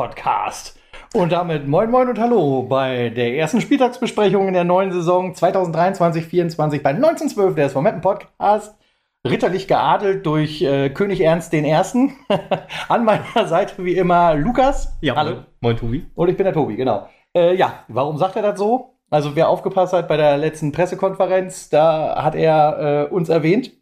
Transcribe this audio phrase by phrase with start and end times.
[0.00, 0.78] Trainer-Podcast.
[1.12, 6.82] Und damit moin moin und hallo bei der ersten Spieltagsbesprechung in der neuen Saison 2023-24
[6.82, 8.76] bei 1912 der SV Meppen Podcast.
[9.28, 12.16] Ritterlich geadelt durch äh, König Ernst den Ersten.
[12.88, 14.96] An meiner Seite wie immer Lukas.
[15.02, 15.44] Ja, hallo.
[15.60, 16.06] Moin, Tobi.
[16.14, 17.08] Und ich bin der Tobi, genau.
[17.36, 18.94] Äh, ja, warum sagt er das so?
[19.10, 23.72] Also wer aufgepasst hat bei der letzten Pressekonferenz, da hat er äh, uns erwähnt.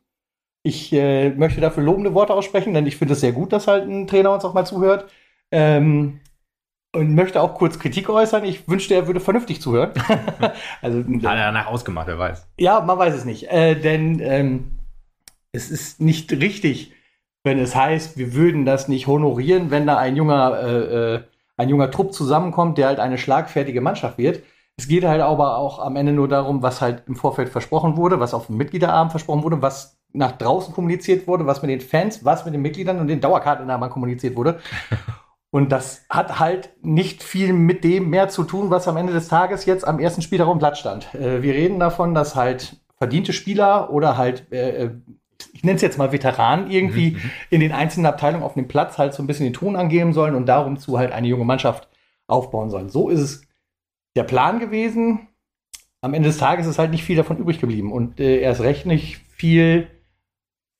[0.64, 3.86] Ich äh, möchte dafür lobende Worte aussprechen, denn ich finde es sehr gut, dass halt
[3.86, 5.08] ein Trainer uns auch mal zuhört.
[5.50, 6.20] Ähm,
[6.94, 8.44] und möchte auch kurz Kritik äußern.
[8.44, 9.92] Ich wünschte, er würde vernünftig zuhören.
[10.82, 12.46] also, Hat er danach ausgemacht, wer weiß.
[12.58, 13.50] Ja, man weiß es nicht.
[13.50, 14.78] Äh, denn ähm,
[15.52, 16.92] es ist nicht richtig,
[17.44, 21.20] wenn es heißt, wir würden das nicht honorieren, wenn da ein junger, äh, äh
[21.56, 24.44] ein junger Trupp zusammenkommt, der halt eine schlagfertige Mannschaft wird.
[24.76, 28.20] Es geht halt aber auch am Ende nur darum, was halt im Vorfeld versprochen wurde,
[28.20, 32.24] was auf dem Mitgliederabend versprochen wurde, was nach draußen kommuniziert wurde, was mit den Fans,
[32.24, 34.60] was mit den Mitgliedern und den Dauerkarteninhabern kommuniziert wurde.
[35.50, 39.28] Und das hat halt nicht viel mit dem mehr zu tun, was am Ende des
[39.28, 41.14] Tages jetzt am ersten Spiel darum Platz stand.
[41.14, 44.90] Äh, wir reden davon, dass halt verdiente Spieler oder halt, äh, äh
[45.52, 47.30] ich nenne es jetzt mal Veteranen, irgendwie mhm, mhm.
[47.50, 50.34] in den einzelnen Abteilungen auf dem Platz halt so ein bisschen den Ton angeben sollen
[50.34, 51.88] und darum zu halt eine junge Mannschaft
[52.26, 52.90] aufbauen sollen.
[52.90, 53.42] So ist es
[54.16, 55.28] der Plan gewesen.
[56.00, 58.84] Am Ende des Tages ist halt nicht viel davon übrig geblieben und äh, erst recht
[58.84, 59.88] nicht viel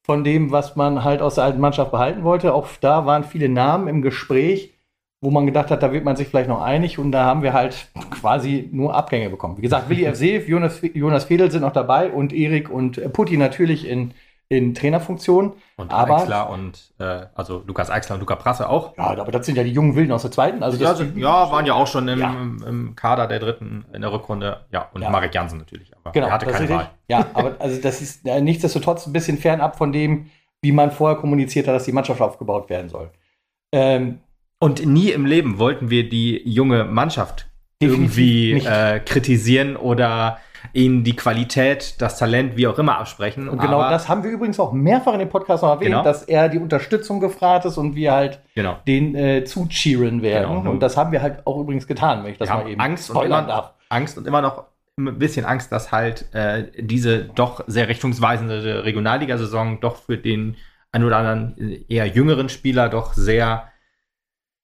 [0.09, 2.55] von dem, was man halt aus der alten Mannschaft behalten wollte.
[2.55, 4.73] Auch da waren viele Namen im Gespräch,
[5.21, 7.53] wo man gedacht hat, da wird man sich vielleicht noch einig und da haben wir
[7.53, 9.59] halt quasi nur Abgänge bekommen.
[9.59, 10.17] Wie gesagt, Willi F.
[10.17, 14.15] Seef, Jonas, Jonas Fedel sind noch dabei und Erik und Putti natürlich in
[14.49, 15.55] in Trainerfunktion.
[15.77, 18.97] Und aber, Eichler und äh, also Lukas Eichler und Luca Prasse auch.
[18.97, 20.63] Ja, aber das sind ja die jungen Wilden aus der zweiten.
[20.63, 22.31] Also ja, die, ja, waren ja auch schon im, ja.
[22.31, 24.65] im, Kader der dritten in der Rückrunde.
[24.73, 25.11] Ja, und ja.
[25.11, 25.93] Marek Jansen natürlich.
[25.97, 26.91] Aber genau, er hatte keine Wahl.
[27.09, 30.31] Ja, aber also das ist äh, nichtsdestotrotz ein bisschen fernab von dem,
[30.63, 33.11] wie man vorher kommuniziert hat, dass die Mannschaft aufgebaut werden soll.
[33.73, 34.21] Ähm,
[34.61, 37.48] und nie im Leben wollten wir die junge Mannschaft
[37.81, 40.39] irgendwie äh, kritisieren oder
[40.73, 43.49] ihnen die Qualität, das Talent, wie auch immer absprechen.
[43.49, 46.03] Und genau das haben wir übrigens auch mehrfach in dem Podcast noch erwähnt, genau.
[46.03, 48.79] dass er die Unterstützung gefragt ist und wir halt genau.
[48.87, 50.59] den äh, zucheeren werden.
[50.59, 50.71] Genau.
[50.71, 53.11] Und das haben wir halt auch übrigens getan, wenn ich das wir mal eben Angst
[53.11, 53.75] und immer, darf.
[53.89, 54.65] Angst und immer noch
[54.99, 60.57] ein bisschen Angst, dass halt äh, diese doch sehr richtungsweisende Regionalliga-Saison doch für den
[60.91, 63.69] ein oder anderen äh, eher jüngeren Spieler doch sehr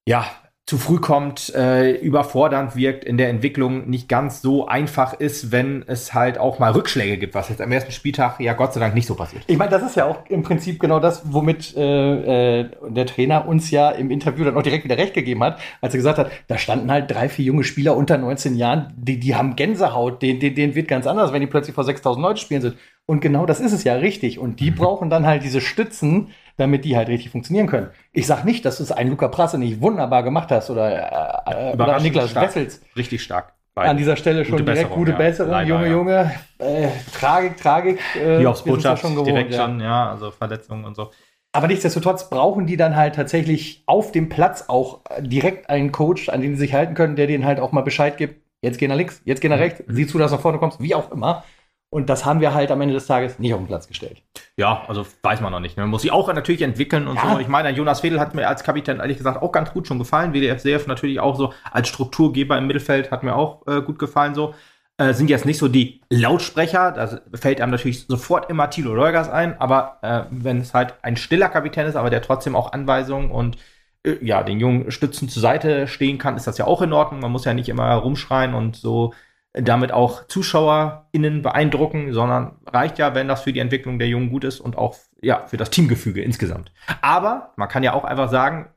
[0.06, 0.26] ja,
[0.66, 5.84] zu früh kommt, äh, überfordernd wirkt, in der Entwicklung nicht ganz so einfach ist, wenn
[5.86, 8.94] es halt auch mal Rückschläge gibt, was jetzt am ersten Spieltag ja Gott sei Dank
[8.94, 9.42] nicht so passiert.
[9.47, 13.47] Ich meine, das ist ja auch im Prinzip genau das, womit äh, äh, der Trainer
[13.47, 16.30] uns ja im Interview dann auch direkt wieder recht gegeben hat, als er gesagt hat,
[16.48, 20.41] da standen halt drei, vier junge Spieler unter 19 Jahren, die, die haben Gänsehaut, denen,
[20.41, 22.76] denen, denen wird ganz anders, wenn die plötzlich vor 6000 Leuten spielen sind.
[23.06, 24.38] Und genau das ist es ja richtig.
[24.38, 24.76] Und die mhm.
[24.76, 27.88] brauchen dann halt diese Stützen, damit die halt richtig funktionieren können.
[28.12, 31.70] Ich sag nicht, dass du es einen Luca Prasse nicht wunderbar gemacht hast oder, äh,
[31.70, 32.47] äh oder Niklas stark.
[32.48, 32.81] Wessels.
[32.97, 33.54] Richtig stark.
[33.75, 33.91] Beide.
[33.91, 35.19] An dieser Stelle schon gute direkt Besserung, gute ja.
[35.19, 35.93] Besserung, Leider, Junge, ja.
[35.93, 36.34] Junge.
[36.59, 37.98] Äh, Tragik, Tragik.
[38.14, 39.64] Äh, die aufs Botschaft schon gewohnt, direkt ja.
[39.64, 41.10] schon, ja, also Verletzungen und so.
[41.50, 46.41] Aber nichtsdestotrotz brauchen die dann halt tatsächlich auf dem Platz auch direkt einen Coach, an
[46.41, 48.97] den sie sich halten können, der denen halt auch mal Bescheid gibt, jetzt geh nach
[48.97, 49.62] links, jetzt geh nach mhm.
[49.62, 51.44] rechts, sieh zu, dass du nach vorne kommst, wie auch immer.
[51.94, 54.21] Und das haben wir halt am Ende des Tages nicht auf den Platz gestellt.
[54.56, 55.77] Ja, also weiß man noch nicht.
[55.77, 57.34] Man muss sich auch natürlich entwickeln und ja.
[57.34, 57.38] so.
[57.38, 60.34] Ich meine, Jonas Fedel hat mir als Kapitän ehrlich gesagt auch ganz gut schon gefallen.
[60.34, 64.34] WDF CF natürlich auch so als Strukturgeber im Mittelfeld hat mir auch äh, gut gefallen
[64.34, 64.56] so.
[64.99, 69.28] Äh, sind jetzt nicht so die Lautsprecher, da fällt einem natürlich sofort immer Thilo Leugers
[69.28, 73.31] ein, aber äh, wenn es halt ein stiller Kapitän ist, aber der trotzdem auch Anweisungen
[73.31, 73.56] und
[74.05, 77.21] äh, ja, den jungen Stützen zur Seite stehen kann, ist das ja auch in Ordnung.
[77.21, 79.15] Man muss ja nicht immer rumschreien und so
[79.54, 84.44] damit auch ZuschauerInnen beeindrucken, sondern reicht ja, wenn das für die Entwicklung der Jungen gut
[84.44, 86.72] ist und auch ja, für das Teamgefüge insgesamt.
[87.00, 88.69] Aber man kann ja auch einfach sagen,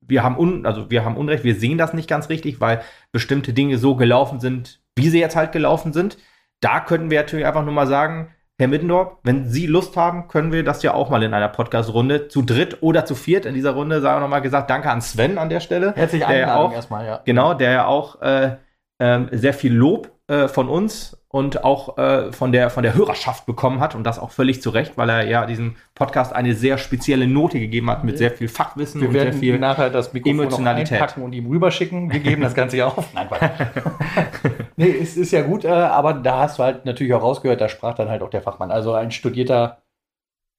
[0.00, 3.52] wir haben, un, also wir haben Unrecht, wir sehen das nicht ganz richtig, weil bestimmte
[3.52, 6.16] Dinge so gelaufen sind, wie sie jetzt halt gelaufen sind.
[6.60, 10.52] Da könnten wir natürlich einfach nur mal sagen, Herr Middendorf, wenn Sie Lust haben, können
[10.52, 13.72] wir das ja auch mal in einer Podcast-Runde zu dritt oder zu viert in dieser
[13.72, 15.94] Runde, sagen wir nochmal gesagt, danke an Sven an der Stelle.
[15.96, 17.20] Herzlich Einladung erstmal, ja.
[17.24, 18.56] Genau, der ja auch äh,
[18.98, 23.46] äh, sehr viel Lob äh, von uns und auch äh, von, der, von der Hörerschaft
[23.46, 26.78] bekommen hat und das auch völlig zu Recht, weil er ja diesem Podcast eine sehr
[26.78, 30.40] spezielle Note gegeben hat mit sehr viel Fachwissen Wir und sehr viel nachher das Mikrofon
[30.40, 32.12] Emotionalität einpacken und ihm rüberschicken.
[32.12, 33.12] Wir geben das Ganze ja auf.
[33.14, 33.28] Nein,
[34.76, 37.68] nee, es ist ja gut, äh, aber da hast du halt natürlich auch rausgehört, da
[37.68, 38.70] sprach dann halt auch der Fachmann.
[38.70, 39.82] Also ein studierter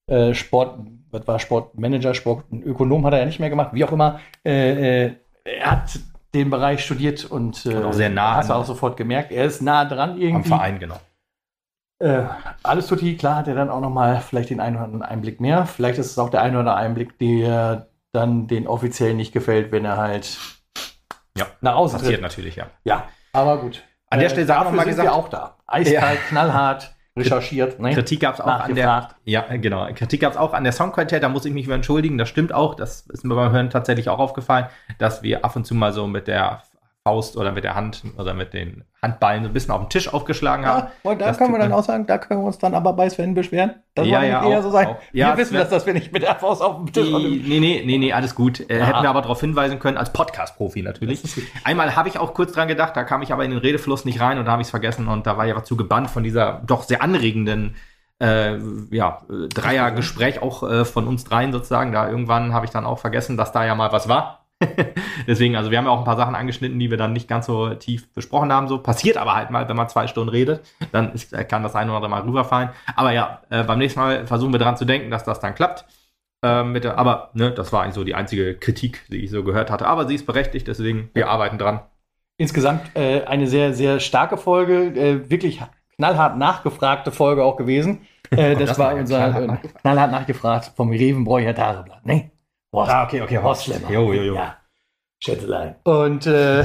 [0.07, 0.79] äh, Sport,
[1.11, 4.19] was war Sportmanager, Sport, Ökonom hat er ja nicht mehr gemacht, wie auch immer.
[4.43, 5.11] Äh, äh
[5.45, 5.99] er hat
[6.33, 8.35] den Bereich studiert und, äh, und auch sehr nah.
[8.35, 10.51] Hast du auch sofort gemerkt, er ist nah dran irgendwie.
[10.51, 10.99] Am Verein, genau.
[11.99, 12.23] Äh,
[12.63, 15.39] alles tutti, klar hat er dann auch noch mal vielleicht den einen oder anderen Einblick
[15.39, 15.65] mehr.
[15.65, 19.71] Vielleicht ist es auch der ein oder andere Einblick, der dann den Offiziellen nicht gefällt,
[19.71, 20.37] wenn er halt
[21.37, 22.21] Ja, nach außen passiert tritt.
[22.23, 22.67] natürlich, ja.
[22.83, 23.83] Ja, aber gut.
[24.09, 25.57] An der Stelle sei auch dafür noch mal sind gesagt- wir auch da.
[25.65, 27.79] Eiskalt, knallhart, recherchiert.
[27.79, 27.93] Ne?
[27.93, 29.09] Kritik gab es auch an der.
[29.25, 29.87] Ja, genau.
[29.93, 32.17] Kritik gab es auch an der Soundqualität, da muss ich mich entschuldigen.
[32.17, 32.75] Das stimmt auch.
[32.75, 34.67] Das ist mir beim Hören tatsächlich auch aufgefallen,
[34.97, 36.63] dass wir ab und zu mal so mit der
[37.05, 40.13] Faust oder mit der Hand oder mit den Handballen so ein bisschen auf den Tisch
[40.13, 40.87] aufgeschlagen haben.
[41.03, 42.93] Ja, und da Das können wir dann auch sagen, da können wir uns dann aber
[42.93, 43.71] bei Sven beschweren.
[43.93, 44.87] Das Ja, ja, eher auch, so sein.
[44.87, 44.95] auch.
[45.11, 47.43] Ja, wir wissen, Sven- dass das wir nicht mit der Faust auf dem Tisch Die,
[47.45, 48.61] nee, nee, nee, nee, alles gut.
[48.69, 48.81] Äh.
[48.81, 51.21] Hätten wir aber darauf hinweisen können, als Podcast-Profi natürlich.
[51.65, 54.21] Einmal habe ich auch kurz dran gedacht, da kam ich aber in den Redefluss nicht
[54.21, 56.23] rein und da habe ich es vergessen und da war ich aber zu gebannt von
[56.23, 57.75] dieser doch sehr anregenden
[58.21, 58.57] äh,
[58.91, 61.91] ja, äh, Dreiergespräch auch äh, von uns dreien sozusagen.
[61.91, 64.42] Da irgendwann habe ich dann auch vergessen, dass da ja mal was war.
[65.27, 67.45] Deswegen, also wir haben ja auch ein paar Sachen angeschnitten, die wir dann nicht ganz
[67.45, 68.67] so tief besprochen haben.
[68.67, 70.61] So passiert aber halt mal, wenn man zwei Stunden redet,
[70.91, 72.69] dann ist, äh, kann das eine oder andere mal rüberfallen.
[72.95, 75.85] Aber ja, äh, beim nächsten Mal versuchen wir daran zu denken, dass das dann klappt.
[76.43, 79.71] Ähm, der, aber ne, das war eigentlich so die einzige Kritik, die ich so gehört
[79.71, 79.87] hatte.
[79.87, 81.81] Aber sie ist berechtigt, deswegen wir arbeiten dran.
[82.37, 85.61] Insgesamt äh, eine sehr, sehr starke Folge, äh, wirklich
[85.95, 88.01] knallhart nachgefragte Folge auch gewesen.
[88.31, 89.81] Äh, das, das war unser knallhart äh, nachgefragt.
[89.81, 92.05] knallhart nachgefragt vom Revenbräucher Tageblatt.
[92.05, 92.31] Ne?
[92.73, 93.89] Horst, Ah, okay, okay, Horst Schlemmer.
[93.91, 94.35] Jo, jo, jo.
[94.35, 94.57] Ja.
[95.23, 95.75] Schätzelein.
[95.85, 96.63] Und äh,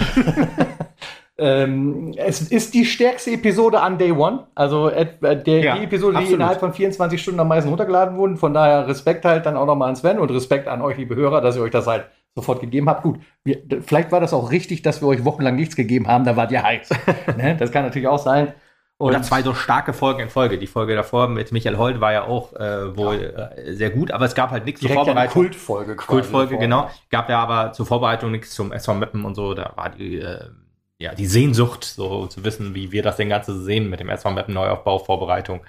[1.38, 4.46] ähm, es ist die stärkste Episode an Day One.
[4.54, 6.40] Also et- äh, der, Ja, die Episode, die absolut.
[6.40, 8.36] innerhalb von 24 Stunden am meisten runtergeladen wurden.
[8.36, 11.40] Von daher Respekt halt dann auch nochmal an Sven und Respekt an euch, liebe Hörer,
[11.40, 13.02] dass ihr euch das halt sofort gegeben habt.
[13.02, 16.36] Gut, wir, vielleicht war das auch richtig, dass wir euch wochenlang nichts gegeben haben, da
[16.36, 16.90] wart ihr heiß.
[17.36, 17.56] ne?
[17.56, 18.52] Das kann natürlich auch sein.
[19.00, 20.58] Oder Und- zwei so starke Folgen in Folge.
[20.58, 24.24] Die Folge davor mit Michael Holt war ja auch äh, wohl äh, sehr gut, aber
[24.24, 25.32] es gab halt nichts zur ja eine Vorbereitung.
[25.42, 26.08] Kultfolge quasi.
[26.08, 26.60] Kultfolge, davor.
[26.60, 26.90] genau.
[27.10, 29.54] Gab ja aber zur Vorbereitung nichts zum SV Meppen und so.
[29.54, 30.40] Da war die, äh,
[30.98, 34.32] ja, die Sehnsucht, so zu wissen, wie wir das denn Ganze sehen mit dem SV
[34.32, 35.60] Meppen Neuaufbau, Vorbereitung,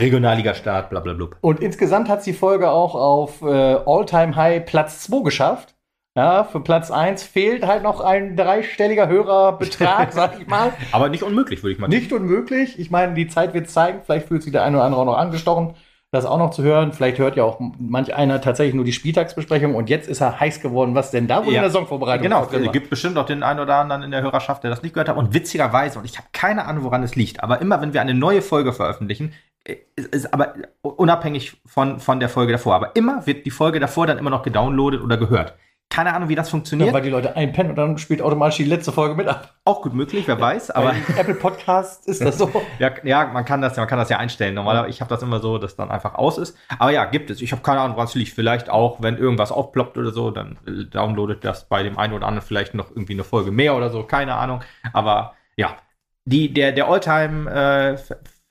[0.00, 1.28] Regionalliga-Start, bla bla bla.
[1.40, 3.46] Und insgesamt hat die Folge auch auf äh,
[3.86, 5.74] All-Time-High Platz 2 geschafft.
[6.16, 10.72] Ja, für Platz 1 fehlt halt noch ein dreistelliger Hörerbetrag, sag ich mal.
[10.90, 12.78] Aber nicht unmöglich, würde ich mal Nicht unmöglich.
[12.78, 14.00] Ich meine, die Zeit wird zeigen.
[14.04, 15.74] Vielleicht fühlt sich der eine oder andere auch noch angestochen,
[16.12, 16.94] das auch noch zu hören.
[16.94, 19.74] Vielleicht hört ja auch manch einer tatsächlich nur die Spieltagsbesprechung.
[19.74, 21.58] Und jetzt ist er heiß geworden, was denn da wohl Ja.
[21.58, 24.62] in der Saisonvorbereitung Genau, es gibt bestimmt auch den einen oder anderen in der Hörerschaft,
[24.62, 25.18] der das nicht gehört hat.
[25.18, 28.14] Und witzigerweise, und ich habe keine Ahnung, woran es liegt, aber immer, wenn wir eine
[28.14, 29.34] neue Folge veröffentlichen,
[29.64, 33.80] äh, ist, ist aber unabhängig von, von der Folge davor, aber immer wird die Folge
[33.80, 35.54] davor dann immer noch gedownloadet oder gehört.
[35.88, 36.92] Keine Ahnung, wie das Ja, funktioniert.
[36.92, 39.54] weil die Leute einpennen und dann spielt automatisch die letzte Folge mit ab.
[39.64, 42.50] auch gut möglich, wer weiß, aber Apple Podcasts ist das so.
[42.78, 44.54] ja, ja, man kann das, man kann das ja einstellen.
[44.54, 46.56] Normalerweise, ich habe das immer so, dass dann einfach aus ist.
[46.78, 47.40] Aber ja, gibt es.
[47.40, 48.32] Ich habe keine Ahnung, woran es liegt.
[48.32, 52.26] Vielleicht auch, wenn irgendwas aufploppt oder so, dann äh, downloadet das bei dem einen oder
[52.26, 54.02] anderen vielleicht noch irgendwie eine Folge mehr oder so.
[54.02, 54.62] Keine Ahnung.
[54.92, 55.76] Aber ja,
[56.24, 57.96] die, der, der Alltime äh,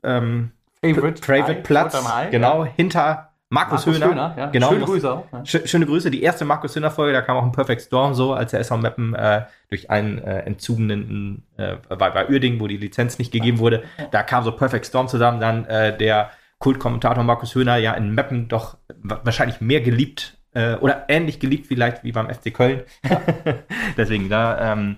[0.04, 0.52] ähm,
[0.82, 1.98] Favorite, Favorite Platz,
[2.32, 2.72] genau, ja.
[2.76, 4.34] hinter Markus, Höhner.
[4.38, 4.46] ja.
[4.48, 5.26] Genau, Schöne Grüße auch.
[5.32, 5.40] Ja.
[5.42, 6.10] Schö- Schöne Grüße.
[6.10, 8.78] Die erste Markus Höhner Folge, da kam auch ein Perfect Storm so, als der SV
[8.78, 13.60] Meppen äh, durch einen äh, entzugenen äh, bei, bei Uerdingen, wo die Lizenz nicht gegeben
[13.60, 15.40] wurde, da kam so Perfect Storm zusammen.
[15.40, 20.76] Dann äh, der Kultkommentator Markus Höhner ja in Meppen doch wa- wahrscheinlich mehr geliebt äh,
[20.78, 22.82] oder ähnlich geliebt vielleicht wie beim FC Köln.
[23.98, 24.98] Deswegen da ähm,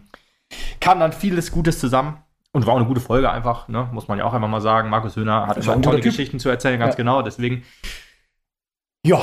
[0.80, 2.18] kam dann vieles Gutes zusammen.
[2.54, 3.88] Und war auch eine gute Folge einfach, ne?
[3.92, 4.89] muss man ja auch einfach mal sagen.
[4.89, 6.06] Markus Höhner hat immer tolle Typ.
[6.06, 6.98] Geschichten zu erzählen, ganz Ja.
[6.98, 7.22] genau.
[7.22, 7.63] Deswegen,
[9.06, 9.22] Ja,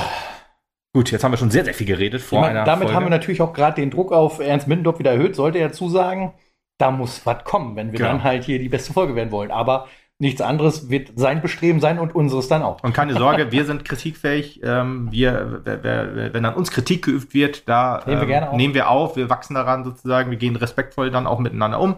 [0.93, 2.95] gut, jetzt haben wir schon sehr, sehr viel geredet vor meine, einer damit Folge.
[2.95, 5.35] haben wir natürlich auch gerade den Druck auf Ernst Middendorf wieder erhöht.
[5.35, 6.33] Sollte er zusagen,
[6.77, 8.09] da muss was kommen, wenn wir Genau.
[8.11, 9.51] dann halt hier die beste Folge werden wollen.
[9.51, 12.81] Aber nichts anderes wird sein Bestreben sein und unseres dann auch.
[12.83, 14.61] Und keine Sorge, wir sind kritikfähig.
[14.63, 18.55] Ähm, wir, wenn an uns Kritik geübt wird, da Nehmen wir ähm, gerne auf.
[18.55, 19.15] nehmen wir auf.
[19.17, 20.31] Wir wachsen daran sozusagen.
[20.31, 21.97] Wir gehen respektvoll dann auch miteinander um.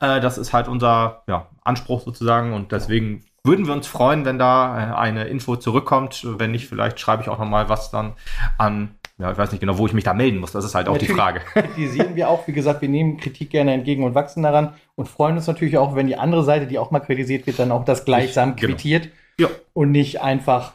[0.00, 2.52] Äh, das ist halt unser ja, Anspruch sozusagen.
[2.52, 6.26] Und deswegen würden wir uns freuen, wenn da äh, eine Info zurückkommt.
[6.38, 8.12] Wenn nicht, vielleicht schreibe ich auch noch mal was dann
[8.58, 8.94] an.
[9.18, 10.52] Ja, ich weiß nicht genau, wo ich mich da melden muss.
[10.52, 11.40] Das ist halt auch die Natürlich Frage.
[11.54, 15.36] Kritisieren wir auch, wie gesagt, wir nehmen Kritik gerne entgegen und wachsen daran und freuen
[15.36, 18.04] uns natürlich auch, wenn die andere Seite, die auch mal kritisiert wird, dann auch das
[18.04, 18.74] gleichsam Genau.
[18.74, 19.08] quittiert
[19.40, 19.48] Ja.
[19.72, 20.74] und nicht einfach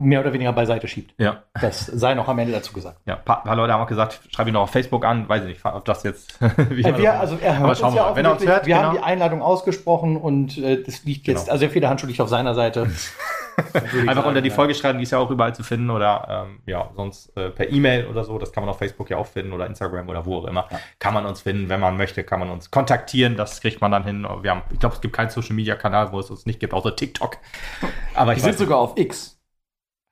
[0.00, 1.14] mehr oder weniger beiseite schiebt.
[1.18, 1.42] Ja.
[1.60, 2.98] Das sei noch am Ende dazu gesagt.
[3.06, 5.28] Ja, ein paar, paar Leute haben auch gesagt, schreibe ihn noch auf Facebook an.
[5.28, 6.40] Weiß ich nicht, ob das jetzt.
[6.70, 8.16] wie Äh, wir, also er hört schauen uns wir ja.
[8.16, 8.88] Wenn er uns hört, wir genau.
[8.88, 11.52] haben die Einladung ausgesprochen und äh, das liegt jetzt, Genau.
[11.52, 12.90] also der Federhandschuh liegt auf seiner Seite.
[13.60, 14.54] Einfach sagen, unter die ja.
[14.54, 17.70] Folge schreiben, die ist ja auch überall zu finden oder ähm, ja, sonst äh, per
[17.70, 18.38] E-Mail oder so.
[18.38, 20.66] Das kann man auf Facebook ja auch finden oder Instagram oder wo auch immer.
[20.70, 20.78] Ja.
[20.98, 23.36] Kann man uns finden, wenn man möchte, kann man uns kontaktieren.
[23.36, 24.26] Das kriegt man dann hin.
[24.40, 26.72] Wir haben, ich glaube, es gibt keinen Social Media Kanal, wo es uns nicht gibt,
[26.72, 27.36] außer TikTok.
[28.14, 29.39] Aber ich sind sogar auf X.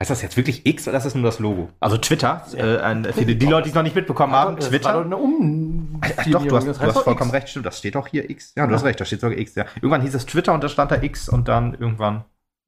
[0.01, 1.71] ist das jetzt wirklich X oder ist das nur das Logo?
[1.81, 4.93] Also Twitter, äh, für die, die Leute, die es noch nicht mitbekommen haben, war Twitter.
[4.93, 7.35] doch eine um Ach, doch, du hast, das du heißt hast doch vollkommen X.
[7.37, 7.67] recht, stimmt.
[7.67, 8.53] Das steht doch hier X.
[8.57, 9.57] Ja, du hast recht, da steht sogar X.
[9.57, 9.65] Ja.
[9.77, 12.25] Irgendwann hieß es Twitter und da stand da X und dann irgendwann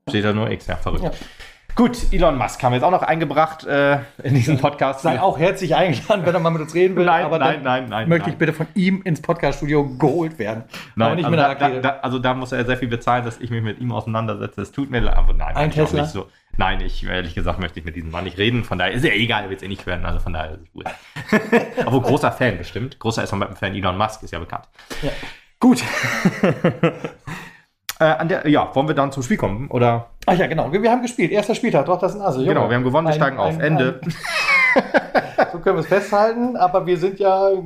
[0.09, 0.67] steht da nur X.
[0.67, 1.05] Ja, verrückt.
[1.05, 1.13] Ja.
[1.77, 5.03] Gut, Elon Musk haben wir jetzt auch noch eingebracht äh, in diesen Podcast.
[5.03, 7.05] Sei auch herzlich eingeladen, wenn er mal mit uns reden will.
[7.07, 8.33] Nein, aber nein, dann nein, nein, Möchte nein.
[8.33, 10.65] ich bitte von ihm ins Podcaststudio geholt werden.
[10.97, 13.63] Nein, also, mit da, da, also da muss er sehr viel bezahlen, dass ich mich
[13.63, 14.63] mit ihm auseinandersetze.
[14.63, 16.03] Es tut mir leid, aber nein, Ein eigentlich auch Tesla?
[16.03, 16.27] nicht so.
[16.61, 18.65] Nein, ich ehrlich gesagt möchte ich mit diesem Mann nicht reden.
[18.65, 20.05] Von daher ist er egal, er wird es eh nicht werden.
[20.05, 20.85] Also von daher ist es gut.
[21.87, 22.99] aber großer Fan bestimmt.
[22.99, 24.69] Großer S-Fan Elon Musk ist ja bekannt.
[25.01, 25.11] Ja.
[25.59, 25.83] Gut.
[28.01, 29.69] äh, an der, ja, wollen wir dann zum Spiel kommen?
[29.69, 30.07] Oder?
[30.27, 30.73] Ach ja, genau.
[30.73, 31.31] Wir, wir haben gespielt.
[31.31, 31.87] Erster Spieltag.
[31.87, 32.45] Doch, das ist ein Asse.
[32.45, 33.55] Genau, wir haben gewonnen, wir Ein- steigen auf.
[33.55, 34.01] ein- Ende.
[35.53, 37.57] So können wir es festhalten, aber wir sind ja äh,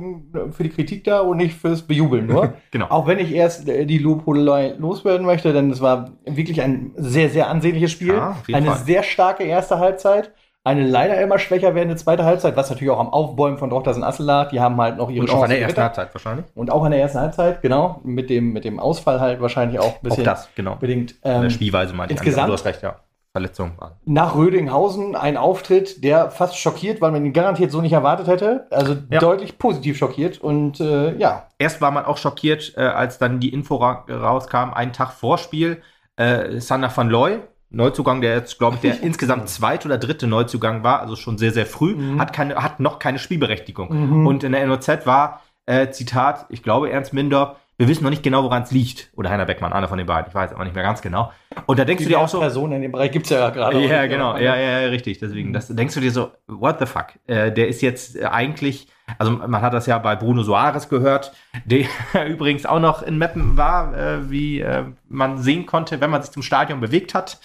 [0.51, 2.53] für die Kritik da und nicht fürs Bejubeln nur.
[2.71, 2.87] Genau.
[2.89, 7.29] Auch wenn ich erst äh, die Lobhudelei loswerden möchte, denn es war wirklich ein sehr,
[7.29, 8.15] sehr ansehnliches Spiel.
[8.15, 8.77] Ja, eine Fall.
[8.79, 10.31] sehr starke erste Halbzeit.
[10.65, 14.03] Eine leider immer schwächer werdende zweite Halbzeit, was natürlich auch am Aufbäumen von Drochters und
[14.03, 14.49] Assel lag.
[14.49, 15.81] Die haben halt noch ihre Und auch an der Chancen ersten.
[15.83, 16.45] Halbzeit wahrscheinlich.
[16.55, 18.01] Und auch in der ersten Halbzeit, genau.
[18.03, 20.75] Mit dem, mit dem Ausfall halt wahrscheinlich auch ein Auch bisschen das, genau.
[20.75, 21.11] bedingt.
[21.11, 22.19] In der Ähm, Spielweise meinte ich.
[22.19, 22.95] insgesamt- Du hast recht, ja.
[23.31, 23.91] Verletzung waren.
[24.05, 28.65] nach Rödinghausen ein Auftritt, der fast schockiert, weil man ihn garantiert so nicht erwartet hätte.
[28.71, 29.19] Also Ja.
[29.19, 30.39] deutlich positiv schockiert.
[30.39, 34.71] Und äh, ja, Erst war man auch schockiert, äh, als dann die Info ra rauskam,
[34.73, 35.81] einen Tag vor Spiel,
[36.15, 40.83] äh, Sander van Looy, Neuzugang, der jetzt, glaube ich, der insgesamt zweite oder dritte Neuzugang
[40.83, 42.19] war, also schon sehr, sehr früh, Mhm.
[42.19, 43.89] hat, keine, hat noch keine Spielberechtigung.
[44.19, 44.27] Mhm.
[44.27, 48.23] Und in der NOZ war, äh, Zitat, ich glaube, Ernst Minder, wir wissen noch nicht
[48.23, 49.09] genau, woran es liegt.
[49.17, 51.31] Oder Heiner Beckmann, einer von den beiden, ich weiß aber nicht mehr ganz genau.
[51.65, 53.75] Und da denkst du dir auch so, Personen in dem Bereich gibt es ja gerade.
[53.77, 54.37] auch ja, genau.
[54.37, 55.17] Ja, ja, ja, richtig.
[55.19, 57.07] Deswegen, das denkst du dir so, what the fuck?
[57.27, 58.87] Äh, der ist jetzt äh, eigentlich,
[59.19, 61.31] also man hat das ja bei Bruno Soares gehört,
[61.65, 61.85] der
[62.27, 66.31] übrigens auch noch in Meppen war, äh, wie äh, man sehen konnte, wenn man sich
[66.31, 67.39] zum Stadion bewegt hat.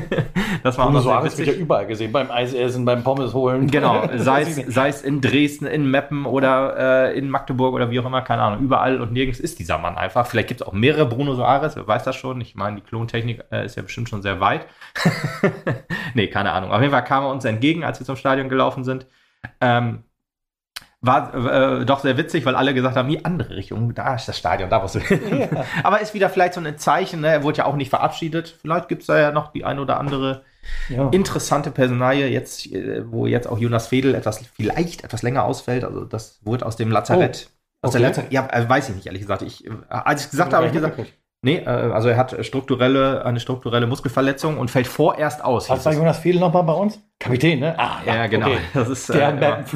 [0.62, 3.34] das war auch Bruno noch sehr Suarez wird ja überall gesehen, beim Eisessen, beim Pommes
[3.34, 3.68] holen.
[3.68, 8.06] Genau, es, sei es in Dresden, in Meppen oder äh, in Magdeburg oder wie auch
[8.06, 10.26] immer, keine Ahnung, überall und nirgends ist dieser Mann einfach.
[10.26, 12.40] Vielleicht gibt es auch mehrere Bruno Soares, wer weiß das schon.
[12.40, 14.66] Ich meine, die Klontechnik äh, ist ja bestimmt schon sehr weit.
[16.14, 16.70] nee, keine Ahnung.
[16.70, 19.06] Auf jeden Fall kam er uns entgegen, als wir zum Stadion gelaufen sind.
[19.60, 20.04] Ähm,
[21.02, 24.38] war äh, doch sehr witzig, weil alle gesagt haben, die andere Richtung, da ist das
[24.38, 25.40] Stadion, da musst du hin.
[25.52, 25.64] Ja.
[25.82, 27.28] Aber ist wieder vielleicht so ein Zeichen, ne?
[27.28, 28.56] er wurde ja auch nicht verabschiedet.
[28.60, 30.44] Vielleicht gibt es da ja noch die ein oder andere
[30.88, 31.08] Ja.
[31.10, 35.82] interessante Personalie, jetzt, äh, wo jetzt auch Jonas Fedel etwas, vielleicht etwas länger ausfällt.
[35.84, 37.50] Also das wurde aus dem Lazarett.
[37.82, 38.08] aus der okay.
[38.08, 39.42] Lazarett, ja, äh, weiß ich nicht, ehrlich gesagt.
[39.42, 43.40] Ich, äh, als ich gesagt habe, habe ich gesagt, nee, also er hat strukturelle, eine
[43.40, 45.68] strukturelle Muskelverletzung und fällt vorerst aus.
[45.68, 45.92] Was war.
[45.92, 47.00] Jonas Fehl nochmal bei uns?
[47.18, 47.74] Kapitän, ne?
[47.76, 48.46] Ah, ja, genau.
[48.46, 48.58] okay.
[48.72, 49.66] Das ist Der äh, am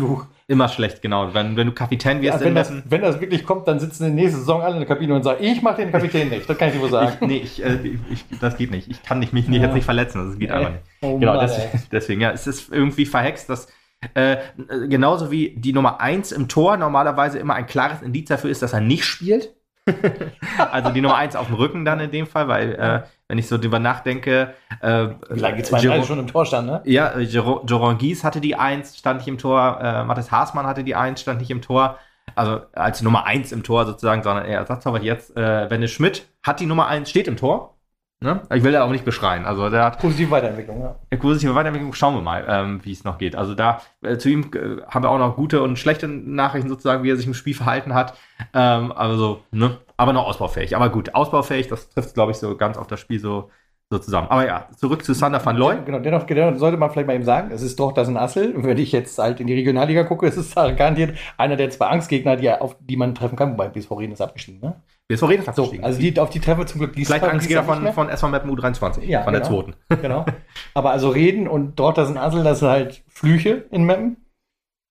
[0.49, 1.35] immer, schlecht, genau.
[1.35, 4.17] Wenn, wenn du Kapitän wirst Ja, wenn, das, wenn das wirklich kommt, dann sitzen in
[4.17, 6.49] der nächsten Saison alle in der Kabine und sagen, ich mache den Kapitän nicht.
[6.49, 7.17] Das kann ich dir wohl sagen.
[7.23, 7.79] Ich, nee, ich, äh,
[8.11, 8.89] ich, das geht nicht.
[8.89, 9.63] Ich kann mich nicht, Ja.
[9.63, 10.29] jetzt nicht verletzen.
[10.29, 10.83] Das geht einfach nicht.
[11.03, 11.69] Oh Genau, Mann, ey.
[11.91, 13.67] deswegen, ja, es ist irgendwie verhext, dass
[14.15, 14.37] äh,
[14.89, 18.73] genauso wie die Nummer 1 im Tor normalerweise immer ein klares Indiz dafür ist, dass
[18.73, 19.55] er nicht spielt.
[20.73, 23.47] also die Nummer 1 auf dem Rücken dann in dem Fall, weil äh, wenn ich
[23.49, 26.81] so drüber nachdenke, äh, Wie lange geht's Giro- schon im Tor stand, ne?
[26.85, 30.85] ja, äh, Joran Gies hatte die 1, stand nicht im Tor, äh, Mathis Haasmann hatte
[30.85, 31.99] die 1, stand nicht im Tor.
[32.35, 35.37] Also als Nummer 1 im Tor sozusagen, sondern eher Ersatztorwart jetzt.
[35.37, 37.76] Äh, Wenne Schmidt hat die Nummer 1, steht im Tor.
[38.27, 38.41] Ne?
[38.53, 39.47] Ich will da auch nicht beschreien.
[39.47, 40.97] Also der hat Positive Weiterentwicklung, ja.
[41.17, 41.93] positive Weiterentwicklung.
[41.93, 43.37] Schauen wir mal, ähm, wie es noch geht.
[43.37, 47.05] Also da äh, zu ihm äh, haben wir auch noch gute und schlechte Nachrichten sozusagen,
[47.05, 48.15] wie er sich im Spiel verhalten hat.
[48.53, 49.79] Ähm, also, ne?
[49.97, 50.75] Aber noch ausbaufähig.
[50.75, 53.49] Aber gut, ausbaufähig, das trifft, glaube ich, so ganz auf das Spiel so,
[53.91, 54.27] so zusammen.
[54.29, 55.77] Aber ja, zurück zu Sander van Looy.
[55.85, 58.55] Genau, dennoch, dennoch sollte man vielleicht mal eben sagen, es ist doch das ein Assel.
[58.57, 62.35] Wenn ich jetzt halt in die Regionalliga gucke, es ist garantiert einer der zwei Angstgegner,
[62.35, 64.83] die, auf die man treffen kann, wobei BSV Reden ist abgestiegen, ne?
[65.09, 67.93] Wir sind So, also die, auf die wir zum Glück Vielleicht diesmal einziger nicht von,
[67.93, 69.63] von SV Mappen U23, Ja, von der genau.
[69.63, 69.75] zweiten.
[70.03, 70.27] Genau.
[70.75, 74.17] Aber also Reden und dort das ein Assel, das sind halt Flüche in Meppen.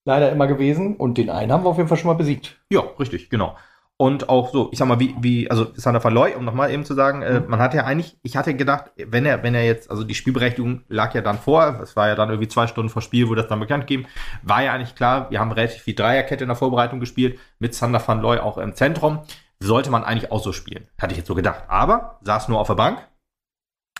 [0.07, 0.95] Leider immer gewesen.
[0.95, 2.61] Und den einen haben wir auf jeden Fall schon mal besiegt.
[2.71, 3.57] Ja, richtig, genau.
[3.97, 6.83] Und auch so, ich sag mal, wie, wie also Sander van Looy, um nochmal eben
[6.85, 7.49] zu sagen, äh, Mhm.
[7.49, 10.81] man hat ja eigentlich, ich hatte gedacht, wenn er, wenn er jetzt, also die Spielberechtigung
[10.89, 13.47] lag ja dann vor, es war ja dann irgendwie zwei Stunden vor Spiel, wo das
[13.47, 14.05] dann bekannt gegeben,
[14.43, 18.05] war ja eigentlich klar, wir haben relativ viel Dreierkette in der Vorbereitung gespielt, mit Sander
[18.05, 19.19] van Looy auch im Zentrum,
[19.59, 21.63] sollte man eigentlich auch so spielen, hatte ich jetzt so gedacht.
[21.67, 23.07] Aber saß nur auf der Bank.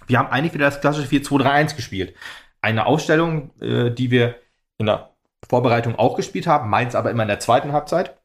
[0.07, 2.15] Wir haben eigentlich wieder das klassische 4-2-3-1 gespielt.
[2.61, 4.35] Eine Aufstellung, äh, die wir
[4.77, 5.15] in der
[5.47, 8.17] Vorbereitung auch gespielt haben, meins aber immer in der zweiten Halbzeit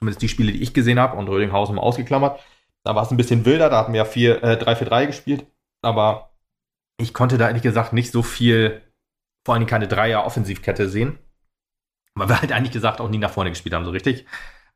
[0.00, 2.40] zumindest die Spiele, die ich gesehen habe, und Rödinghausen mal ausgeklammert.
[2.82, 5.46] Da war es ein bisschen wilder, da hatten wir ja vier, äh, 3-4-3 gespielt,
[5.82, 6.30] aber
[6.98, 8.82] ich konnte da ehrlich gesagt nicht so viel,
[9.44, 11.18] vor allem keine Dreier-Offensivkette sehen,
[12.14, 14.26] weil wir halt eigentlich gesagt auch nie nach vorne gespielt haben, so richtig.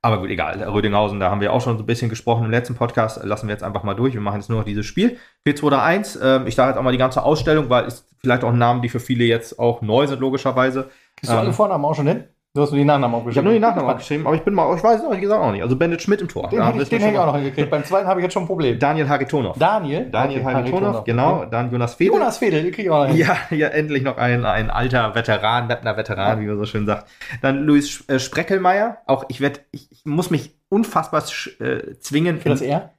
[0.04, 0.62] Aber gut, egal.
[0.62, 3.24] Rödinghausen, da haben wir auch schon so ein bisschen gesprochen im letzten Podcast.
[3.24, 4.12] Lassen wir jetzt einfach mal durch.
[4.12, 5.16] Wir machen jetzt nur noch dieses Spiel.
[5.46, 6.22] 4-2-3-1.
[6.22, 8.90] Ähm, ich sage jetzt auch mal die ganze Ausstellung, weil ist vielleicht auch Namen, die
[8.90, 10.90] für viele jetzt auch neu sind, logischerweise.
[11.18, 12.24] Bist du Ähm, alle Vornamen auch schon hin?
[12.56, 13.32] Du hast nur die Nachnamen aufgeschrieben.
[13.32, 15.42] Ich habe nur die Nachnamen aufgeschrieben, aber ich bin mal, ich weiß es ehrlich gesagt
[15.42, 15.62] auch nicht.
[15.62, 16.48] Also Bennett Schmidt im Tor.
[16.50, 17.68] Den, Ja, hätte ich, den hätte ich auch noch hingekriegt.
[17.68, 18.78] Beim zweiten habe ich jetzt schon ein Problem.
[18.78, 19.58] Daniel Haritonov.
[19.58, 20.08] Daniel?
[20.08, 21.38] Daniel Okay, Haritonov, genau.
[21.38, 21.48] Okay.
[21.50, 22.12] Dann Jonas Fedel.
[22.14, 23.16] Jonas Fedel, den krieg ich auch noch hin.
[23.16, 27.08] Ja, ja, endlich noch ein, ein alter Veteran, netter Veteran, wie man so schön sagt.
[27.42, 28.98] Dann Luis äh, Spreckelmeier.
[29.06, 31.24] Auch ich werde, ich, ich muss mich unfassbar
[31.58, 32.38] äh, zwingen.
[32.38, 32.90] Für das R?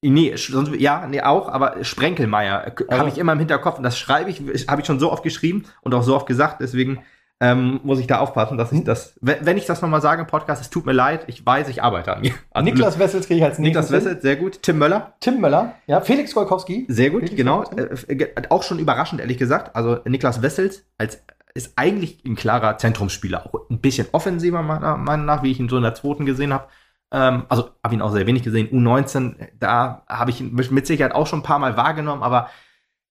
[0.00, 3.82] Nee, sonst, ja, nee, auch, aber Sprenkelmeier äh, Also- habe ich immer im Hinterkopf und
[3.82, 7.00] das schreibe ich, habe ich schon so oft geschrieben und auch so oft gesagt, deswegen
[7.40, 10.62] ähm, muss ich da aufpassen, dass ich das, wenn, ich das nochmal sage im Podcast,
[10.62, 12.32] es tut mir leid, ich weiß, ich arbeite an mir.
[12.50, 14.04] Also, Niklas Wessels kriege ich als Niklas nächstes.
[14.04, 14.16] hin.
[14.16, 14.62] Wessel, sehr gut.
[14.62, 15.74] Tim Möller, Tim Möller.
[15.86, 16.86] Ja, Felix Golkowski.
[16.88, 17.64] sehr gut, Felix genau.
[17.76, 19.76] Äh, ge- auch schon überraschend, ehrlich gesagt.
[19.76, 21.22] Also Niklas Wessels als
[21.54, 25.68] ist eigentlich ein klarer Zentrumsspieler, auch ein bisschen offensiver meiner Meinung nach, wie ich ihn
[25.70, 26.68] so in der zweiten gesehen habe.
[27.12, 28.68] Ähm, also habe ihn auch sehr wenig gesehen.
[28.68, 32.48] U19, da habe ich ihn mit mit Sicherheit auch schon ein paar Mal wahrgenommen, aber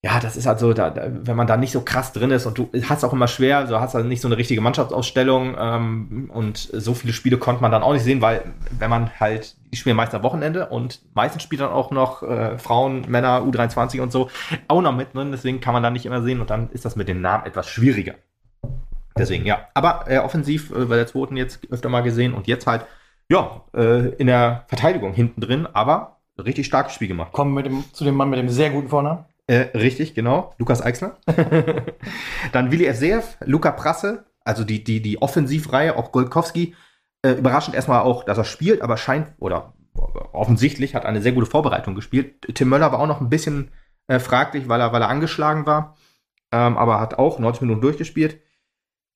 [0.06, 2.56] ja, das ist halt so, da, wenn man da nicht so krass drin ist und
[2.56, 6.56] du hast auch immer schwer, so hast halt nicht so eine richtige Mannschaftsausstellung ähm, und
[6.72, 8.44] so viele Spiele konnte man dann auch nicht sehen, weil
[8.78, 12.56] wenn man halt, die spielen meist am Wochenende und meistens spielt dann auch noch äh,
[12.56, 14.30] Frauen, Männer, U23 und so
[14.68, 15.28] auch noch mit, ne?
[15.32, 17.68] deswegen kann man da nicht immer sehen und dann ist das mit den Namen etwas
[17.68, 18.14] schwieriger.
[19.18, 19.66] Deswegen, ja.
[19.74, 22.86] Aber äh, offensiv äh, bei der zweiten jetzt öfter mal gesehen und jetzt halt,
[23.28, 27.32] ja, äh, in der Verteidigung hinten drin, aber richtig starkes Spiel gemacht.
[27.32, 29.24] Kommen wir mit dem, zu dem Mann mit dem sehr guten Vornamen.
[29.48, 30.54] Äh, richtig, genau.
[30.58, 31.18] Lukas Eichsner.
[32.52, 36.74] Dann Willi Evseev, Luca Prasse, also die, die, die Offensivreihe, auch Golkowski.
[37.22, 39.74] Äh, überraschend erstmal auch, dass er spielt, aber scheint, oder
[40.32, 42.54] offensichtlich hat eine sehr gute Vorbereitung gespielt.
[42.54, 43.70] Tim Möller war auch noch ein bisschen
[44.08, 45.96] äh, fraglich, weil er, weil er angeschlagen war.
[46.52, 48.40] Ähm, aber hat auch 90 Minuten durchgespielt.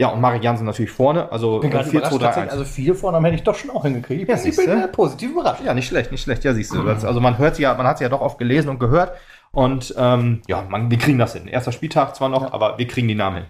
[0.00, 1.30] Ja, und Marek Jansen natürlich vorne.
[1.30, 2.22] Also Ich bin gerade 4, 2, überrascht.
[2.22, 2.52] 3, tatsächlich.
[2.52, 2.58] 1.
[2.58, 4.22] Also viele Vornamen hätte ich doch schon auch hingekriegt.
[4.22, 5.62] Ich Ja, bin, ich bin äh, positiv überrascht.
[5.62, 6.42] Ja, nicht schlecht, nicht schlecht.
[6.44, 6.82] Ja, siehst du.
[6.82, 9.12] Das, also man hört ja, man hat sie ja doch oft gelesen und gehört.
[9.52, 11.48] Und ähm, ja, man, wir kriegen das hin.
[11.48, 12.52] Erster Spieltag zwar noch, Ja.
[12.52, 13.46] aber wir kriegen die Namen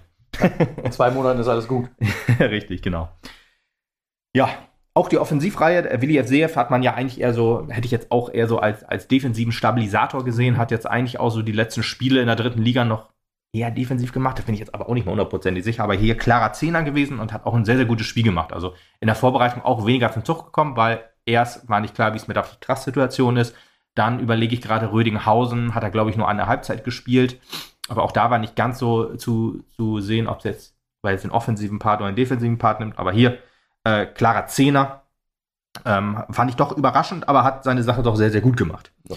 [0.82, 1.90] In zwei Monaten ist alles gut.
[1.98, 2.36] hin.
[2.46, 3.10] Richtig, genau.
[4.34, 4.48] Ja,
[4.94, 8.32] auch die Offensivreihe, Willi Evseev hat man ja eigentlich eher so, hätte ich jetzt auch
[8.32, 12.20] eher so als, als defensiven Stabilisator gesehen, hat jetzt eigentlich auch so die letzten Spiele
[12.20, 13.08] in der dritten Liga noch
[13.52, 14.38] eher defensiv gemacht.
[14.38, 17.18] Da bin ich jetzt aber auch nicht mehr hundertprozentig sicher, aber hier klarer Zehner gewesen
[17.18, 18.52] und hat auch ein sehr, sehr gutes Spiel gemacht.
[18.52, 22.16] Also in der Vorbereitung auch weniger zum Zug gekommen, weil erst war nicht klar, wie
[22.18, 23.54] es mit der Krass-Situation ist.
[23.94, 27.40] Dann überlege ich gerade Rödinghausen, hat er, glaube ich, nur eine Halbzeit gespielt.
[27.88, 31.22] Aber auch da war nicht ganz so zu, zu sehen, ob es jetzt, weil es
[31.22, 32.98] den offensiven Part oder den defensiven Part nimmt.
[32.98, 33.38] Aber hier
[33.84, 35.02] äh, klarer Zehner.
[35.84, 38.92] Ähm, fand ich doch überraschend, aber hat seine Sache doch sehr, sehr gut gemacht.
[39.08, 39.16] Ja.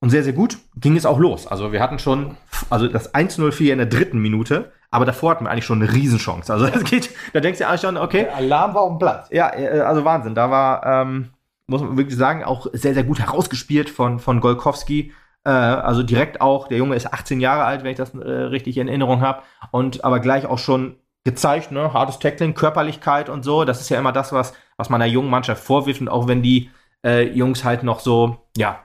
[0.00, 1.46] Und sehr, sehr gut ging es auch los.
[1.46, 2.36] Also wir hatten schon,
[2.70, 6.50] also das 1-0-4 in der dritten Minute, aber davor hatten wir eigentlich schon eine Riesenchance.
[6.50, 8.98] Also das geht, da denkst du ja eigentlich schon, okay, Der Alarm war auf dem
[8.98, 9.28] Platz.
[9.30, 10.34] ja, äh, also Wahnsinn.
[10.34, 11.28] Da war, ähm,
[11.70, 15.12] muss man wirklich sagen, auch sehr, sehr gut herausgespielt von, von Golkowski.
[15.44, 18.76] Äh, also direkt auch, der Junge ist 18 Jahre alt, wenn ich das äh, richtig
[18.76, 19.42] in Erinnerung habe.
[19.70, 23.64] Und aber gleich auch schon gezeigt, ne, hartes Tackling, Körperlichkeit und so.
[23.64, 26.00] Das ist ja immer das, was, was man der jungen Mannschaft vorwirft.
[26.00, 26.70] Und auch wenn die
[27.04, 28.80] äh, Jungs halt noch so, ja,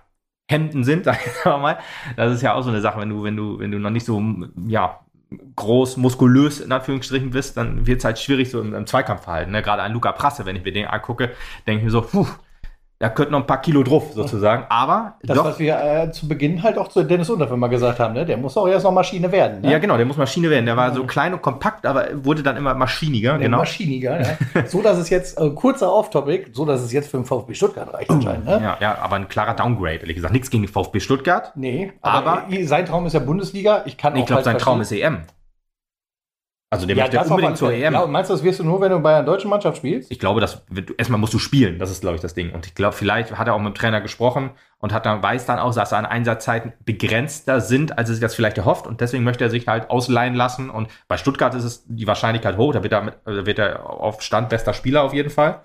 [0.48, 1.80] Hemden sind, sag ich mal.
[2.16, 4.06] Das ist ja auch so eine Sache, wenn du, wenn du, wenn du noch nicht
[4.06, 4.22] so,
[4.68, 5.00] ja,
[5.56, 9.52] groß, muskulös in Anführungsstrichen bist, dann wird es halt schwierig so im, im Zweikampfverhalten.
[9.52, 9.62] Ne?
[9.62, 11.32] Gerade an Luca Prasse, wenn ich mir den angucke,
[11.66, 12.28] denke ich mir so, puh,
[12.98, 14.64] da könnten noch ein paar Kilo drauf sozusagen.
[14.70, 18.00] Aber Das, doch, was wir äh, zu Beginn halt auch zu Dennis Unterfirma mal gesagt
[18.00, 18.26] haben, ne?
[18.26, 19.62] der muss auch erst noch Maschine werden.
[19.62, 19.72] Ne?
[19.72, 20.66] ja genau, der muss Maschine werden.
[20.66, 23.34] Der war so klein und kompakt, aber wurde dann immer maschiniger.
[23.38, 23.58] Der Genau.
[23.58, 24.38] Maschiniger, ja.
[24.68, 27.94] so dass es jetzt, äh, kurzer Off-Topic, so dass es jetzt für den VfB Stuttgart
[27.94, 28.46] reicht anscheinend.
[28.46, 28.62] Ne?
[28.64, 30.32] Ja, ja, aber ein klarer Downgrade, ehrlich gesagt.
[30.34, 31.52] Nichts gegen den VfB Stuttgart.
[31.56, 33.82] Nee, aber, Aber- sein Traum ist ja Bundesliga.
[33.86, 35.20] Ich kann ich glaube, sein Traum ist EM.
[36.76, 37.72] Also der ja, möchte unbedingt zur.
[37.72, 37.94] EM.
[37.94, 40.12] Ja, meinst du, das wirst du nur, wenn du bei einer deutschen Mannschaft spielst?
[40.12, 40.64] ich glaube, dass
[40.98, 41.80] erstmal musst du spielen.
[41.80, 42.54] Das ist, glaube ich, das Ding.
[42.54, 45.46] Und ich glaube, vielleicht hat er auch mit dem Trainer gesprochen und hat dann weiß
[45.46, 48.88] dann auch, dass seine Einsatzzeiten begrenzter sind, als er sich das vielleicht erhofft.
[48.88, 50.70] Und deswegen möchte er sich halt ausleihen lassen.
[50.70, 52.74] Und bei Stuttgart ist es die Wahrscheinlichkeit hoch.
[52.74, 55.62] Da wird er, mit, wird er auf Stand bester Spieler auf jeden Fall.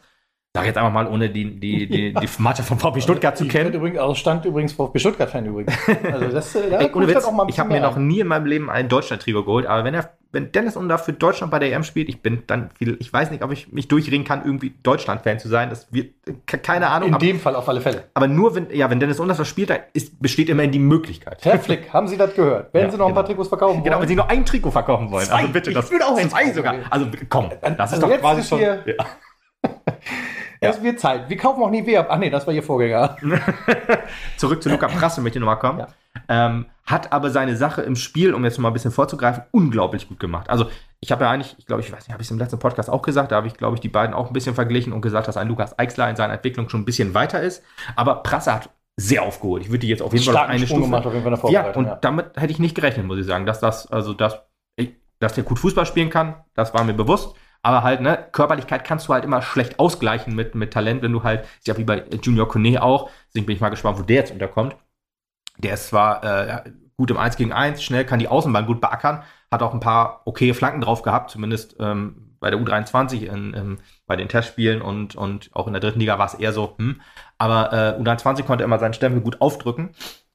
[0.53, 3.51] Sag jetzt einfach mal, ohne die, die, die, die Mathe von VfB Stuttgart zu ich
[3.51, 3.70] kennen.
[3.70, 5.73] bin Übrigens, also stand übrigens VfB Stuttgart-Fan übrigens.
[6.12, 8.88] Also das, äh, da Ey, Witz, ich habe mir noch nie in meinem Leben einen
[8.88, 12.23] Deutschland-Trikot geholt, aber wenn er, wenn Dennis Under für Deutschland bei der EM spielt, ich
[12.23, 15.71] bin dann viel, ich weiß nicht, ob ich mich durchringen kann, irgendwie Deutschland-Fan zu sein.
[15.71, 16.14] Das wird,
[16.47, 18.05] ke- keine Ahnung, In aber, dem Fall auf alle Fälle.
[18.14, 21.38] aber nur wenn, ja, wenn Dennis Under das spielt, dann ist, besteht immerhin die Möglichkeit.
[21.43, 22.73] Herr Flick, haben Sie das gehört?
[22.73, 23.33] Wenn Ja, Sie noch ein paar genau.
[23.35, 24.09] Trikots verkaufen Genau, wenn wollen.
[24.09, 25.27] sie nur ein Trikot verkaufen wollen.
[25.27, 25.35] Zwei.
[25.37, 26.75] Also bitte, Ich das würde auch eins zwei sogar.
[26.90, 28.61] Also komm, das ist Also doch jetzt quasi ist schon.
[28.61, 28.77] Ja.
[30.62, 31.29] Es wird Zeit.
[31.31, 32.09] Wir kaufen auch nie Wehr ab.
[32.11, 33.16] Ach nee, das war Ihr Vorgänger.
[34.37, 35.79] Zurück zu Luca Prasse möchte ich nochmal kommen.
[35.81, 35.88] Ja.
[36.29, 40.20] Ähm, hat aber seine Sache im Spiel, um jetzt mal ein bisschen vorzugreifen, unglaublich gut
[40.20, 40.50] gemacht.
[40.50, 40.66] Also
[41.00, 42.90] ich habe ja eigentlich, ich glaube, ich weiß nicht, habe ich es im letzten Podcast
[42.90, 45.29] auch gesagt, da habe ich, glaube ich, die beiden auch ein bisschen verglichen und gesagt,
[45.29, 47.62] dass ein Lukas Eichsler in seiner Entwicklung schon ein bisschen weiter ist.
[47.96, 49.62] Aber Prasse hat sehr aufgeholt.
[49.62, 51.40] Ich würde die jetzt auf jeden Fall eine Sprung Stufe gemacht auf jeden Fall in
[51.40, 54.40] der Ja, und damit hätte ich nicht gerechnet, muss ich sagen, dass das, also das,
[54.76, 57.35] ich, dass der gut Fußball spielen kann, das war mir bewusst.
[57.62, 61.22] Aber halt, ne, Körperlichkeit kannst du halt immer schlecht ausgleichen mit, mit Talent, wenn du
[61.22, 64.16] halt, ist ja wie bei Junior Kone auch, deswegen bin ich mal gespannt, wo der
[64.16, 64.76] jetzt unterkommt.
[65.61, 69.23] Der ist zwar äh, gut im 1 gegen 1, schnell, kann die Außenbahn gut beackern,
[69.51, 73.79] hat auch ein paar okay Flanken drauf gehabt, zumindest ähm, bei der U23 in, in,
[74.07, 77.01] bei den Testspielen und, und auch in der dritten Liga war es eher so, hm.
[77.38, 79.90] Aber äh, U23 konnte immer seinen Stempel gut aufdrücken.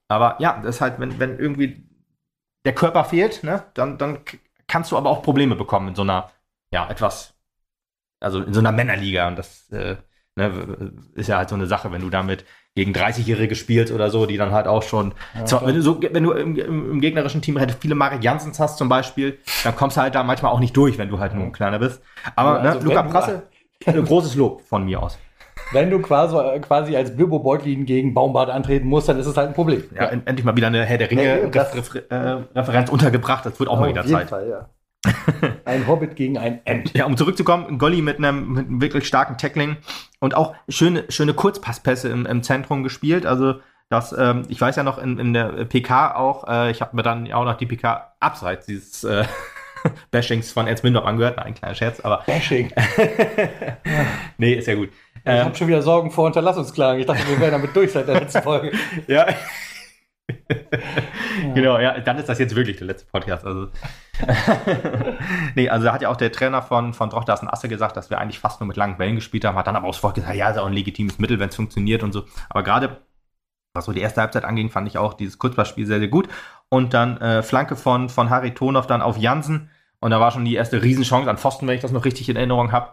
[0.08, 1.88] Aber ja, das ist halt, wenn, wenn irgendwie
[2.64, 4.20] der Körper fehlt, ne, dann, dann
[4.68, 6.32] kannst du aber auch Probleme bekommen in so einer,
[6.72, 7.36] ja, etwas,
[8.20, 9.28] also in so einer Männerliga.
[9.28, 9.98] Und das äh,
[10.36, 14.26] ne, ist ja halt so eine Sache, wenn du damit gegen 30-Jährige spielst oder so,
[14.26, 17.02] die dann halt auch schon, ja, zwar, wenn du so, wenn du im, im, im,
[17.02, 20.52] gegnerischen Team halt viele Marek Janssens hast zum Beispiel, dann kommst du halt da manchmal
[20.52, 22.02] auch nicht durch, wenn du halt nur ein kleiner bist.
[22.36, 23.44] Aber also, ne, Luca Prasse,
[23.86, 25.18] großes Lob von mir aus.
[25.72, 29.48] Wenn du quasi, quasi als Bilbo Beutlin gegen Baumbart antreten musst, dann ist es halt
[29.48, 29.84] ein Problem.
[29.96, 33.46] Ja, endlich mal wieder eine Herr der Ringe ja, Refer äh, Referenz untergebracht.
[33.46, 34.30] Das wird auch mal wieder Zeit.
[34.30, 34.70] Fall, ja.
[35.66, 36.96] ein Hobbit gegen ein Ent.
[36.96, 39.78] Ja, um zurückzukommen, Golli mit einem, mit einem wirklich starken Tackling
[40.20, 43.26] und auch schöne, schöne Kurzpasspässe im, im Zentrum gespielt.
[43.26, 43.56] Also
[43.90, 47.04] das, ähm, ich weiß ja noch in, in der PK auch, äh, ich habe mir
[47.04, 49.26] dann auch noch die PK abseits dieses äh,
[50.12, 51.38] Bashings von Ernst Mindorf angehört.
[51.38, 52.24] Nein, ein kleiner Scherz, aber.
[52.26, 52.72] Bashing.
[54.38, 54.90] nee, ist ja gut.
[54.90, 57.00] Ich ähm, habe schon wieder Sorgen vor Unterlassungsklagen.
[57.00, 58.72] Ich dachte, wir wären damit durch seit der letzten Folge.
[59.08, 59.28] ja.
[61.54, 63.46] Genau, ja, dann ist das jetzt wirklich der letzte Podcast.
[63.46, 63.68] Also.
[65.56, 68.20] nee, also da hat ja auch der Trainer von, von Drochtersen Asse gesagt, dass wir
[68.20, 70.50] eigentlich fast nur mit langen Bällen gespielt haben, hat dann aber aus Volk gesagt, ja,
[70.50, 72.26] ist auch ein legitimes Mittel, wenn es funktioniert und so.
[72.50, 73.02] Aber gerade,
[73.74, 76.28] was so die erste Halbzeit anging, fand ich auch dieses Kurzpassspiel sehr, sehr gut.
[76.70, 79.70] Und dann äh, Flanke von, von Harry Tonov dann auf Jansen.
[80.00, 82.36] Und da war schon die erste Riesenchance an Pfosten, wenn ich das noch richtig in
[82.36, 82.92] Erinnerung habe.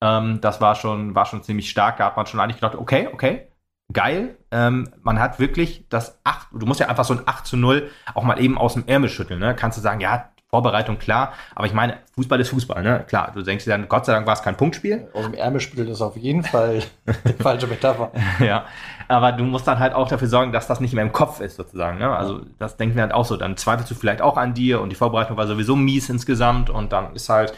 [0.00, 1.98] Ähm, das war schon, war schon ziemlich stark.
[1.98, 3.48] Da hat man schon eigentlich gedacht, okay, okay,
[3.92, 4.36] geil.
[4.50, 7.90] Ähm, man hat wirklich das 8, du musst ja einfach so ein 8 zu 0
[8.14, 9.40] auch mal eben aus dem Ärmel schütteln.
[9.40, 9.54] Ne?
[9.54, 13.04] Kannst du sagen, ja, Vorbereitung klar, aber ich meine, Fußball ist Fußball, ne?
[13.08, 15.08] Klar, du denkst dir dann, Gott sei Dank war es kein Punktspiel.
[15.14, 16.80] Aus dem Ärmel schütteln ist auf jeden Fall
[17.24, 18.12] die falsche Metapher.
[18.38, 18.66] ja,
[19.08, 21.56] aber du musst dann halt auch dafür sorgen, dass das nicht mehr im Kopf ist,
[21.56, 21.98] sozusagen.
[21.98, 22.14] Ne?
[22.14, 23.38] Also das denken wir halt auch so.
[23.38, 26.92] Dann zweifelst du vielleicht auch an dir und die Vorbereitung war sowieso mies insgesamt und
[26.92, 27.54] dann ist halt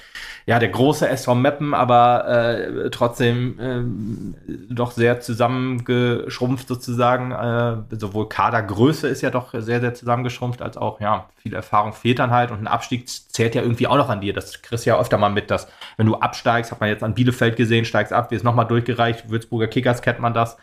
[0.47, 7.33] ja, der große SV Meppen, aber äh, trotzdem äh, doch sehr zusammengeschrumpft sozusagen.
[7.33, 12.19] Äh, sowohl Kadergröße ist ja doch sehr, sehr zusammengeschrumpft, als auch, ja, viel Erfahrung fehlt
[12.19, 14.35] dann halt und ein Abstieg zählt ja irgendwie auch noch an dir.
[14.35, 15.67] Das kriegst du ja öfter mal mit, dass
[15.97, 19.31] wenn du absteigst, hat man jetzt an Bielefeld gesehen, steigst ab, wird es nochmal durchgereicht,
[19.31, 20.59] Würzburger Kickers kennt man das,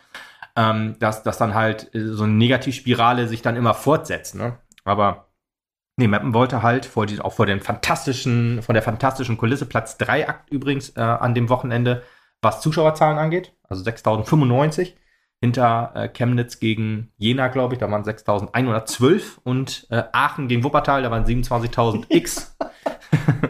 [0.56, 4.36] ähm, dass, dass dann halt äh, so eine Negativspirale sich dann immer fortsetzt.
[4.36, 4.58] Ne?
[4.84, 5.28] Aber
[5.98, 9.98] Nee, Mappen wollte halt vor die, auch vor den fantastischen, von der fantastischen Kulisse, Platz
[9.98, 12.02] 3 Akt übrigens äh, an dem Wochenende,
[12.42, 14.96] was Zuschauerzahlen angeht, also 6095.
[15.43, 21.01] Hinter äh, Chemnitz gegen Jena, glaube ich, da waren 6112 und äh, Aachen gegen Wuppertal,
[21.01, 22.56] da waren 27.000 X.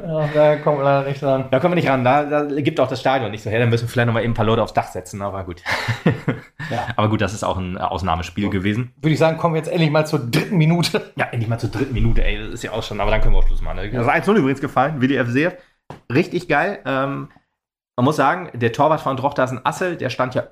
[0.02, 1.50] ja, da kommen wir leider nicht ran.
[1.52, 2.06] Da kommen wir nicht ran.
[2.06, 3.60] Da, da gibt auch das Stadion nicht so her.
[3.60, 5.62] Da müssen wir vielleicht noch mal eben ein paar Leute aufs Dach setzen, aber gut.
[6.70, 6.88] ja.
[6.96, 8.50] Aber gut, das ist auch ein Ausnahmespiel so.
[8.50, 8.94] gewesen.
[9.02, 11.12] Würde ich sagen, kommen wir jetzt endlich mal zur dritten Minute.
[11.18, 12.38] Ja, endlich mal zur dritten Minute, ey.
[12.38, 13.76] Das ist ja auch schon, aber dann können wir auch Schluss machen.
[13.78, 13.92] Ne?
[13.92, 15.58] Das ist 1-0 übrigens gefallen, WDF sehr.
[16.12, 16.80] Richtig geil.
[16.86, 17.28] Ähm,
[17.98, 20.48] man muss sagen, der Torwart von Drochtersen Assel, der stand ja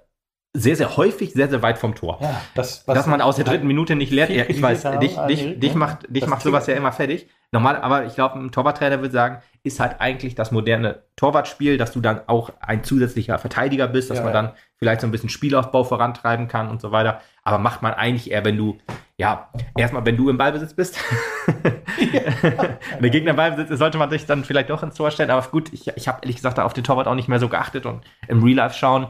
[0.54, 2.18] sehr, sehr häufig sehr, sehr weit vom Tor.
[2.22, 4.32] Ja, das, Dass man aus der dritten Minute nicht lernt.
[4.32, 7.28] Ja, ich weiß, dich, dich, dich macht, dich macht sowas ja immer fertig.
[7.52, 11.92] Normal, aber ich glaube, ein Torwarttrainer würde sagen, ist halt eigentlich das moderne Torwartspiel, dass
[11.92, 15.30] du dann auch ein zusätzlicher Verteidiger bist, dass ja, man dann vielleicht so ein bisschen
[15.30, 17.22] Spielaufbau vorantreiben kann und so weiter.
[17.44, 18.78] Aber macht man eigentlich eher, wenn du,
[19.18, 21.00] ja, erstmal, wenn du im Ballbesitz bist.
[21.46, 25.32] wenn der Gegner im Ballbesitz ist, sollte man sich dann vielleicht doch ins Tor stellen.
[25.32, 27.86] Aber gut, ich, ich habe ehrlich gesagt auf den Torwart auch nicht mehr so geachtet
[27.86, 29.08] und im Real Life schauen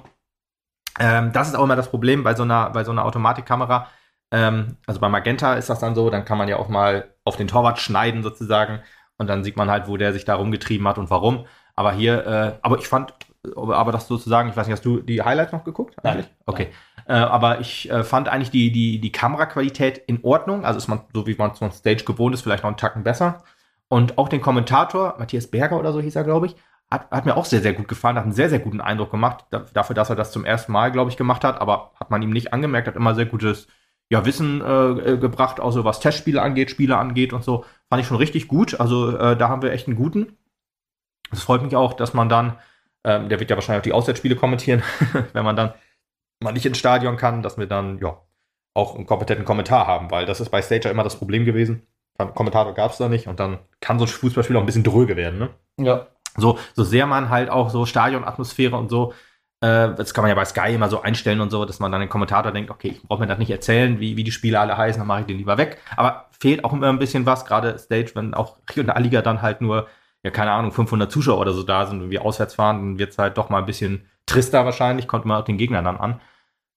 [1.00, 3.88] ähm, das ist auch immer das Problem bei so einer, bei so einer Automatikkamera.
[4.32, 7.36] Ähm, also bei Magenta ist das dann so, dann kann man ja auch mal auf
[7.36, 8.82] den Torwart schneiden sozusagen
[9.18, 11.46] und dann sieht man halt, wo der sich da rumgetrieben hat und warum.
[11.76, 13.14] Aber hier, äh, aber ich fand,
[13.56, 15.96] aber das sozusagen, ich weiß nicht, hast du die Highlights noch geguckt?
[16.04, 16.26] Eigentlich?
[16.26, 16.36] Nein.
[16.46, 16.68] Okay.
[17.08, 20.66] Äh, aber ich äh, fand eigentlich die, die, die Kameraqualität in Ordnung.
[20.66, 23.04] Also ist man, so wie man es von Stage gewohnt ist, vielleicht noch einen Tacken
[23.04, 23.44] besser.
[23.88, 26.56] Und auch den Kommentator, Matthias Berger oder so hieß er, glaube ich,
[26.92, 29.46] hat, hat mir auch sehr, sehr gut gefallen, hat einen sehr, sehr guten Eindruck gemacht,
[29.74, 32.32] dafür, dass er das zum ersten Mal, glaube ich, gemacht hat, aber hat man ihm
[32.32, 33.68] nicht angemerkt, hat immer sehr gutes
[34.12, 37.66] ja, Wissen äh, gebracht, also was Testspiele angeht, Spiele angeht und so.
[37.90, 38.80] Fand ich schon richtig gut.
[38.80, 40.36] Also äh, da haben wir echt einen guten.
[41.32, 42.58] Es freut mich auch, dass man dann,
[43.04, 44.82] ähm, der wird ja wahrscheinlich auch die Auswärtsspiele kommentieren,
[45.34, 45.74] wenn man dann
[46.42, 48.20] mal nicht ins Stadion kann, dass wir dann ja
[48.74, 51.84] auch einen kompetenten Kommentar haben, weil das ist bei Stage ja immer das Problem gewesen.
[52.18, 55.16] Kommentator gab es da nicht und dann kann so ein Fußballspiel auch ein bisschen dröge
[55.16, 55.50] werden, ne?
[55.78, 56.08] Ja.
[56.38, 59.14] So, so sehr man halt auch so Stadionatmosphäre und so,
[59.62, 62.02] äh, das kann man ja bei Sky immer so einstellen und so, dass man dann
[62.02, 64.78] den Kommentator denkt, okay, ich brauche mir das nicht erzählen, wie, wie die Spiele alle
[64.78, 65.80] heißen, dann mache ich den lieber weg.
[65.96, 69.88] Aber fehlt auch immer ein bisschen was, gerade Stage, wenn auch A-Liga dann halt nur
[70.24, 73.12] ja, keine Ahnung, 500 Zuschauer oder so da sind und wir auswärts fahren, dann wird
[73.12, 76.22] es halt doch mal ein bisschen trister wahrscheinlich, kommt man auch den Gegnern dann an.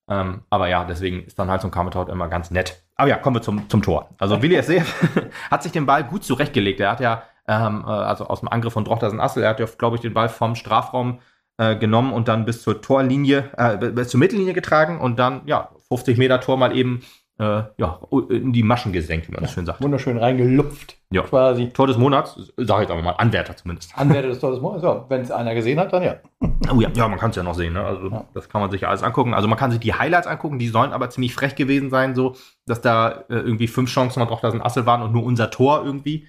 [0.09, 2.83] Ähm, aber ja, deswegen ist dann halt so ein Karmetaut immer ganz nett.
[2.97, 4.11] Aber ja, kommen wir zum, zum Tor.
[4.19, 4.83] Also Willi SC
[5.51, 6.81] hat sich den Ball gut zurechtgelegt.
[6.81, 9.67] Er hat ja, ähm, äh, also aus dem Angriff von Drochtersen Assel, er hat ja,
[9.67, 11.21] glaube ich, den Ball vom Strafraum
[11.59, 15.71] äh, genommen und dann bis zur Torlinie, äh, bis zur Mittellinie getragen und dann, ja,
[15.89, 17.03] 50 Meter Tor mal eben
[17.39, 18.01] äh, ja,
[18.31, 19.83] in die Maschen gesenkt, wie man das schön sagt.
[19.83, 20.97] Wunderschön reingelupft.
[21.11, 21.23] Ja.
[21.23, 21.71] Quasi.
[21.71, 23.97] Tor des Monats, sage ich jetzt aber mal, Anwärter zumindest.
[23.97, 25.05] Anwärter des Tor des Monats, ja.
[25.09, 26.17] Wenn es einer gesehen hat, dann ja.
[26.73, 27.73] Oh ja, ja man kann es ja noch sehen.
[27.73, 27.85] Ne?
[27.85, 28.25] Also ja.
[28.35, 29.35] das kann man sich alles angucken.
[29.35, 32.37] Also man kann sich die Highlights angucken, die sollen aber ziemlich frech gewesen sein, so,
[32.67, 35.51] dass da äh, irgendwie fünf Chancen noch drauf, dass ein Assel waren und nur unser
[35.51, 36.29] Tor irgendwie.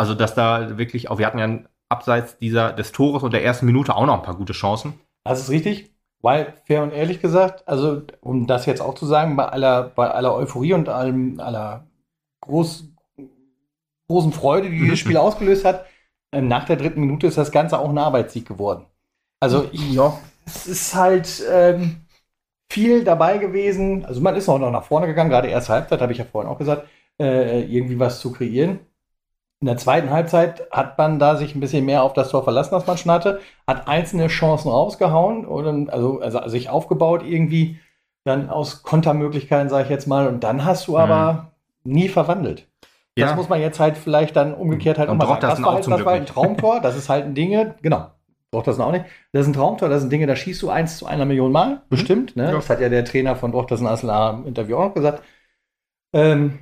[0.00, 1.58] Also dass da wirklich, auch wir hatten ja
[1.90, 4.94] abseits dieser, des Tores und der ersten Minute auch noch ein paar gute Chancen.
[5.24, 5.94] Das ist richtig.
[6.22, 10.10] Weil, fair und ehrlich gesagt, also um das jetzt auch zu sagen, bei aller, bei
[10.10, 11.86] aller Euphorie und allem, aller
[12.40, 12.88] groß,
[14.08, 15.84] großen Freude, die dieses Spiel ausgelöst hat,
[16.32, 18.86] äh, nach der dritten Minute ist das Ganze auch ein Arbeitssieg geworden.
[19.38, 22.06] Also, ja, es ist halt ähm,
[22.72, 24.06] viel dabei gewesen.
[24.06, 26.50] Also, man ist auch noch nach vorne gegangen, gerade erste Halbzeit, habe ich ja vorhin
[26.50, 26.88] auch gesagt,
[27.20, 28.80] äh, irgendwie was zu kreieren.
[29.60, 32.74] In der zweiten Halbzeit hat man da sich ein bisschen mehr auf das Tor verlassen,
[32.74, 37.78] als man schon hatte, hat einzelne Chancen rausgehauen oder also, also sich aufgebaut irgendwie,
[38.24, 41.50] dann aus Kontermöglichkeiten, sage ich jetzt mal, und dann hast du aber
[41.84, 41.92] mhm.
[41.92, 42.66] nie verwandelt.
[43.18, 43.26] Ja.
[43.26, 45.40] Das muss man jetzt halt vielleicht dann umgekehrt halt und auch mal sagen.
[45.42, 48.10] Das, war, halt, das war ein Traumtor, das ist halt ein Ding, genau.
[48.50, 49.04] Braucht das auch nicht.
[49.32, 51.74] Das ist ein Traumtor, das sind Dinge, da schießt du eins zu einer Million Mal,
[51.74, 51.80] mhm.
[51.90, 52.34] bestimmt.
[52.34, 52.44] Ne?
[52.44, 52.52] Ja.
[52.52, 55.22] Das hat ja der Trainer von Drochtersen Aslar im Interview auch noch gesagt.
[56.14, 56.60] Ähm,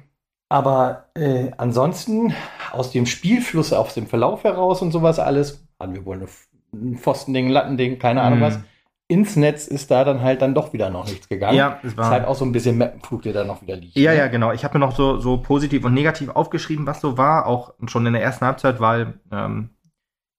[0.49, 2.35] aber äh, ansonsten
[2.73, 6.27] aus dem Spielfluss, aus dem Verlauf heraus und sowas alles, hatten wir wohl
[6.73, 8.43] ein Pfostending, Lattending, keine Ahnung mm.
[8.43, 8.59] was.
[9.11, 11.57] Ins Netz ist da dann halt dann doch wieder noch nichts gegangen.
[11.57, 13.97] Ja, es war ist halt auch so ein bisschen Mappenflug, der da noch wieder liegt.
[13.97, 14.19] Ja, ne?
[14.19, 14.53] ja, genau.
[14.53, 18.05] Ich habe mir noch so, so positiv und negativ aufgeschrieben, was so war, auch schon
[18.05, 19.71] in der ersten Halbzeit, weil ähm,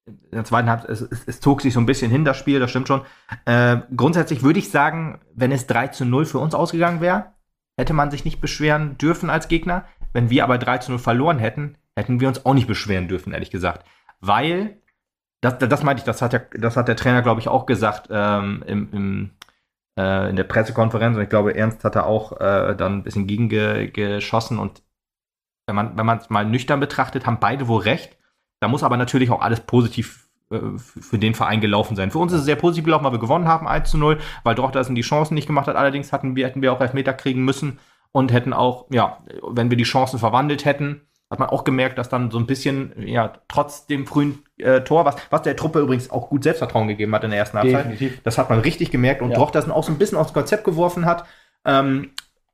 [0.06, 2.60] in der zweiten Halbzeit, es, es, es, zog sich so ein bisschen hin, das Spiel,
[2.60, 3.02] das stimmt schon.
[3.46, 7.34] Äh, grundsätzlich würde ich sagen, wenn es 3 zu 0 für uns ausgegangen wäre,
[7.76, 9.86] hätte man sich nicht beschweren dürfen als Gegner.
[10.14, 13.34] Wenn wir aber 3 zu 0 verloren hätten, hätten wir uns auch nicht beschweren dürfen,
[13.34, 13.86] ehrlich gesagt.
[14.22, 14.82] Weil,
[15.42, 18.08] das, das meinte ich, das hat, ja, das hat der Trainer, glaube ich, auch gesagt
[18.12, 19.32] ähm, im, im,
[19.98, 21.16] äh, in der Pressekonferenz.
[21.16, 24.60] Und ich glaube, Ernst hat da auch äh, dann ein bisschen gegengeschossen.
[24.60, 24.84] Und
[25.68, 28.18] wenn man es mal nüchtern betrachtet, haben beide wohl recht.
[28.60, 32.12] Da muss aber natürlich auch alles positiv äh, für den Verein gelaufen sein.
[32.12, 34.56] Für uns ist es sehr positiv gelaufen, weil wir gewonnen haben, 1 zu 0, weil
[34.56, 35.76] Drochtersen die Chancen nicht gemacht hat.
[35.76, 37.80] Allerdings hatten wir, hätten wir auch Elfmeter kriegen müssen
[38.12, 42.10] und hätten auch, ja, wenn wir die Chancen verwandelt hätten, hat man auch gemerkt, dass
[42.10, 46.10] dann so ein bisschen, ja, trotz dem frühen äh, Tor, was, was der Truppe übrigens
[46.10, 48.22] auch gut Selbstvertrauen gegeben hat in der ersten Halbzeit, Definitiv.
[48.24, 49.36] das hat man richtig gemerkt und ja.
[49.36, 51.26] doch, dass man auch so ein bisschen aufs Konzept geworfen hat,
[51.66, 52.12] ähm,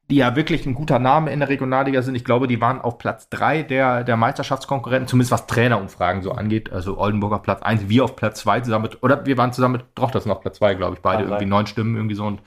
[0.10, 2.16] die ja wirklich ein guter Name in der Regionalliga sind.
[2.16, 6.72] Ich glaube, die waren auf Platz drei der, der Meisterschaftskonkurrenten, zumindest was Trainerumfragen so angeht.
[6.72, 9.78] Also Oldenburg auf Platz eins, wir auf Platz zwei zusammen mit, oder wir waren zusammen
[9.78, 12.42] mit Drochtersen auf Platz zwei, glaube ich, beide irgendwie neun Stimmen irgendwie so und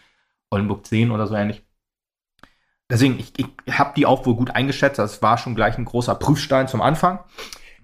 [0.51, 1.64] Oldenburg zehn oder so ähnlich
[2.90, 4.98] deswegen, ich, ich habe die auch wohl gut eingeschätzt.
[4.98, 7.20] Das war schon gleich ein großer Prüfstein zum Anfang.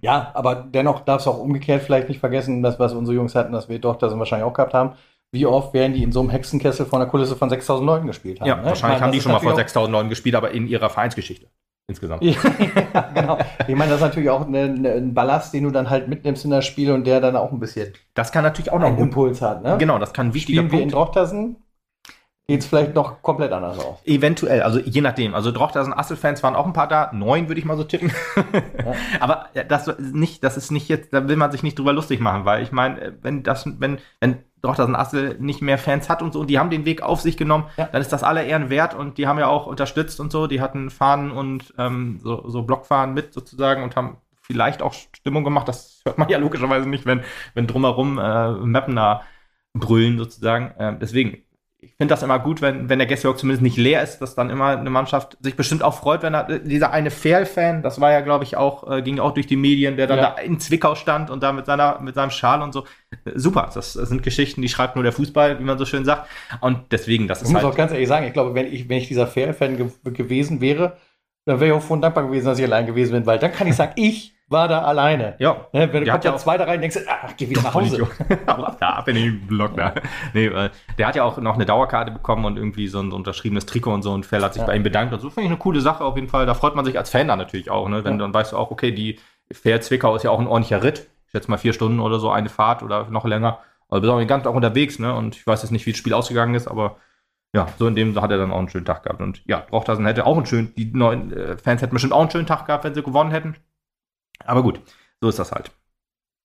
[0.00, 3.52] Ja, aber dennoch darfst du auch umgekehrt vielleicht nicht vergessen, dass was unsere Jungs hatten,
[3.52, 4.92] dass wir doch das wahrscheinlich auch gehabt haben.
[5.32, 8.40] Wie oft werden die in so einem Hexenkessel vor einer Kulisse von 6000 Leuten gespielt
[8.40, 8.46] haben?
[8.46, 8.64] Ja, ne?
[8.66, 11.48] wahrscheinlich meine, haben die schon mal vor 6000 Leuten gespielt, aber in ihrer Vereinsgeschichte
[11.88, 12.22] insgesamt.
[12.94, 13.38] ja, genau.
[13.66, 16.50] Ich meine, das ist natürlich auch eine, ein Ballast, den du dann halt mitnimmst in
[16.50, 17.92] das Spiel und der dann auch ein bisschen.
[18.14, 19.62] Das kann natürlich auch noch einen Impuls hat.
[19.62, 19.76] Ne?
[19.78, 20.80] Genau, das kann ein wichtiger Spielen Punkt.
[20.80, 21.56] Wir in Drochtersen
[22.46, 23.98] geht es vielleicht noch komplett anders aus.
[24.04, 25.34] Eventuell, also je nachdem.
[25.34, 28.12] Also Drochtersen Assel-Fans waren auch ein paar da, neun würde ich mal so tippen.
[28.36, 28.92] Ja.
[29.20, 32.44] Aber das nicht, das ist nicht jetzt, da will man sich nicht drüber lustig machen,
[32.44, 36.40] weil ich meine, wenn das, wenn, wenn Drochtersen Assel nicht mehr Fans hat und so,
[36.40, 37.88] und die haben den Weg auf sich genommen, ja.
[37.90, 40.60] dann ist das aller Ehren wert und die haben ja auch unterstützt und so, die
[40.60, 45.66] hatten Fahnen und ähm, so, so Blockfahnen mit sozusagen und haben vielleicht auch Stimmung gemacht.
[45.66, 47.22] Das hört man ja logischerweise nicht, wenn,
[47.54, 49.22] wenn drumherum äh, Mapner
[49.72, 50.70] brüllen sozusagen.
[50.78, 51.42] Äh, deswegen,
[51.84, 54.50] ich finde das immer gut, wenn, wenn der Guestwork zumindest nicht leer ist, dass dann
[54.50, 58.20] immer eine Mannschaft sich bestimmt auch freut, wenn er, dieser eine Fair-Fan, das war ja,
[58.20, 60.34] glaube ich, auch, äh, ging auch durch die Medien, der dann ja.
[60.36, 62.84] da in Zwickau stand und da mit seiner, mit seinem Schal und so.
[63.34, 66.28] Super, das, das, sind Geschichten, die schreibt nur der Fußball, wie man so schön sagt.
[66.60, 67.62] Und deswegen, das ist ich halt.
[67.62, 69.88] Ich muss auch ganz ehrlich sagen, ich glaube, wenn ich, wenn ich dieser Fair-Fan ge
[70.04, 70.96] gewesen wäre,
[71.46, 73.66] dann wäre ich auch von dankbar gewesen, dass ich allein gewesen bin, weil dann kann
[73.66, 75.36] ich sagen, ich war da alleine.
[75.38, 75.68] Ja.
[75.72, 78.06] Ne, wenn du kommt ja zwei da rein, denkst du, ach, geh wieder nach Hause.
[78.80, 79.94] da bin ich im Block da.
[80.32, 80.50] Nee,
[80.98, 83.92] der hat ja auch noch eine Dauerkarte bekommen und irgendwie so ein, so unterschriebenes Trikot
[83.92, 84.66] und so und Fell hat sich ja.
[84.66, 85.12] bei ihm bedankt.
[85.12, 86.46] Und so finde ich eine coole Sache auf jeden Fall.
[86.46, 88.04] Da freut man sich als Fan dann natürlich auch, ne?
[88.04, 88.18] Wenn ja.
[88.18, 89.18] dann weißt du auch, okay, die
[89.50, 91.08] Fair Zwickau ist ja auch ein ordentlicher Ritt.
[91.26, 93.60] Ich schätze mal vier Stunden oder so eine Fahrt oder noch länger.
[93.88, 95.14] Also bist auch den ganzen Tag unterwegs, ne?
[95.14, 96.96] Und ich weiß jetzt nicht, wie das Spiel ausgegangen ist, aber
[97.54, 99.20] ja, so in dem hat er dann auch einen schönen Tag gehabt.
[99.20, 102.30] Und ja, Brauchtasen hätte auch einen schönen, die neuen äh, Fans hätten bestimmt auch einen
[102.30, 103.54] schönen Tag gehabt, wenn sie gewonnen hätten.
[104.44, 104.80] Aber gut,
[105.20, 105.70] so ist das halt.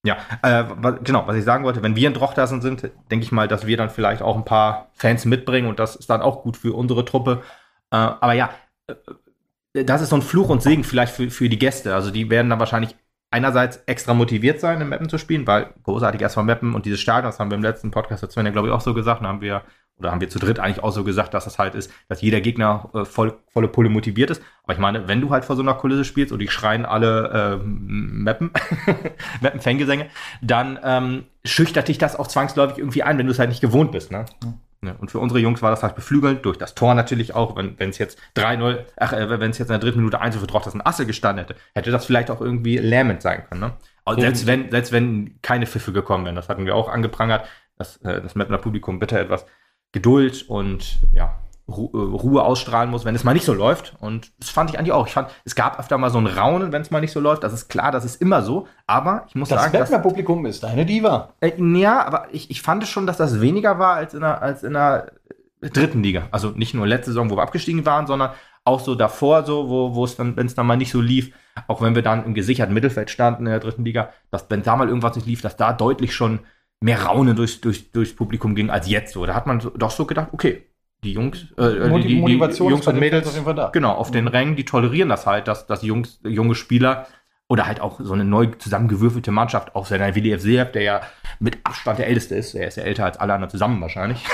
[0.02, 0.64] Ja, äh,
[1.04, 3.76] genau, was ich sagen wollte, wenn wir in Drochtersen sind, denke ich mal, dass wir
[3.76, 7.04] dann vielleicht auch ein paar Fans mitbringen und das ist dann auch gut für unsere
[7.04, 7.42] Truppe.
[7.90, 8.50] Äh, aber ja,
[8.86, 11.94] äh, das ist so ein Fluch und Segen vielleicht für, für die Gäste.
[11.94, 12.96] Also die werden dann wahrscheinlich
[13.30, 17.30] einerseits extra motiviert sein, im Mappen zu spielen, weil großartig erstmal Mappen und dieses Stadion,
[17.30, 19.62] das haben wir im letzten Podcast dazu glaube ich, auch so gesagt, da haben wir
[20.00, 22.40] oder haben wir zu dritt eigentlich auch so gesagt, dass das halt ist, dass jeder
[22.40, 24.42] Gegner äh, voll, volle Pulle motiviert ist.
[24.64, 27.60] Aber ich meine, wenn du halt vor so einer Kulisse spielst und die schreien alle
[27.60, 28.50] äh, Mappen,
[29.40, 30.06] Mappen-Fangesänge,
[30.42, 33.92] dann ähm, schüchtert dich das auch zwangsläufig irgendwie ein, wenn du es halt nicht gewohnt
[33.92, 34.10] bist.
[34.10, 34.24] Ne?
[34.42, 34.54] Mhm.
[34.82, 37.76] Ja, und für unsere Jungs war das halt beflügelnd, durch das Tor natürlich auch, wenn
[37.90, 40.72] es jetzt 3-0, ach, äh, wenn es jetzt in der dritten Minute 1 für Trocht
[40.74, 43.60] ein Assel gestanden hätte, hätte das vielleicht auch irgendwie lähmend sein können.
[43.60, 43.72] Ne?
[44.06, 47.98] Also selbst wenn, selbst wenn keine Pfiffe gekommen wären, das hatten wir auch angeprangert, dass
[47.98, 49.44] äh, das Mapner Publikum bitte etwas
[49.92, 53.94] Geduld und ja, äh, Ruhe ausstrahlen muss, wenn es mal nicht so läuft.
[54.00, 55.06] Und das fand ich eigentlich auch.
[55.06, 57.44] Ich fand, es gab öfter mal so ein Raunen, wenn es mal nicht so läuft.
[57.44, 58.66] Das ist klar, das ist immer so.
[58.86, 59.72] Aber ich muss das sagen.
[59.72, 61.34] Das Publikum ist eine Diva.
[61.40, 64.62] Äh, ja, aber ich, ich fand schon, dass das weniger war als in, der, als
[64.62, 65.12] in der
[65.60, 66.28] dritten Liga.
[66.30, 68.30] Also nicht nur letzte Saison, wo wir abgestiegen waren, sondern
[68.64, 71.32] auch so davor, so, wo, wo es dann, wenn es dann mal nicht so lief,
[71.66, 74.76] auch wenn wir dann im gesicherten Mittelfeld standen in der dritten Liga, dass wenn da
[74.76, 76.40] mal irgendwas nicht lief, dass da deutlich schon
[76.80, 79.26] mehr Raunen durch, durch, durchs Publikum ging als jetzt so.
[79.26, 80.66] Da hat man so, doch so gedacht, okay,
[81.04, 83.68] die Jungs, äh, die, die, die Jungs und Mädels, auf jeden Fall da.
[83.68, 84.14] genau, auf mhm.
[84.14, 87.06] den Rängen, die tolerieren das halt, dass, dass Jungs, junge Spieler
[87.48, 91.00] oder halt auch so eine neu zusammengewürfelte Mannschaft, auch seiner WDF Seeb, der ja
[91.40, 94.24] mit Abstand der Älteste ist, der ist ja älter als alle anderen zusammen wahrscheinlich.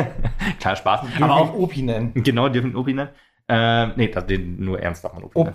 [0.60, 1.00] Klar, Spaß.
[1.02, 2.12] Dürfen Aber auch Opi nennen.
[2.14, 3.10] Genau, dürfen Opi nennen.
[3.48, 5.54] Äh, nee, das, den nur ernst darf man Opi nennen.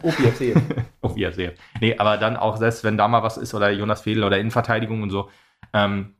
[1.02, 1.52] Opi.
[1.80, 5.04] Nee, aber dann auch selbst, wenn da mal was ist oder Jonas Fedel oder Innenverteidigung
[5.04, 5.30] und so,
[5.74, 6.16] ähm,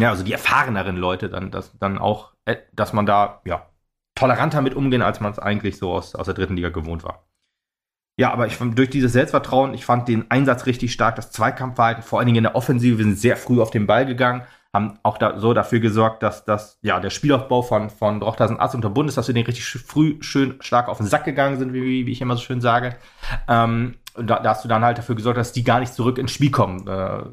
[0.00, 3.66] ja, also die erfahreneren Leute dann, dass, dann auch, äh, dass man da, ja,
[4.14, 7.26] toleranter mit umgehen, als man es eigentlich so aus, aus der dritten Liga gewohnt war.
[8.18, 12.18] Ja, aber ich durch dieses Selbstvertrauen, ich fand den Einsatz richtig stark, das Zweikampfverhalten, vor
[12.18, 15.18] allen Dingen in der Offensive, wir sind sehr früh auf den Ball gegangen, haben auch
[15.18, 19.08] da, so dafür gesorgt, dass, dass ja, der Spielaufbau von, von Drochtersen Ass unter Bund
[19.08, 22.12] ist, dass wir den richtig früh schön stark auf den Sack gegangen sind, wie, wie
[22.12, 22.96] ich immer so schön sage.
[23.48, 26.32] Ähm, da, da hast du dann halt dafür gesorgt, dass die gar nicht zurück ins
[26.32, 26.86] Spiel kommen.
[26.88, 27.24] Äh,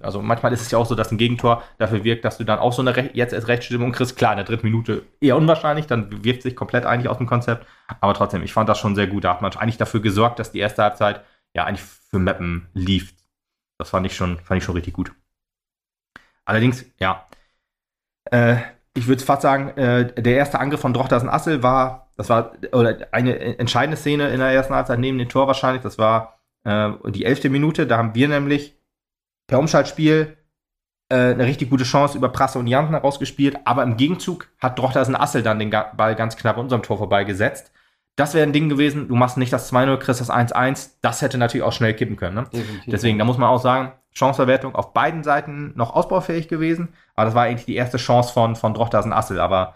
[0.00, 2.58] also manchmal ist es ja auch so, dass ein Gegentor dafür wirkt, dass du dann
[2.58, 4.16] auch so eine Re jetzt als Rechtsstimmung kriegst.
[4.16, 7.66] Klar, in der dritten Minute eher unwahrscheinlich, dann wirft sich komplett eigentlich aus dem Konzept.
[8.00, 9.24] Aber trotzdem, ich fand das schon sehr gut.
[9.24, 13.14] Da hat man eigentlich dafür gesorgt, dass die erste Halbzeit ja eigentlich für Mappen lief.
[13.78, 15.12] Das fand ich schon, fand ich schon richtig gut.
[16.44, 17.26] Allerdings, ja,
[18.30, 18.56] äh,
[18.94, 23.08] ich würde fast sagen, äh, der erste Angriff von Drochtersen Assel war, das war oder
[23.12, 25.82] eine entscheidende Szene in der ersten Halbzeit neben dem Tor wahrscheinlich.
[25.82, 27.86] Das war äh, die elfte Minute.
[27.86, 28.77] Da haben wir nämlich
[29.48, 30.36] per Umschaltspiel
[31.08, 35.16] äh, eine richtig gute Chance über Prasse und Janten herausgespielt, aber im Gegenzug hat Drochtersen
[35.16, 37.72] Assel dann den Ball ganz knapp an unserem Tor vorbeigesetzt.
[38.14, 41.38] Das wäre ein Ding gewesen, du machst nicht das 2-0, kriegst das 1-1, das hätte
[41.38, 42.34] natürlich auch schnell kippen können.
[42.34, 42.44] Ne?
[42.86, 47.34] Deswegen, da muss man auch sagen, Chanceverwertung auf beiden Seiten noch ausbaufähig gewesen, aber das
[47.34, 49.74] war eigentlich die erste Chance von, von Drochtersen Assel, aber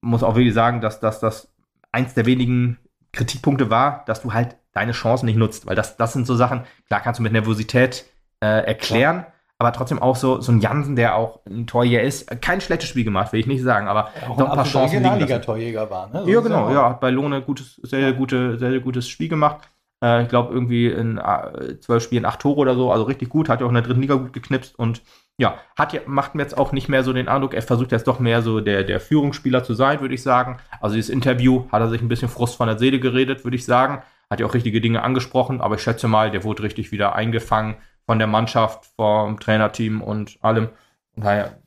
[0.00, 1.52] muss auch wirklich sagen, dass, dass das
[1.92, 2.78] eins der wenigen
[3.12, 6.64] Kritikpunkte war, dass du halt deine Chancen nicht nutzt, weil das, das sind so Sachen,
[6.88, 8.06] klar kannst du mit Nervosität
[8.44, 9.16] äh, erklären.
[9.16, 9.26] Ja.
[9.58, 12.28] Aber trotzdem auch so, so ein Jansen, der auch ein Torjäger ist.
[12.42, 14.98] Kein schlechtes Spiel gemacht, will ich nicht sagen, aber ja, auch noch ein paar Chancen.
[14.98, 16.24] Regionalliga-Torjäger war, ne?
[16.24, 16.90] So ja, genau, ja.
[16.90, 19.68] Hat bei Lohne gutes, sehr, sehr, gute, sehr, gutes Spiel gemacht.
[20.02, 23.48] Äh, ich glaube, irgendwie in äh, zwölf Spielen acht Tore oder so, also richtig gut.
[23.48, 25.02] Hat ja auch in der dritten Liga gut geknipst und
[25.38, 28.06] ja, hat ja, macht mir jetzt auch nicht mehr so den Eindruck, er versucht jetzt
[28.06, 30.58] doch mehr so der, der Führungsspieler zu sein, würde ich sagen.
[30.80, 33.64] Also dieses Interview hat er sich ein bisschen Frust von der Seele geredet, würde ich
[33.64, 34.02] sagen.
[34.30, 37.76] Hat ja auch richtige Dinge angesprochen, aber ich schätze mal, der wurde richtig wieder eingefangen
[38.06, 40.68] von der Mannschaft, vom Trainerteam und allem.
[41.16, 41.58] Daher,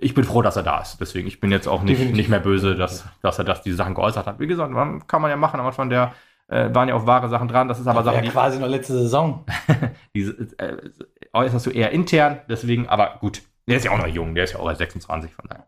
[0.00, 1.00] ich bin froh, dass er da ist.
[1.00, 3.94] Deswegen, ich bin jetzt auch nicht, nicht mehr böse, dass, dass er das, diese Sachen
[3.94, 4.38] geäußert hat.
[4.38, 4.72] Wie gesagt,
[5.06, 6.12] kann man ja machen, aber von der
[6.48, 7.68] äh, waren ja auch wahre Sachen dran.
[7.68, 9.44] Das ist aber das Sachen, ja quasi noch letzte Saison.
[10.14, 10.76] diese äh,
[11.32, 13.42] äußerst du eher intern, deswegen, aber gut.
[13.66, 15.66] Der ist ja auch noch jung, der ist ja auch erst 26, von daher.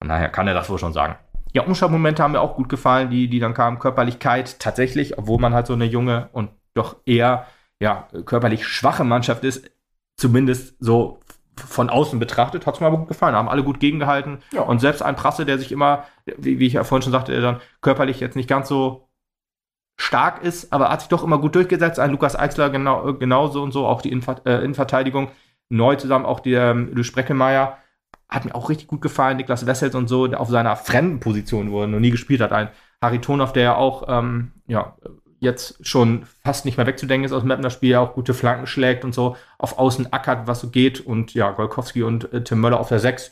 [0.00, 1.16] Von daher kann er das wohl schon sagen.
[1.52, 3.78] Ja, Umschaltmomente haben mir auch gut gefallen, die, die dann kamen.
[3.78, 7.46] Körperlichkeit tatsächlich, obwohl man halt so eine junge und doch eher
[7.80, 9.70] ja, körperlich schwache Mannschaft ist,
[10.16, 11.20] zumindest so
[11.66, 13.34] von außen betrachtet, hat es mir aber gut gefallen.
[13.34, 14.38] Haben alle gut gegengehalten.
[14.52, 14.62] Ja.
[14.62, 16.04] Und selbst ein Prasse, der sich immer,
[16.36, 19.08] wie, wie ich ja vorhin schon sagte, der dann körperlich jetzt nicht ganz so
[20.00, 21.98] stark ist, aber hat sich doch immer gut durchgesetzt.
[21.98, 25.30] Ein Lukas Eichsler genau, genauso und so, auch die Innenver äh, Innenverteidigung.
[25.70, 27.78] Neu zusammen auch der ähm, Luis Spreckelmeier.
[28.28, 29.36] Hat mir auch richtig gut gefallen.
[29.36, 32.52] Niklas Wessels und so, auf seiner fremden Position, wo er noch nie gespielt hat.
[32.52, 32.68] Ein
[33.02, 34.96] Harry Tonov, der ja auch ähm, ja,
[35.40, 39.04] jetzt schon fast nicht mehr wegzudenken ist aus dem Mapner Spiel, auch gute Flanken schlägt
[39.04, 41.00] und so auf Außen ackert, was so geht.
[41.00, 43.30] Und ja, Golkowski und äh, Tim Möller auf der 6.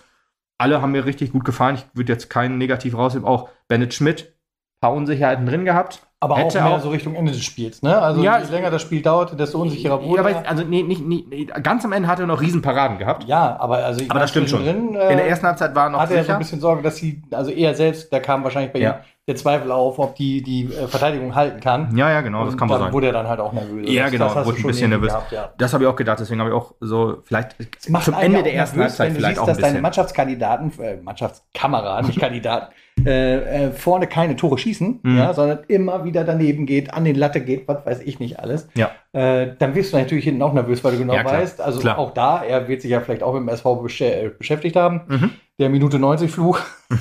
[0.59, 1.77] Alle haben mir richtig gut gefallen.
[1.77, 3.29] Ich würde jetzt keinen negativ rausnehmen.
[3.29, 4.33] Auch Bennett Schmidt,
[4.81, 6.01] paar Unsicherheiten drin gehabt.
[6.19, 8.01] Aber auch mehr auch- so Richtung Ende des Spiels, ne?
[8.01, 10.49] Also Ja, je länger das Spiel dauerte, desto unsicherer Ja, wurde aber er.
[10.49, 13.25] also nee, nicht, nee, ganz am Ende hat er noch Riesenparaden gehabt.
[13.25, 14.61] Ja, aber also ich Aber das stimmt schon.
[14.63, 16.33] zwischendrin, In äh, der ersten Halbzeit war er noch hatte er so sicher.
[16.37, 18.93] ein bisschen Sorge, dass sie, also er selbst, da kam wahrscheinlich bei Ja.
[18.93, 18.97] ihm
[19.29, 21.97] der Zweifel auf, ob die, die äh, Verteidigung halten kann.
[21.97, 22.93] ja, ja, genau, das Und kann dann sein.
[22.93, 23.91] wurde er dann halt auch nervös.
[23.91, 25.09] Ja, Das- genau, das wurde ein bisschen nervös.
[25.09, 25.53] Gehabt, ja.
[25.59, 28.79] Das habe ich auch gedacht, deswegen habe ich auch so vielleicht zum Ende der ersten
[28.81, 29.83] Halbzeit wenn du vielleicht siehst, auch ein dass deine bisschen.
[29.83, 32.73] Mannschaftskandidaten, äh, Mannschaftskameraden, nicht Kandidaten,
[33.05, 35.19] äh, äh, vorne keine Tore schießen, Mhm.
[35.19, 38.69] ja, sondern immer wieder daneben geht, an den Latte geht, was weiß ich nicht alles.
[38.77, 38.93] Ja.
[39.13, 41.41] Äh, dann wirst du natürlich hinten auch nervös, weil du genau Ja, klar.
[41.41, 41.99] weißt, also Klar.
[41.99, 44.05] auch da, er wird sich ja vielleicht auch mit dem SV besch
[44.39, 45.01] beschäftigt haben.
[45.09, 45.31] Mhm.
[45.59, 46.61] Der Minute 90 Fluch,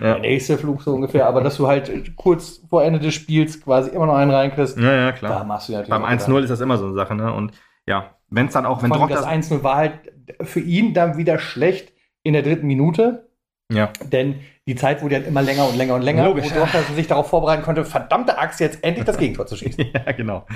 [0.00, 3.60] der nächste Fluch so ungefähr, aber dass du halt äh, kurz vor Ende des Spiels
[3.60, 5.44] quasi immer noch einen reinkriegst, Ja, ja, da klar.
[5.44, 7.32] machst du natürlich Beim auch 1-0 ist das immer so eine Sache, ne?
[7.32, 7.52] Und
[7.86, 9.28] ja, wenn es dann auch, wenn Droch das das.
[9.28, 9.94] 1-0 war halt
[10.42, 13.28] für ihn dann wieder schlecht in der dritten Minute,
[13.72, 13.90] Ja.
[14.12, 14.36] denn
[14.68, 16.52] die Zeit wurde dann immer länger und länger und länger, Logisch.
[16.52, 19.86] wo Dortmund sich darauf vorbereiten konnte, verdammte Axt, jetzt endlich das Gegentor zu schießen.
[19.92, 20.46] ja, genau.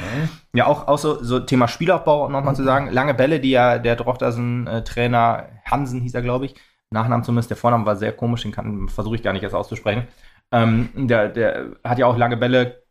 [0.54, 2.92] Ja, auch, auch so, so Thema Spielaufbau nochmal zu sagen.
[2.92, 6.54] Lange Bälle, die ja der Drochtersen-Trainer Hansen hieß er, glaube ich.
[6.90, 10.06] Nachnamen zumindest, der Vorname war sehr komisch, den versuche ich gar nicht erst auszusprechen.
[10.52, 12.86] Ähm, der, der hat ja auch lange Bälle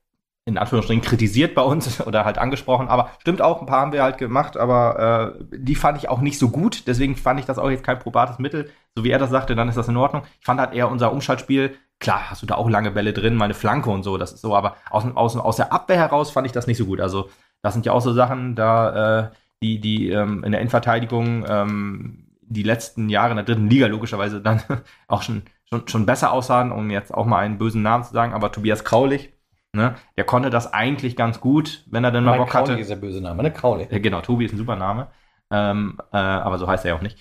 [0.48, 4.04] in Anführungsstrichen kritisiert bei uns oder halt angesprochen, aber stimmt auch, ein paar haben wir
[4.04, 7.58] halt gemacht, aber äh, die fand ich auch nicht so gut, deswegen fand ich das
[7.58, 8.70] auch jetzt kein probates Mittel.
[8.96, 10.24] So wie er das sagte, dann ist das in Ordnung.
[10.40, 13.54] Ich fand halt eher unser Umschaltspiel, klar hast du da auch lange Bälle drin, meine
[13.56, 16.54] Flanke und so, das ist so, aber aus, aus, aus der Abwehr heraus fand ich
[16.54, 17.02] das nicht so gut.
[17.02, 17.30] Also
[17.64, 19.30] das sind ja auch so Sachen, da äh,
[19.64, 24.42] die, die ähm, in der Innenverteidigung ähm, die letzten Jahre in der dritten Liga logischerweise
[24.42, 24.62] dann
[25.08, 28.34] auch schon, schon, schon besser aussahen, um jetzt auch mal einen bösen Namen zu sagen,
[28.34, 29.34] aber Tobias Kraulich,
[29.74, 32.68] ne, der konnte das eigentlich ganz gut, wenn er denn mal Bock hatte.
[32.72, 33.52] Crowley ist der böse Name, ne?
[33.90, 35.08] Äh, Genau, Tobi ist ein super Name.
[35.52, 37.18] Ähm, äh, aber so heißt er ja auch nicht.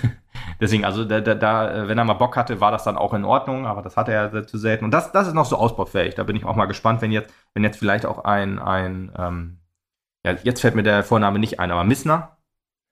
[0.60, 3.24] Deswegen, also da, da, da, wenn er mal Bock hatte, war das dann auch in
[3.24, 4.84] Ordnung, aber das hatte er zu selten.
[4.84, 6.14] Und das, das ist noch so ausbaufähig.
[6.14, 9.58] Da bin ich auch mal gespannt, wenn jetzt, wenn jetzt vielleicht auch ein, ein ähm,
[10.24, 12.36] ja, jetzt fällt mir der Vorname nicht ein, aber Missner.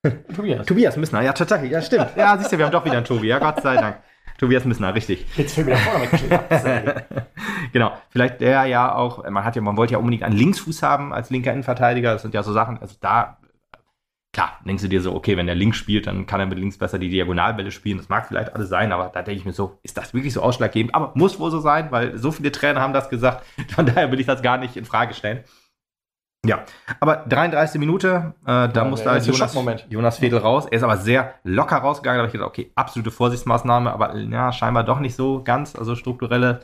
[0.34, 0.66] Tobias.
[0.66, 2.10] Tobias Missner, ja, tatsächlich, ja, stimmt.
[2.16, 3.98] Ja, siehst du, wir haben doch wieder einen Tobi, ja, Gott sei Dank.
[4.38, 5.26] Tobias Missner, richtig.
[5.36, 7.26] Jetzt fällt mir der Vorname klar.
[7.72, 11.12] genau, vielleicht der ja auch, man hat ja, man wollte ja unbedingt einen Linksfuß haben
[11.12, 12.12] als linker Innenverteidiger.
[12.12, 13.38] Das sind ja so Sachen, also da,
[14.32, 16.78] klar, denkst du dir so, okay, wenn der links spielt, dann kann er mit links
[16.78, 17.98] besser die Diagonalbälle spielen.
[17.98, 20.40] Das mag vielleicht alles sein, aber da denke ich mir so, ist das wirklich so
[20.40, 20.94] ausschlaggebend?
[20.94, 23.44] Aber muss wohl so sein, weil so viele Trainer haben das gesagt.
[23.74, 25.42] Von daher will ich das gar nicht in Frage stellen.
[26.46, 26.64] Ja,
[27.00, 27.80] aber 33.
[27.80, 29.84] Minute, äh, da musste der halt Jonas.
[29.88, 30.66] Jonas Fedel raus.
[30.66, 32.18] Er ist aber sehr locker rausgegangen.
[32.18, 35.74] Da habe ich gedacht, okay, absolute Vorsichtsmaßnahme, aber ja, scheinbar doch nicht so ganz.
[35.74, 36.60] Also strukturelle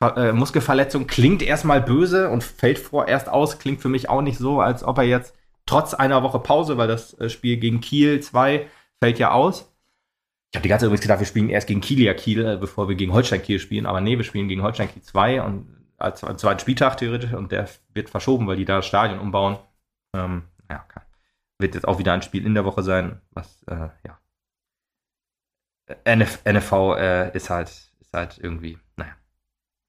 [0.00, 3.58] äh, Muskelverletzung klingt erstmal böse und fällt vorerst aus.
[3.58, 5.34] Klingt für mich auch nicht so, als ob er jetzt
[5.66, 8.68] trotz einer Woche Pause, weil das äh, Spiel gegen Kiel 2
[9.00, 9.72] fällt ja aus.
[10.52, 12.88] Ich habe die ganze Zeit übrigens gedacht, wir spielen erst gegen Kiel ja Kiel, bevor
[12.88, 13.86] wir gegen Holstein Kiel spielen.
[13.86, 17.52] Aber nee, wir spielen gegen Holstein Kiel 2 und als, als zweiten Spieltag theoretisch und
[17.52, 19.58] der wird verschoben, weil die da das Stadion umbauen.
[20.14, 21.02] Ähm, ja, kann.
[21.58, 24.18] Wird jetzt auch wieder ein Spiel in der Woche sein, was, äh, ja.
[26.04, 29.12] NF, NFV äh, ist halt, ist halt irgendwie, naja,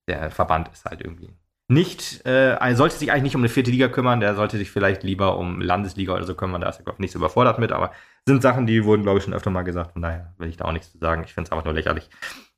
[0.08, 1.34] der Verband ist halt irgendwie
[1.70, 5.04] nicht, äh, sollte sich eigentlich nicht um eine vierte Liga kümmern, der sollte sich vielleicht
[5.04, 7.74] lieber um Landesliga oder so kümmern, da ist er, glaube ich, nicht so überfordert mit,
[7.74, 7.92] aber
[8.26, 10.66] sind Sachen, die wurden, glaube ich, schon öfter mal gesagt, von daher will ich da
[10.66, 11.24] auch nichts zu sagen.
[11.26, 12.10] Ich finde es einfach nur lächerlich.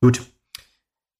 [0.01, 0.21] Gut.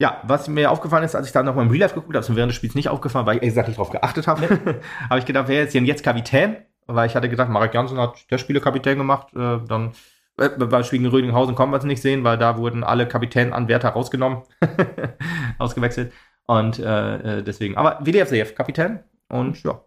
[0.02, 2.20] Ja, was mir aufgefallen ist, als ich da noch mal im Real Life geguckt habe,
[2.20, 4.47] ist mir während des Spiels nicht aufgefallen, weil ich ehrlich gesagt nicht drauf geachtet habe,
[5.10, 6.56] habe ich gedacht, wer ist denn jetzt Kapitän?
[6.88, 9.91] Weil ich hatte gedacht, Marek Janssen hat der Spiele-Kapitän gemacht, äh, dann
[10.38, 13.89] äh, beim Spiel gegen Rödinghausen konnten wir es nicht sehen, weil da wurden alle Kapitänanwärter
[13.89, 14.43] rausgenommen,
[15.60, 16.14] ausgewechselt.
[16.47, 19.82] Und äh, äh, deswegen, aber WDF Kapitän und ja,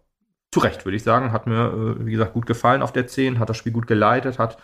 [0.51, 1.31] zu Recht, würde ich sagen.
[1.31, 4.37] Hat mir, äh, wie gesagt, gut gefallen auf der 10, hat das Spiel gut geleitet,
[4.37, 4.57] hat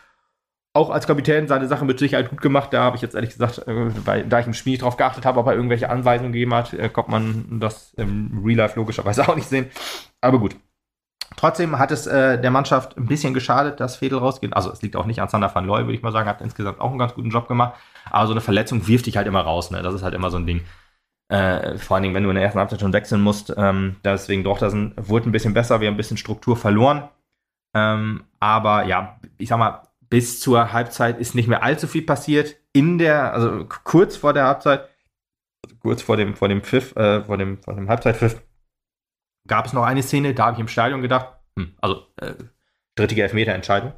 [0.80, 2.72] auch als Kapitän seine Sache mit Sicherheit gut gemacht.
[2.72, 5.26] Da habe ich jetzt ehrlich gesagt, äh, weil, da ich im Spiel nicht drauf geachtet
[5.26, 9.22] habe, ob er irgendwelche Anweisungen gegeben hat, äh, kommt man das im Real Life logischerweise
[9.28, 9.68] auch nicht sehen.
[10.22, 10.56] Aber gut.
[11.36, 14.54] Trotzdem hat es äh, der Mannschaft ein bisschen geschadet, dass Fedel rausgeht.
[14.54, 16.82] Also es liegt auch nicht an Sander van Looy, würde ich mal sagen, hat insgesamt
[16.82, 17.76] auch einen ganz guten Job gemacht.
[18.10, 19.70] Aber so eine Verletzung wirft dich halt immer raus.
[19.70, 19.82] Ne?
[19.82, 20.62] Das ist halt immer so ein Ding.
[21.30, 23.54] Äh, vor allen Dingen, wenn du in der ersten Halbzeit schon wechseln musst.
[23.56, 25.80] Ähm, deswegen doch, das wurde ein bisschen besser.
[25.80, 27.08] Wir haben ein bisschen Struktur verloren.
[27.76, 32.56] Ähm, aber ja, ich sag mal, bis zur Halbzeit ist nicht mehr allzu viel passiert.
[32.74, 34.88] In der, also kurz vor der Halbzeit,
[35.64, 38.42] also kurz vor dem, vor dem Pfiff, äh, vor dem, vor dem Halbzeitpfiff,
[39.48, 42.34] gab es noch eine Szene, da habe ich im Stadion gedacht, hm, also äh,
[42.94, 43.94] strittige Elfmeter entscheiden.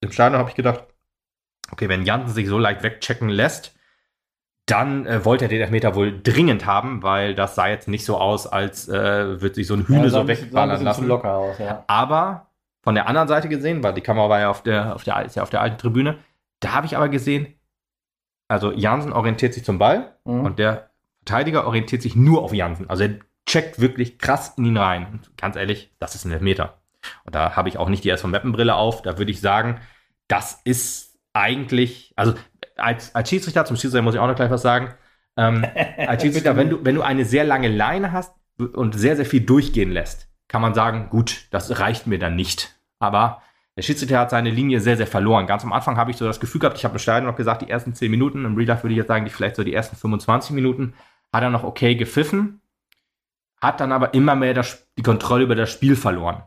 [0.00, 0.84] Im Stadion habe ich gedacht,
[1.70, 3.74] okay, wenn Jansen sich so leicht wegchecken lässt,
[4.66, 8.18] dann äh, wollte er den Elfmeter wohl dringend haben, weil das sah jetzt nicht so
[8.18, 11.02] aus, als äh, würde sich so ein Hühne Ja, so wegballern lassen.
[11.02, 11.84] zu locker aus, ja.
[11.88, 12.51] Aber
[12.82, 15.36] von der anderen Seite gesehen, weil die Kamera war ja auf der, auf der, ist
[15.36, 16.18] ja auf der alten Tribüne,
[16.60, 17.46] da habe ich aber gesehen,
[18.48, 20.40] also Jansen orientiert sich zum Ball Mhm.
[20.44, 20.90] und der
[21.24, 22.90] Verteidiger orientiert sich nur auf Jansen.
[22.90, 25.06] Also er checkt wirklich krass in ihn rein.
[25.12, 26.80] Und ganz ehrlich, das ist ein Elfmeter.
[27.24, 29.02] Und da habe ich auch nicht die erst von Mappenbrille auf.
[29.02, 29.80] Da würde ich sagen,
[30.28, 32.34] das ist eigentlich, also
[32.76, 34.94] als, als Schiedsrichter, zum Schiedsrichter muss ich auch noch gleich was sagen.
[35.36, 35.64] Ähm,
[35.96, 39.40] als Schiedsrichter, wenn du, wenn du eine sehr lange Leine hast und sehr, sehr viel
[39.40, 42.76] durchgehen lässt, kann man sagen, gut, das reicht mir dann nicht.
[42.98, 43.42] Aber
[43.74, 45.46] der Schiedsrichter hat seine Linie sehr, sehr verloren.
[45.46, 47.62] Ganz am Anfang habe ich so das Gefühl gehabt, ich habe im Stadion noch gesagt,
[47.62, 50.50] die ersten 10 Minuten, im Real würde ich jetzt sagen, vielleicht so die ersten 25
[50.50, 50.92] Minuten,
[51.32, 52.60] hat er noch okay gepfiffen,
[53.62, 56.42] hat dann aber immer mehr das, die Kontrolle über das Spiel verloren.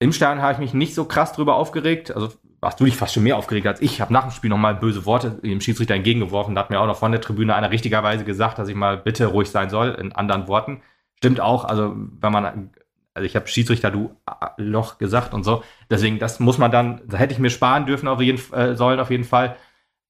[0.00, 3.14] Im Stadion habe ich mich nicht so krass drüber aufgeregt, also warst du dich fast
[3.14, 3.92] schon mehr aufgeregt als ich.
[3.92, 6.56] Ich habe nach dem Spiel nochmal böse Worte dem Schiedsrichter entgegengeworfen.
[6.56, 9.26] Da hat mir auch noch von der Tribüne einer richtigerweise gesagt, dass ich mal bitte
[9.26, 10.82] ruhig sein soll, in anderen Worten.
[11.14, 12.70] Stimmt auch, also wenn man
[13.16, 14.14] also ich habe Schiedsrichter du
[14.58, 15.64] Loch gesagt und so.
[15.90, 19.00] Deswegen, das muss man dann, da hätte ich mir sparen dürfen auf jeden äh, sollen
[19.00, 19.56] auf jeden Fall,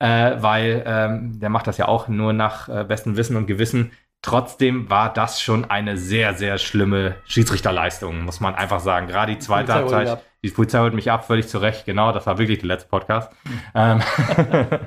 [0.00, 3.92] äh, weil ähm, der macht das ja auch nur nach äh, bestem Wissen und Gewissen.
[4.22, 9.06] Trotzdem war das schon eine sehr, sehr schlimme Schiedsrichterleistung, muss man einfach sagen.
[9.06, 11.86] Gerade die zweite Halbzeit, die Polizei holt mich ab, völlig zurecht.
[11.86, 13.30] Genau, das war wirklich der letzte Podcast.
[13.74, 14.02] Mhm.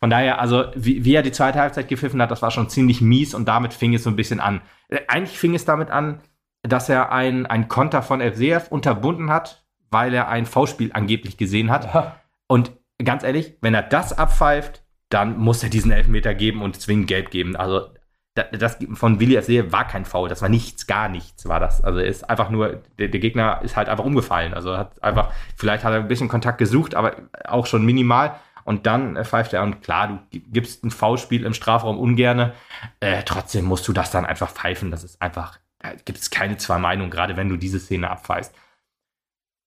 [0.00, 3.02] Von daher, also wie, wie, er die zweite Halbzeit gepfiffen hat, das war schon ziemlich
[3.02, 4.62] mies und damit fing es so ein bisschen an.
[4.88, 6.22] Äh, eigentlich fing es damit an,
[6.62, 11.70] dass er ein, ein Konter von FCF unterbunden hat, weil er ein V-Spiel angeblich gesehen
[11.70, 11.92] hat.
[11.92, 12.16] Ja.
[12.46, 17.08] Und ganz ehrlich, wenn er das abpfeift, dann muss er diesen Elfmeter geben und zwingend
[17.08, 17.56] gelb geben.
[17.56, 17.88] Also
[18.34, 21.82] das von Willi FC war kein Foul, das war nichts, gar nichts war das.
[21.82, 24.54] Also er ist einfach nur, der, der, Gegner ist halt einfach umgefallen.
[24.54, 28.36] Also hat einfach, vielleicht hat er ein bisschen Kontakt gesucht, aber auch schon minimal.
[28.64, 32.52] Und dann pfeift er, und klar, du gibst ein Foulspiel im Strafraum ungerne.
[33.00, 34.90] Äh, trotzdem musst du das dann einfach pfeifen.
[34.92, 35.58] Das ist einfach
[36.04, 38.54] gibt es keine zwei Meinungen, gerade wenn du diese Szene abpfeifst.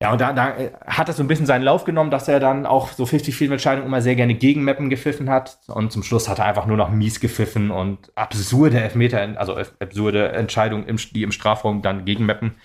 [0.01, 2.41] Ja, und da, da, äh, hat das so ein bisschen seinen Lauf genommen, dass er
[2.41, 5.59] dann auch so 50-50-Entscheidungen immer sehr gerne gegen Mappen gepfiffen hat.
[5.67, 10.33] Und zum Schluss hat er einfach nur noch mies gepfiffen und absurde Elfmeter, also absurde
[10.33, 12.55] Entscheidungen, im, die im Strafraum dann gegen Mappen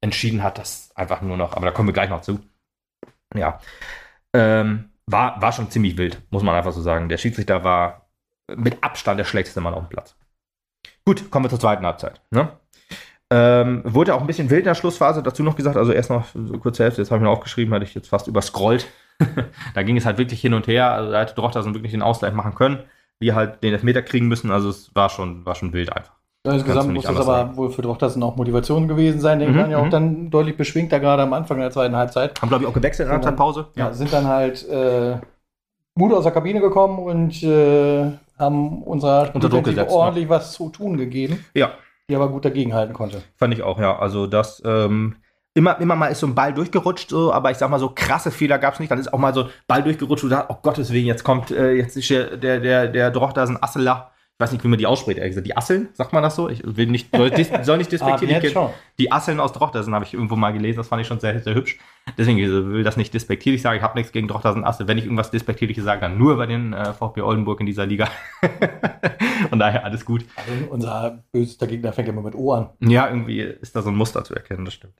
[0.00, 0.58] entschieden hat.
[0.58, 2.40] Das einfach nur noch, aber da kommen wir gleich noch zu.
[3.32, 3.60] Ja.
[4.34, 7.08] Ähm, war, war schon ziemlich wild, muss man einfach so sagen.
[7.08, 8.08] Der Schiedsrichter war
[8.56, 10.16] mit Abstand der schlechteste Mann auf dem Platz.
[11.04, 12.20] Gut, kommen wir zur zweiten Halbzeit.
[12.30, 12.58] Ne?
[13.30, 16.24] Ähm, wurde auch ein bisschen wild in der Schlussphase dazu noch gesagt, also erst noch
[16.32, 18.86] so kurze Hälfte, jetzt habe ich mir aufgeschrieben, hatte ich jetzt fast überscrollt.
[19.74, 22.32] da ging es halt wirklich hin und her, also da hätte Drochtersen wirklich den Ausgleich
[22.32, 22.78] machen können,
[23.18, 26.12] wir halt den Elfmeter kriegen müssen, also es war schon, war schon wild einfach.
[26.46, 27.56] insgesamt muss das aber sagen.
[27.58, 29.90] wohl für Drochtersen auch Motivation gewesen sein, denke mhm, man ja auch mhm.
[29.90, 32.40] dann deutlich beschwingter, gerade am Anfang der zweiten Halbzeit.
[32.40, 33.66] Haben, glaube ich, auch gewechselt in der Halbzeitpause.
[33.74, 35.16] Ja, sind dann halt äh,
[35.96, 39.52] Mut aus der Kabine gekommen und äh, haben unserer Unter
[39.90, 40.30] ordentlich ja.
[40.30, 41.44] was zu tun gegeben.
[41.52, 41.72] Ja
[42.08, 43.22] die aber gut dagegenhalten konnte.
[43.36, 43.98] Fand ich auch, ja.
[43.98, 45.16] Also das, ähm,
[45.54, 48.30] immer, immer mal ist so ein Ball durchgerutscht, so, aber ich sag mal so krasse
[48.30, 48.90] Fehler gab es nicht.
[48.90, 51.50] Dann ist auch mal so ein Ball durchgerutscht und da, oh Gottes Willen, jetzt kommt,
[51.50, 54.68] äh, jetzt ist der, der, der, der Drochter ist ein Asseler ich weiß nicht, wie
[54.68, 55.48] man die ausspricht, ehrlich gesagt.
[55.48, 56.48] Die Asseln, sagt man das so?
[56.48, 60.14] Ich will nicht, soll, dis, soll nicht despektierlich ah, Die Asseln aus Drochtersen habe ich
[60.14, 61.76] irgendwo mal gelesen, das fand ich schon sehr, sehr hübsch.
[62.16, 63.78] Deswegen will das nicht despektierlich sagen.
[63.78, 64.86] Ich habe nichts gegen Drochtersen Assel.
[64.86, 68.08] Wenn ich irgendwas despektierliches sage, dann nur über den äh, VfB Oldenburg in dieser Liga.
[69.50, 70.24] Von daher alles gut.
[70.36, 72.70] Also unser bösester Gegner fängt immer mit O an.
[72.78, 74.94] Ja, irgendwie ist da so ein Muster zu erkennen, das stimmt.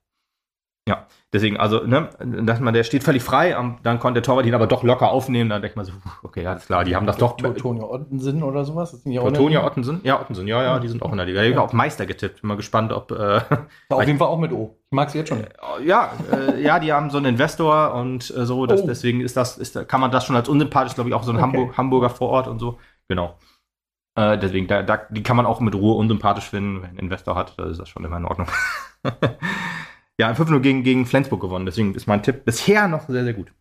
[0.89, 2.09] Ja, deswegen, also, ne,
[2.43, 5.51] dass man, der steht völlig frei, dann konnte der Torwart ihn aber doch locker aufnehmen,
[5.51, 7.37] dann denkt man so, okay, alles klar, die haben das doch.
[7.37, 8.93] Totonia Ottensen oder sowas?
[8.93, 10.01] Das Totonia Ottensen?
[10.05, 11.43] Ja, Ottensen, ja, ja, die sind auch in der Liga.
[11.43, 13.11] Ich habe auf Meister getippt, bin mal gespannt, ob.
[13.11, 13.41] Äh,
[13.91, 14.79] auf jeden Fall auch mit O.
[14.91, 15.41] Ich mag sie jetzt schon.
[15.41, 18.87] Äh, ja, äh, ja, die haben so einen Investor und äh, so, das, oh.
[18.87, 21.37] deswegen ist das, ist, kann man das schon als unsympathisch, glaube ich, auch so ein
[21.37, 21.45] okay.
[21.45, 22.79] Hamburg, Hamburger Vorort und so.
[23.09, 23.37] Genau.
[24.19, 27.37] Äh, deswegen, da, da, die kann man auch mit Ruhe unsympathisch finden, wenn ein Investor
[27.37, 28.49] hat, da ist das schon immer in Ordnung.
[30.21, 31.67] Ja, 5-0 gegen, gegen Flensburg gewonnen.
[31.67, 33.53] Deswegen ist mein Tipp bisher noch sehr, sehr gut.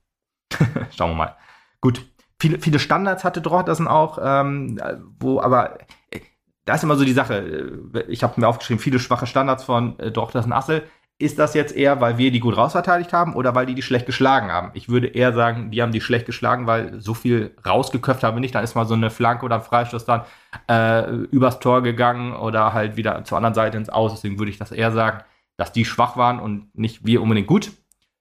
[0.95, 1.35] Schauen wir mal.
[1.81, 2.01] Gut.
[2.39, 4.79] Viele, viele Standards hatte Drochtersen auch, ähm,
[5.19, 5.79] wo aber
[6.11, 6.19] äh,
[6.65, 7.79] da ist immer so die Sache.
[7.93, 10.83] Äh, ich habe mir aufgeschrieben, viele schwache Standards von äh, Drochtersen Assel.
[11.19, 14.05] Ist das jetzt eher, weil wir die gut rausverteidigt haben oder weil die die schlecht
[14.05, 14.69] geschlagen haben?
[14.75, 18.41] Ich würde eher sagen, die haben die schlecht geschlagen, weil so viel rausgeköpft haben wir
[18.41, 18.53] nicht.
[18.53, 20.21] Dann ist mal so eine Flanke oder ein Freistoß dann
[20.69, 24.13] äh, übers Tor gegangen oder halt wieder zur anderen Seite ins Aus.
[24.13, 25.23] Deswegen würde ich das eher sagen
[25.57, 27.71] dass die schwach waren und nicht wir unbedingt gut.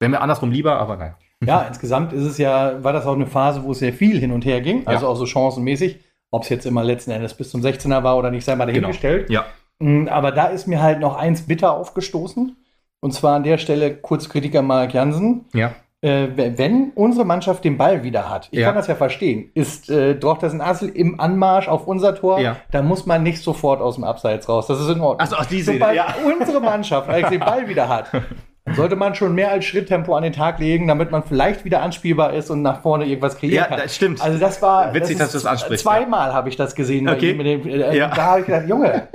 [0.00, 1.14] Wäre mir andersrum lieber, aber nein.
[1.44, 4.32] Ja, insgesamt ist es ja, war das auch eine Phase, wo es sehr viel hin
[4.32, 5.12] und her ging, also ja.
[5.12, 6.00] auch so chancenmäßig.
[6.30, 9.28] Ob es jetzt immer letzten Endes bis zum 16er war oder nicht, sei mal dahingestellt.
[9.28, 9.40] Genau.
[9.40, 9.86] Ja.
[9.86, 12.56] Mm, aber da ist mir halt noch eins bitter aufgestoßen.
[13.00, 15.44] Und zwar an der Stelle kurz Kritiker Mark Jansen.
[15.54, 15.74] Ja.
[16.02, 18.66] Äh, wenn unsere Mannschaft den Ball wieder hat, ich ja.
[18.66, 22.56] kann das ja verstehen, ist äh, Drochtersen Assel im Anmarsch auf unser Tor, ja.
[22.70, 24.66] dann muss man nicht sofort aus dem Abseits raus.
[24.66, 25.20] Das ist in Ordnung.
[25.20, 26.14] Also aus dieser Sobald ja.
[26.24, 28.10] unsere Mannschaft als den Ball wieder hat,
[28.74, 32.32] sollte man schon mehr als Schritttempo an den Tag legen, damit man vielleicht wieder anspielbar
[32.32, 33.78] ist und nach vorne irgendwas kreieren ja, kann.
[33.78, 34.20] Ja, das stimmt.
[34.20, 35.84] Also das war witzig, das dass du das ansprichst.
[35.84, 36.34] Zweimal ja.
[36.34, 37.08] habe ich das gesehen.
[37.08, 37.34] Okay.
[37.36, 38.08] Dem, äh, ja.
[38.08, 39.08] Da habe ich gedacht, Junge,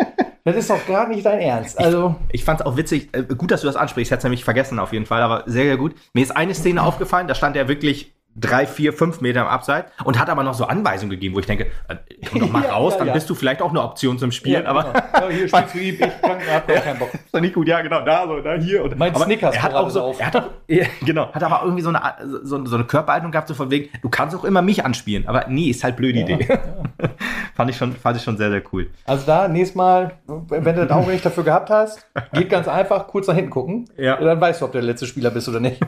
[0.43, 1.77] Das ist doch gar nicht dein Ernst.
[1.77, 4.19] Also ich, ich fand es auch witzig, äh, gut, dass du das ansprichst, ich hätte
[4.19, 5.93] es nämlich vergessen auf jeden Fall, aber sehr, sehr gut.
[6.13, 9.91] Mir ist eine Szene aufgefallen, da stand er wirklich drei, vier, fünf Meter im Abseits
[10.03, 11.95] und hat aber noch so Anweisungen gegeben, wo ich denke, äh,
[12.29, 13.13] komm doch mal Ja, raus, ja, dann ja.
[13.13, 15.27] bist du vielleicht auch eine Option zum Spielen, aber genau.
[15.27, 17.13] ja, hier steht's wie ich kann hab gar keinen Bock.
[17.13, 18.83] ist doch nicht gut, ja, genau, da, so, da, hier.
[18.83, 20.19] Und, Mein aber Snickers er hat gerade auch so, auf.
[20.19, 20.49] er hat auch,
[21.05, 22.01] genau, hat aber irgendwie so eine,
[22.43, 25.45] so, so eine Körperhaltung gehabt, so von wegen, du kannst auch immer mich anspielen, aber
[25.49, 26.47] nee, ist halt blöde Idee.
[27.55, 28.89] fand ich schon, fand ich schon sehr, sehr cool.
[29.05, 33.07] Also da, nächstes Mal, wenn du das Auge nicht dafür gehabt hast, geht ganz einfach,
[33.07, 33.89] kurz nach hinten gucken.
[33.97, 34.17] Ja.
[34.17, 35.81] Dann weißt du, ob du der letzte Spieler bist oder nicht.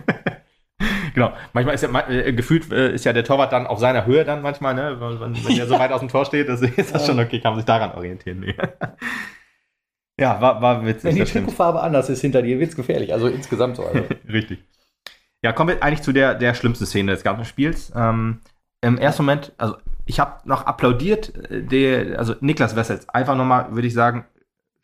[1.13, 1.33] Genau.
[1.53, 4.41] Manchmal ist ja äh, gefühlt äh, ist ja der Torwart dann auf seiner Höhe dann
[4.41, 4.97] manchmal, ne?
[4.99, 7.51] Wenn, wenn, er so weit aus dem Tor steht, das ist das schon okay, kann
[7.51, 8.39] man sich daran orientieren.
[8.39, 8.55] Nee.
[10.19, 11.03] ja, war, war witzig.
[11.03, 11.23] Wenn die.
[11.23, 13.13] Trikotfarbe anders ist hinter dir, wird's gefährlich.
[13.13, 13.85] Also insgesamt so.
[13.85, 14.03] Also.
[14.27, 14.63] Richtig.
[15.43, 17.91] Ja, kommen wir eigentlich zu der, der schlimmsten Szene des ganzen Spiels.
[17.95, 18.39] Ähm,
[18.81, 19.75] Im ersten Moment, also
[20.05, 24.25] ich habe noch applaudiert, äh, der, also Niklas Wessels, einfach nochmal, würde ich sagen,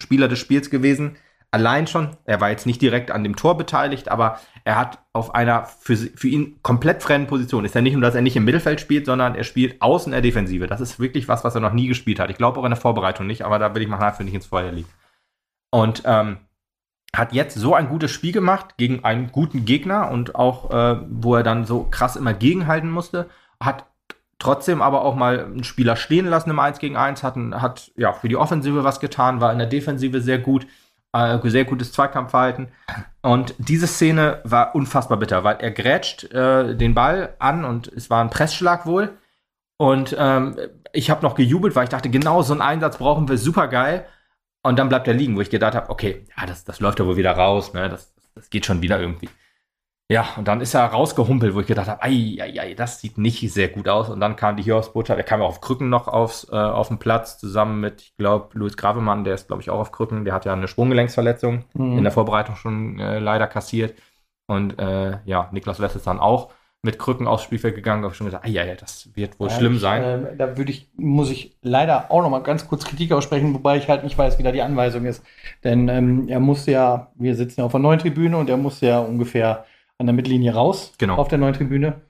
[0.01, 1.17] Spieler des Spiels gewesen.
[1.51, 5.33] Allein schon, er war jetzt nicht direkt an dem Tor beteiligt, aber er hat auf
[5.33, 7.65] einer für, für ihn komplett fremden Position.
[7.65, 10.21] Ist ja nicht nur, dass er nicht im Mittelfeld spielt, sondern er spielt außen der
[10.21, 10.67] Defensive.
[10.67, 12.29] Das ist wirklich was, was er noch nie gespielt hat.
[12.29, 14.45] Ich glaube auch in der Vorbereitung nicht, aber da will ich mal nachher nicht ins
[14.45, 14.89] Feuer liegen.
[15.71, 16.37] Und ähm,
[17.15, 21.35] hat jetzt so ein gutes Spiel gemacht gegen einen guten Gegner und auch, äh, wo
[21.35, 23.27] er dann so krass immer gegenhalten musste,
[23.59, 23.85] hat
[24.37, 28.13] trotzdem aber auch mal einen Spieler stehen lassen im 1 gegen 1, hat, hat ja
[28.13, 30.67] für die Offensive was getan, war in der Defensive sehr gut,
[31.13, 32.69] äh, sehr gutes Zweikampfverhalten.
[33.21, 38.09] Und diese Szene war unfassbar bitter, weil er grätscht äh, den Ball an und es
[38.09, 39.17] war ein Pressschlag wohl.
[39.77, 40.57] Und ähm,
[40.93, 44.05] ich habe noch gejubelt, weil ich dachte, genau so einen Einsatz brauchen wir, super geil.
[44.61, 47.05] Und dann bleibt er liegen, wo ich gedacht habe, okay, ja, das, das läuft ja
[47.05, 47.87] wohl wieder raus, ne?
[47.87, 49.29] Das, das geht schon wieder irgendwie.
[50.11, 53.19] Ja, und dann ist er rausgehumpelt, wo ich gedacht habe, ei, ei, ei, das sieht
[53.19, 54.09] nicht sehr gut aus.
[54.09, 56.97] Und dann kam die Hiobsbotschaft, er kam ja auf Krücken noch aufs, äh, auf den
[56.97, 60.33] Platz, zusammen mit, ich glaube, Luis Gravemann, der ist, glaube ich, auch auf Krücken, der
[60.33, 61.97] hat ja eine Sprunggelenksverletzung Mhm.
[61.99, 63.93] in der Vorbereitung schon äh, leider kassiert.
[64.47, 66.51] Und äh, ja, Niklas West ist dann auch
[66.81, 69.49] mit Krücken aufs Spielfeld gegangen, habe ich schon gesagt, ei, ei, ei, das wird wohl
[69.49, 70.01] Ja, schlimm ich, sein.
[70.03, 73.77] ähm, da würde ich, muss ich leider auch noch mal ganz kurz Kritik aussprechen, wobei
[73.77, 75.21] ich halt nicht weiß, wie da die Anweisung ist.
[75.63, 78.87] Denn ähm, er musste ja, wir sitzen ja auf der neuen Tribüne und er musste
[78.87, 79.65] ja ungefähr
[79.99, 81.15] an der Mittellinie raus Genau.
[81.17, 82.01] auf der neuen Tribüne.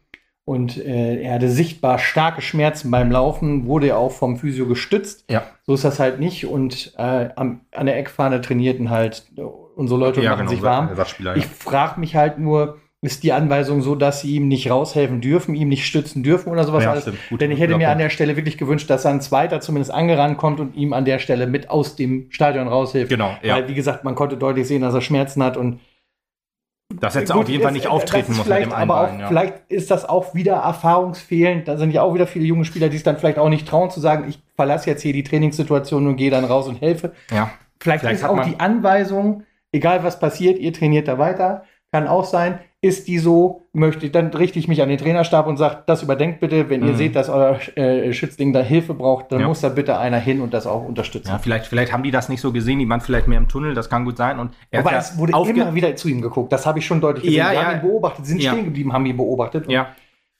[0.46, 5.26] Und äh, er hatte sichtbar starke Schmerzen beim Laufen, wurde ja auch vom Physio gestützt.
[5.30, 5.44] Ja.
[5.68, 6.48] So ist das halt nicht.
[6.48, 9.28] Und äh, am, an der Eckfahne trainierten halt
[9.76, 10.90] unsere Leute und machen sich warm.
[10.90, 15.22] Ersatzspieler, Ich frage mich halt nur, ist die Anweisung so, dass sie ihm nicht raushelfen
[15.22, 17.04] dürfen, ihm nicht stützen dürfen oder sowas Ja, alles?
[17.04, 17.20] stimmt.
[17.30, 18.04] Gut, Denn ich hätte mir an Punkt.
[18.06, 21.46] der Stelle wirklich gewünscht, dass ein Zweiter zumindest angerannt kommt und ihm an der Stelle
[21.46, 23.10] mit aus dem Stadion raushilft.
[23.10, 23.56] Genau, ja.
[23.56, 25.80] Weil, wie gesagt, man konnte deutlich sehen, dass er Schmerzen hat und
[26.92, 29.20] Das hätte Gut, auf jeden Fall nicht auftreten muss mit dem aber auch.
[29.20, 29.28] Ja.
[29.28, 31.68] Vielleicht ist das auch wieder erfahrungsfehlend.
[31.68, 33.92] Da sind ja auch wieder viele junge Spieler, die es dann vielleicht auch nicht trauen
[33.92, 37.14] zu sagen, ich verlasse jetzt hier die Trainingssituation und gehe dann raus und helfe.
[37.32, 37.52] ja.
[37.82, 41.64] Vielleicht, Vielleicht ist auch die Anweisung, egal was passiert, ihr trainiert da weiter.
[41.94, 42.60] Kann auch sein.
[42.82, 46.01] Ist die so, möchte ich, dann richte ich mich an den Trainerstab und sage, das
[46.01, 46.95] überdenkt bitte, wenn ihr Mhm.
[46.95, 49.47] seht, dass euer äh, Schützling da Hilfe braucht, dann Ja.
[49.47, 51.27] muss da bitte einer hin und das auch unterstützen.
[51.27, 53.73] Ja, vielleicht, vielleicht haben die das nicht so gesehen, die waren vielleicht mehr im Tunnel,
[53.73, 54.39] das kann gut sein.
[54.39, 56.53] Und er Aber es wurde immer wieder zu ihm geguckt.
[56.53, 57.38] Das habe ich schon deutlich gesehen.
[57.39, 57.65] Ja, ja.
[57.65, 58.51] haben ihn beobachtet, sind Ja.
[58.53, 59.69] stehen geblieben, haben ihn beobachtet.
[59.69, 59.88] Ja,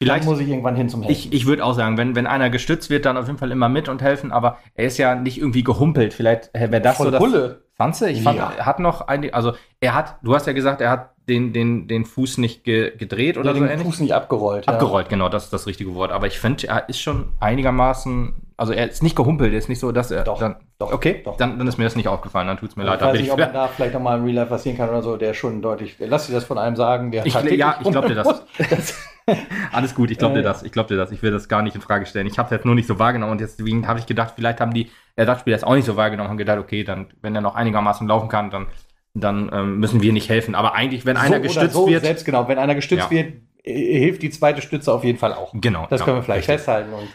[0.02, 1.12] Vielleicht vielleicht muss ich irgendwann hin zum Helfen.
[1.12, 3.68] Ich, ich würde auch sagen, wenn, wenn einer gestützt wird, dann auf jeden Fall immer
[3.68, 6.14] mit und helfen, aber er ist ja nicht irgendwie gehumpelt.
[6.14, 7.20] Vielleicht äh, wäre das Voll so das.
[7.22, 7.64] Pulle.
[7.80, 8.06] Fandst du?
[8.08, 8.52] Ich fand, Ja.
[8.58, 11.88] er hat noch ein, also er hat, du hast ja gesagt, er hat den, den,
[11.88, 13.88] den Fuß nicht ge, gedreht oder Oder so den ähnlich.
[13.88, 14.66] Fuß nicht abgerollt.
[14.68, 14.74] ja.
[14.74, 16.12] Abgerollt, genau, das ist das richtige Wort.
[16.12, 19.80] Aber ich finde, er ist schon einigermaßen, also er ist nicht gehumpelt, er ist nicht
[19.80, 20.58] so, dass er Doch, dann.
[20.78, 21.38] doch, okay, doch.
[21.38, 23.02] Dann, dann ist mir das nicht aufgefallen, dann tut es mir Ich leid.
[23.02, 24.76] Da weiß nicht, ich, ob man da vielleicht auch mal im Real Life was sehen
[24.76, 25.96] kann oder so, der schon deutlich.
[26.00, 28.28] Lass dir das von einem sagen, der Ich- ja, ich glaub dir das.
[28.70, 28.96] das.
[29.72, 30.54] Alles gut, ich glaube dir Ja, ja.
[30.54, 30.64] das.
[30.64, 31.12] Ich glaube dir das.
[31.12, 32.26] Ich will das gar nicht in Frage stellen.
[32.28, 34.74] Ich habe es jetzt nur nicht so wahrgenommen und deswegen habe ich gedacht, vielleicht haben
[34.74, 34.90] die
[35.20, 38.30] Ersatzspieler das auch nicht so wahrgenommen und gedacht, okay, dann, wenn er noch einigermaßen laufen
[38.30, 38.68] kann, dann,
[39.14, 40.56] dann ähm, müssen wir nicht helfen.
[40.56, 43.12] Aber eigentlich, wenn einer so gestützt oder so, wird, Selbst genau, wenn einer gestützt Ja.
[43.12, 45.52] wird, äh, hilft die zweite Stütze auf jeden Fall auch.
[45.54, 45.86] genau.
[45.90, 46.56] Das ja, können wir vielleicht richtig.
[46.56, 46.94] festhalten.
[46.94, 47.10] Und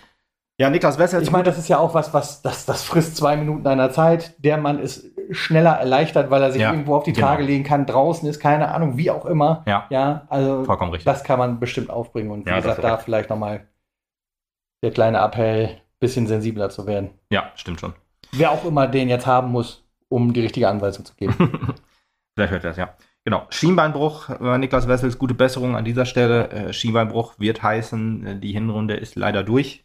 [0.61, 3.36] Ja, Niklas Wessel, ich meine, das ist ja auch was, was das, das frisst zwei
[3.36, 4.34] Minuten einer Zeit.
[4.38, 7.26] Der Mann ist schneller erleichtert, weil er sich Ja, irgendwo auf die genau.
[7.28, 7.86] Tage legen kann.
[7.86, 9.64] Draußen ist keine Ahnung, wie auch immer.
[9.66, 9.86] Ja.
[9.90, 11.07] Ja, also vollkommen richtig.
[11.11, 12.30] das kann man bestimmt aufbringen.
[12.30, 13.66] Und wie Ja, gesagt, da vielleicht nochmal
[14.82, 17.11] der kleine Appell, bisschen sensibler zu werden.
[17.30, 17.94] ja, stimmt schon.
[18.32, 21.34] Wer auch immer den jetzt haben muss, um die richtige Anweisung zu geben.
[22.34, 22.94] Vielleicht hört er das, ja.
[23.24, 23.46] Genau.
[23.48, 26.50] Schienbeinbruch, äh, Niklas Wessels, gute Besserung an dieser Stelle.
[26.50, 29.84] Äh, Schienbeinbruch wird heißen, äh, die Hinrunde ist leider durch.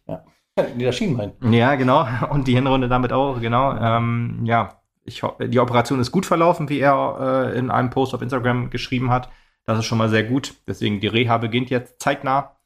[0.76, 1.34] nee, das Schienbein.
[1.50, 2.06] Ja, genau.
[2.30, 3.76] Und die Hinrunde damit auch, genau.
[3.78, 8.22] Ähm, ja, ich, die Operation ist gut verlaufen, wie er äh, in einem Post auf
[8.22, 9.30] Instagram geschrieben hat.
[9.66, 10.56] Das ist schon mal sehr gut.
[10.68, 12.58] Deswegen die Reha beginnt jetzt zeitnah.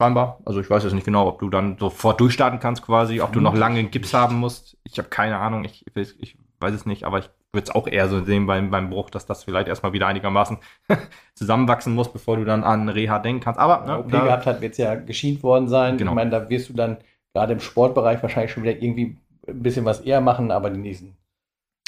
[0.00, 0.38] Scheinbar.
[0.46, 3.40] Also ich weiß jetzt nicht genau, ob du dann sofort durchstarten kannst quasi, ob du
[3.42, 4.78] noch lange einen Gips haben musst.
[4.82, 5.64] Ich habe keine Ahnung.
[5.64, 8.88] Ich, ich weiß es nicht, aber ich würde es auch eher so sehen beim, beim
[8.88, 10.56] Bruch, dass das vielleicht erstmal wieder einigermaßen
[11.34, 13.60] zusammenwachsen muss, bevor du dann an Reha denken kannst.
[13.60, 15.98] Aber ne, OP gehabt hat, wird es ja geschient worden sein.
[15.98, 16.12] Genau.
[16.12, 16.96] Ich meine, da wirst du dann
[17.34, 21.14] gerade im Sportbereich wahrscheinlich schon wieder irgendwie ein bisschen was eher machen, aber die nächsten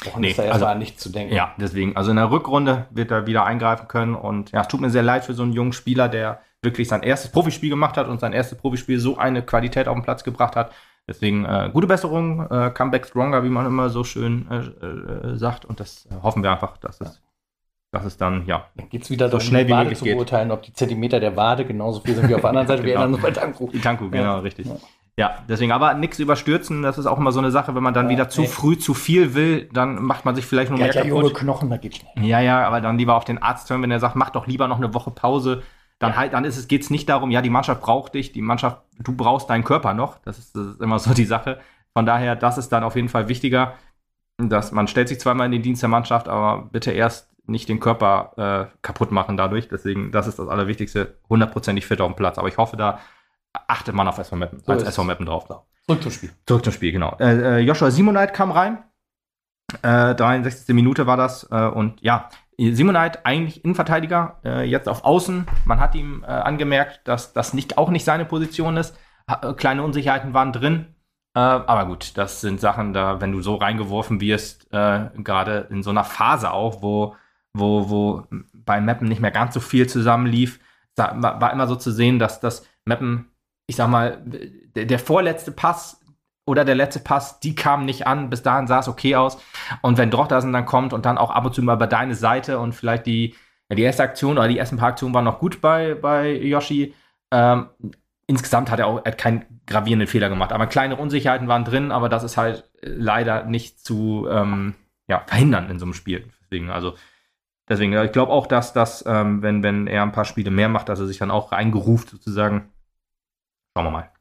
[0.05, 1.33] Wochen nee, ist da erstmal also, an nichts zu denken.
[1.33, 1.95] Ja, deswegen.
[1.95, 5.01] Also in der Rückrunde wird er wieder eingreifen können und ja, es tut mir sehr
[5.01, 8.33] leid für so einen jungen Spieler, der wirklich sein erstes Profispiel gemacht hat und sein
[8.33, 10.71] erstes Profispiel so eine Qualität auf den Platz gebracht hat.
[11.07, 15.65] Deswegen äh, gute Besserung, äh, Comeback stronger, wie man immer so schön äh, äh sagt.
[15.65, 17.21] Und das äh, hoffen wir einfach, dass es,
[17.91, 20.63] dass es dann, ja, dann geht es wieder so schnell wie möglich zu beurteilen, ob
[20.63, 22.83] die Zentimeter der Wade genauso viel sind wie auf der anderen Seite.
[22.83, 22.99] genau.
[22.99, 23.67] Wir ändern uns bei Tanku.
[23.81, 24.39] Tanku, genau, ja.
[24.39, 24.67] richtig.
[24.67, 24.77] Ja.
[25.15, 28.07] Ja, deswegen aber nichts überstürzen, das ist auch immer so eine Sache, wenn man dann
[28.07, 28.47] ja, wieder zu nee.
[28.47, 31.09] früh zu viel will, dann macht man sich vielleicht noch mehr ja, kaputt.
[31.09, 32.25] junge Knochen, da geht's schnell.
[32.25, 34.67] Ja, ja, aber dann lieber auf den Arzt hören, wenn er sagt, mach doch lieber
[34.67, 35.61] noch eine Woche Pause,
[36.03, 38.81] dann halt, dann ist es, geht's nicht darum, ja, die Mannschaft braucht dich, die Mannschaft,
[38.99, 40.19] du brauchst deinen Körper noch.
[40.19, 41.59] Das ist, das ist immer so die Sache.
[41.93, 43.73] Von daher, das ist dann auf jeden Fall wichtiger,
[44.37, 47.79] dass man stellt sich zweimal in den Dienst der Mannschaft, aber bitte erst nicht den
[47.79, 49.67] Körper äh, kaputt machen dadurch.
[49.67, 52.37] Deswegen, das ist das Allerwichtigste, hundertprozentig fit auf dem Platz.
[52.37, 52.99] Aber ich hoffe, da
[53.67, 55.47] achtet man auf SV Meppen, so als SV Meppen drauf.
[55.85, 56.31] Zurück zum Spiel.
[56.45, 57.15] Zurück zum Spiel, genau.
[57.19, 58.83] Äh, äh, Joshua Simonite kam rein.
[59.81, 60.73] Äh, 63.
[60.73, 61.47] Minute war das.
[61.51, 65.45] Äh, und ja, Simonite eigentlich Innenverteidiger, äh, jetzt auf Außen.
[65.65, 68.97] Man hat ihm äh, angemerkt, dass das nicht, auch nicht seine Position ist.
[69.29, 70.95] Ha äh, kleine Unsicherheiten waren drin.
[71.35, 75.81] Äh, aber gut, das sind Sachen, da, wenn du so reingeworfen wirst, äh, gerade in
[75.81, 77.15] so einer Phase auch, wo,
[77.53, 80.59] wo, wo bei Mappen nicht mehr ganz so viel zusammenlief,
[80.95, 83.31] war immer so zu sehen, dass das Mappen,
[83.65, 86.02] ich sag mal, der, der vorletzte Pass
[86.45, 88.29] oder der letzte Pass, die kamen nicht an.
[88.29, 89.41] Bis dahin sah es okay aus.
[89.81, 92.59] Und wenn Drochtersen dann kommt und dann auch ab und zu mal bei deine Seite
[92.59, 93.35] und vielleicht die,
[93.69, 96.93] ja, die erste Aktion oder die ersten paar Aktionen waren noch gut bei, bei Yoshi.
[97.31, 97.69] Ähm,
[98.27, 100.51] insgesamt hat er auch er hat keinen gravierenden Fehler gemacht.
[100.51, 104.75] Aber kleine Unsicherheiten waren drin, aber das ist halt leider nicht zu ähm,
[105.07, 106.29] ja, verhindern in so einem Spiel.
[106.43, 106.95] Deswegen, also
[107.69, 110.89] deswegen, ich glaube auch, dass das, ähm, wenn, wenn er ein paar Spiele mehr macht,
[110.89, 112.69] dass er sich dann auch reingeruft sozusagen.
[113.75, 114.12] Schauen wir mal.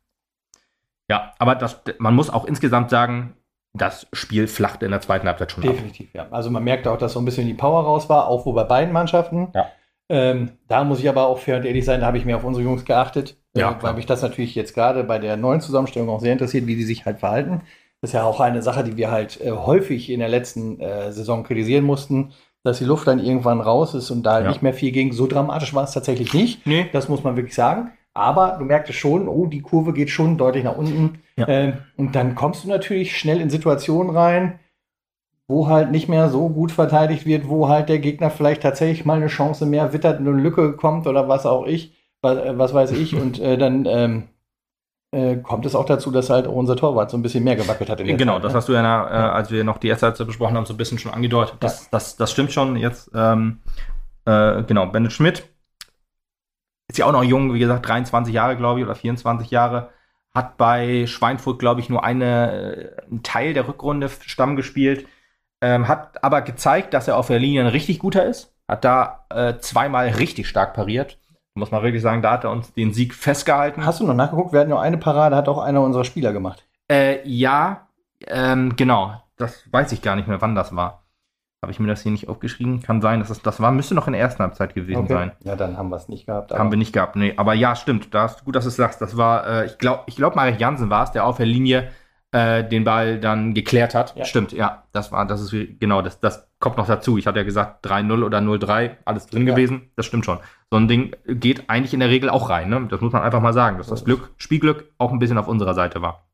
[1.13, 3.35] Ja, aber das, man muss auch insgesamt sagen,
[3.75, 6.15] das Spiel flachte in der zweiten Halbzeit schon Definitiv, ab.
[6.15, 6.27] ja.
[6.31, 8.65] Also man merkte auch, dass so ein bisschen die Power raus war, auch wo bei
[8.65, 9.49] beiden Mannschaften.
[9.55, 9.67] Ja.
[10.09, 12.45] Ähm, da muss ich aber auch fair und ehrlich sein, da habe ich mir auf
[12.45, 16.09] unsere Jungs geachtet, ja, äh, weil mich das natürlich jetzt gerade bei der neuen Zusammenstellung
[16.09, 17.61] auch sehr interessiert, wie die sich halt verhalten.
[18.01, 21.13] Das ist ja auch eine Sache, die wir halt äh, häufig in der letzten äh,
[21.13, 22.33] Saison kritisieren mussten,
[22.63, 24.49] dass die Luft dann irgendwann raus ist und da ja.
[24.49, 25.13] nicht mehr viel ging.
[25.13, 26.67] So dramatisch war es tatsächlich nicht.
[26.67, 26.89] Nee.
[26.91, 27.93] Das muss man wirklich sagen.
[28.15, 31.21] Aber du merktest schon, oh, die Kurve geht schon deutlich nach unten.
[31.37, 31.49] Ja.
[31.49, 34.61] Ähm, und dann kommst du natürlich schnell in Situationen rein,
[35.49, 39.17] wo halt nicht mehr so gut verteidigt wird, wo halt der Gegner vielleicht tatsächlich mal
[39.17, 42.93] eine Chance mehr wittert, eine Lücke kommt oder was auch ich, was, äh, was weiß
[42.93, 43.15] ich.
[43.21, 44.29] und äh, dann ähm,
[45.11, 47.89] äh, kommt es auch dazu, dass halt auch unser Torwart so ein bisschen mehr gewackelt
[47.89, 47.99] hat.
[47.99, 48.57] genau, Zeit, das ne?
[48.59, 50.99] hast du ja, äh, als wir noch die erste Halbzeit besprochen haben, so ein bisschen
[50.99, 51.57] schon angedeutet.
[51.61, 51.89] Das, ja.
[51.93, 53.11] das, das stimmt schon jetzt.
[53.15, 53.61] Ähm,
[54.27, 55.49] äh, genau, Bennett Schmidt
[56.93, 59.91] ist ja auch noch jung, wie gesagt, 23 Jahre, glaube ich, oder 24 Jahre.
[60.35, 65.07] Hat bei Schweinfurt, glaube ich, nur eine, äh, einen Teil der Rückrunde Stamm gespielt.
[65.61, 68.55] Ähm, hat aber gezeigt, dass er auf der Linie ein richtig guter ist.
[68.69, 71.19] Hat da äh, zweimal richtig stark pariert.
[71.55, 73.85] Muss man wirklich sagen, da hat er uns den Sieg festgehalten.
[73.85, 74.53] Hast du noch nachgeguckt?
[74.53, 76.65] Wir hatten nur eine Parade, hat auch einer unserer Spieler gemacht.
[76.91, 77.89] Äh, ja,
[78.27, 79.23] ähm, genau.
[79.37, 81.02] Das weiß ich gar nicht mehr, wann das war.
[81.63, 82.83] Habe ich mir das hier nicht aufgeschrieben?
[82.83, 85.13] Kann sein, dass das, das war, müsste noch in der ersten Halbzeit gewesen okay.
[85.13, 85.33] sein.
[85.45, 86.51] Ja, dann haben wir es nicht gehabt.
[86.51, 87.35] Haben wir nicht gehabt, nee.
[87.37, 88.13] Aber ja, stimmt.
[88.13, 89.01] Da ist gut, dass du es sagst.
[89.01, 91.93] Das war, äh, ich glaube, ich glaub, Marek Jansen war es, der auf der Linie
[92.33, 94.17] äh, den Ball dann geklärt hat.
[94.17, 94.25] Ja.
[94.25, 94.83] Stimmt, ja.
[94.91, 97.17] Das war, das ist, genau, das, das kommt noch dazu.
[97.17, 99.55] Ich hatte ja gesagt 3-0 oder 0-3, alles drin ja.
[99.55, 99.93] gewesen.
[99.95, 100.41] Das stimmt schon.
[100.69, 102.89] So ein Ding geht eigentlich in der Regel auch rein, ne?
[102.91, 105.75] Das muss man einfach mal sagen, dass das Glück, Spielglück auch ein bisschen auf unserer
[105.75, 106.25] Seite war.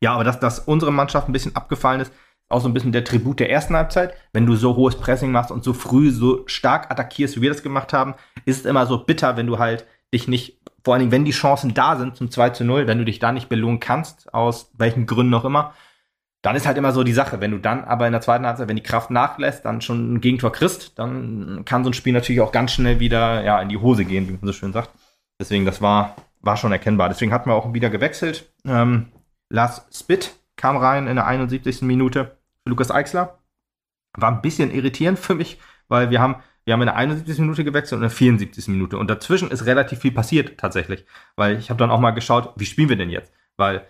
[0.00, 2.12] Ja, aber dass, dass unsere Mannschaft ein bisschen abgefallen ist,
[2.48, 4.14] auch so ein bisschen der Tribut der ersten Halbzeit.
[4.32, 7.62] Wenn du so hohes Pressing machst und so früh so stark attackierst, wie wir das
[7.62, 11.12] gemacht haben, ist es immer so bitter, wenn du halt dich nicht, vor allen Dingen,
[11.12, 13.80] wenn die Chancen da sind zum 2 zu 0, wenn du dich da nicht belohnen
[13.80, 15.74] kannst, aus welchen Gründen auch immer,
[16.42, 17.40] dann ist halt immer so die Sache.
[17.40, 20.20] Wenn du dann aber in der zweiten Halbzeit, wenn die Kraft nachlässt, dann schon ein
[20.20, 23.78] Gegentor kriegst, dann kann so ein Spiel natürlich auch ganz schnell wieder ja, in die
[23.78, 24.90] Hose gehen, wie man so schön sagt.
[25.40, 27.08] Deswegen, das war, war schon erkennbar.
[27.08, 28.48] Deswegen hatten wir auch wieder gewechselt.
[28.64, 29.06] Ähm,
[29.50, 31.82] Lars Spitt kam rein in der 71.
[31.82, 32.35] Minute.
[32.66, 33.38] Lukas Eichsler.
[34.16, 35.58] War ein bisschen irritierend für mich,
[35.88, 37.38] weil wir haben, wir haben in der 71.
[37.38, 38.68] Minute gewechselt und in der 74.
[38.68, 38.98] Minute.
[38.98, 41.04] Und dazwischen ist relativ viel passiert tatsächlich.
[41.36, 43.32] Weil ich habe dann auch mal geschaut, wie spielen wir denn jetzt?
[43.56, 43.86] Weil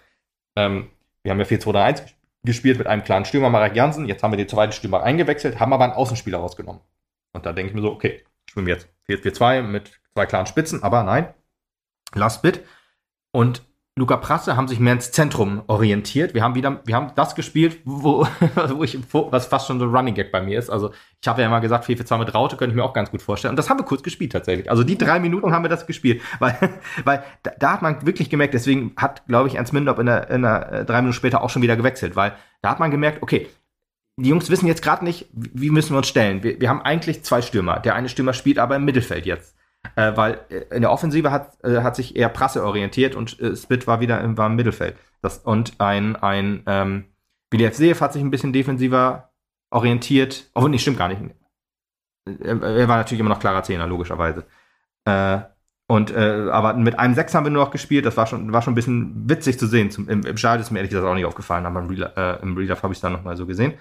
[0.57, 0.91] ähm,
[1.23, 2.03] wir haben ja 4-2-3-1
[2.45, 4.07] gespielt mit einem klaren Stürmer, Marek Jansen.
[4.07, 6.81] Jetzt haben wir den zweiten Stürmer eingewechselt, haben aber einen Außenspieler rausgenommen.
[7.33, 10.83] Und da denke ich mir so, okay, spielen wir jetzt 4-4-2 mit zwei klaren Spitzen,
[10.83, 11.35] aber nein,
[12.15, 12.65] Last Bit.
[13.33, 13.63] Und
[13.99, 16.35] Luca Prasse haben sich mehr ins Zentrum orientiert.
[16.35, 18.27] Wir haben wieder, wir haben das gespielt, wo,
[18.75, 20.69] wo ich, was fast schon so Running Gag bei mir ist.
[20.69, 20.93] Also
[21.23, 23.11] ich habe ja immer gesagt, 4 für 2 mit Raute könnte ich mir auch ganz
[23.11, 23.53] gut vorstellen.
[23.53, 24.71] Und das haben wir kurz gespielt tatsächlich.
[24.71, 26.21] Also die drei Minuten haben wir das gespielt.
[26.41, 26.57] Weil,
[27.05, 30.29] weil da, da hat man wirklich gemerkt, deswegen hat, glaube ich, Ernst Mindorp in der,
[30.29, 33.23] in der äh, drei Minuten später auch schon wieder gewechselt, weil da hat man gemerkt,
[33.23, 33.49] okay,
[34.19, 36.43] die Jungs wissen jetzt gerade nicht, wie müssen wir uns stellen.
[36.43, 37.81] Wir, wir haben eigentlich zwei Stürmer.
[37.81, 39.57] Der eine Stürmer spielt aber im Mittelfeld jetzt
[39.95, 43.57] äh, weil äh, in der Offensive hat, äh, hat sich eher Prasse orientiert und äh,
[43.57, 44.97] Spit war wieder im, war im Mittelfeld.
[45.23, 47.05] Das, und ein, ein ähm,
[47.51, 49.31] BDF hat sich ein bisschen defensiver
[49.71, 50.51] orientiert.
[50.55, 51.21] Oh, nee, stimmt gar nicht.
[52.27, 54.45] Er, er war natürlich immer noch klarer Zehner, logischerweise.
[55.05, 55.39] Äh,
[55.89, 58.05] und äh, aber mit einem Sechs haben wir nur noch gespielt.
[58.05, 59.91] Das war schon, war schon ein bisschen witzig zu sehen.
[59.91, 62.75] Zum, Im im Stadion ist mir ehrlich gesagt auch nicht aufgefallen, aber im Real, äh,
[62.75, 63.75] habe ich es dann nochmal so gesehen.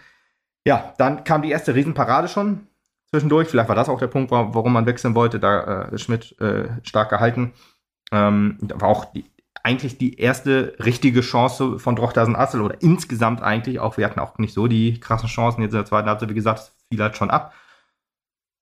[0.68, 2.68] Ja, dann kam die erste Riesenparade schon
[3.10, 3.48] zwischendurch.
[3.48, 5.40] Vielleicht war das auch der Punkt, warum man wechseln wollte.
[5.40, 7.54] Da äh, Schmidt äh, stark gehalten.
[8.12, 9.26] Ähm, war auch die,
[9.64, 13.98] eigentlich die erste richtige Chance von Drochtersen Assel oder insgesamt eigentlich auch.
[13.98, 16.30] Wir hatten auch nicht so die krassen Chancen jetzt in der zweiten Halbzeit.
[16.30, 17.54] Wie gesagt, fiel halt schon ab.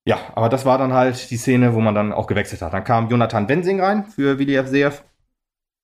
[0.06, 2.74] Ja, aber das war dann halt die Szene, wo man dann auch gewechselt hat.
[2.74, 5.04] Dann kam Jonathan Wensing rein für WDF Seef.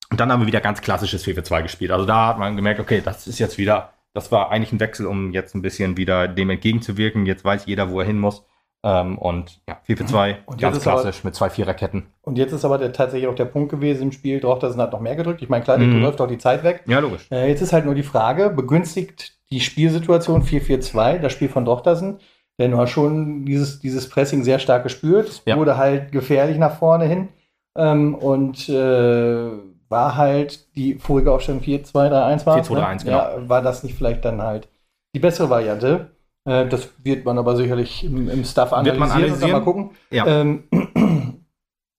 [0.10, 1.92] Und dann haben wir wieder ganz klassisches 4 2 gespielt.
[1.92, 5.06] Also da hat man gemerkt, okay, das ist jetzt wieder, das war eigentlich ein Wechsel,
[5.06, 7.26] um jetzt ein bisschen wieder dem entgegenzuwirken.
[7.26, 8.46] Jetzt weiß jeder, wo er hin muss.
[8.82, 12.08] Ähm, und ja, 4 für 2, und ganz klassisch aber, mit zwei Viererketten.
[12.22, 15.02] Und jetzt ist aber der, tatsächlich auch der Punkt gewesen im Spiel, Drochtersen hat noch
[15.02, 15.42] mehr gedrückt.
[15.42, 16.02] Ich meine, klar, mhm.
[16.02, 16.84] läuft auch die Zeit weg.
[16.86, 17.28] Ja, logisch.
[17.30, 22.20] Äh, jetzt ist halt nur die Frage, begünstigt die Spielsituation 4-4-2, das Spiel von Drochtersen,
[22.58, 25.28] denn du hast schon dieses, dieses Pressing sehr stark gespürt.
[25.28, 25.58] Es ja.
[25.58, 27.30] wurde halt gefährlich nach vorne hin.
[27.78, 29.50] Ähm, und äh,
[29.90, 32.58] war halt die vorige Aufstellung 4-2-3-1 war.
[32.60, 32.98] 4-2-3-1, ne?
[33.04, 33.18] genau.
[33.18, 34.70] Ja, war das nicht vielleicht dann halt
[35.16, 36.12] die bessere Variante?
[36.46, 39.44] Äh, das wird man aber sicherlich im, im Stuff analysieren, wird man analysieren?
[39.44, 39.90] und mal gucken.
[40.12, 40.28] Ja.
[40.28, 40.64] Ähm,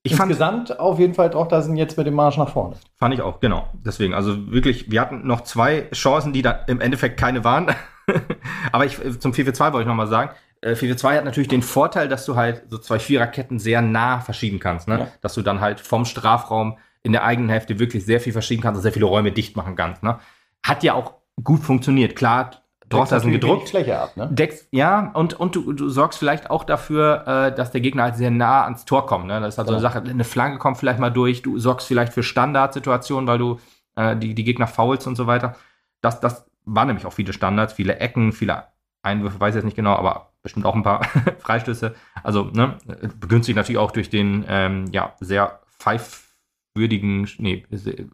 [0.02, 2.76] ich Insgesamt fand, auf jeden Fall auch da sind jetzt mit dem Marsch nach vorne.
[2.96, 3.68] Fand ich auch, genau.
[3.74, 7.74] Deswegen, also wirklich, wir hatten noch zwei Chancen, die da im Endeffekt keine waren.
[8.72, 10.30] aber ich, zum 4-4-2 wollte ich nochmal sagen.
[10.62, 14.58] 4-4-2 äh, hat natürlich den Vorteil, dass du halt so zwei Viererketten sehr nah verschieben
[14.58, 14.88] kannst.
[14.88, 14.98] Ne?
[14.98, 15.08] Ja.
[15.22, 18.76] Dass du dann halt vom Strafraum in der eigenen Hälfte wirklich sehr viel verschieben kannst
[18.76, 20.02] und sehr viele Räume dicht machen kannst.
[20.02, 20.18] Ne?
[20.62, 22.14] Hat ja auch gut funktioniert.
[22.14, 22.50] Klar,
[22.90, 23.70] Drochtersen gedruckt.
[23.70, 24.28] Fläche ab, ne?
[24.30, 28.16] Deckst, ja, und, und du, du sorgst vielleicht auch dafür, äh, dass der Gegner halt
[28.16, 29.26] sehr nah ans Tor kommt.
[29.26, 29.40] Ne?
[29.40, 32.12] Das ist halt so eine Sache, eine Flanke kommt vielleicht mal durch, du sorgst vielleicht
[32.12, 33.60] für Standardsituationen, weil du
[33.94, 35.54] äh, die, die Gegner faulst und so weiter.
[36.00, 38.64] Das, das waren nämlich auch viele Standards, viele Ecken, viele
[39.02, 41.04] Einwürfe, weiß ich jetzt nicht genau, aber bestimmt auch ein paar
[41.38, 41.94] Freistöße.
[42.22, 42.76] Also, ne,
[43.18, 46.29] begünstigt natürlich auch durch den ähm, ja, sehr pfeif
[46.74, 47.64] würdigen, nee,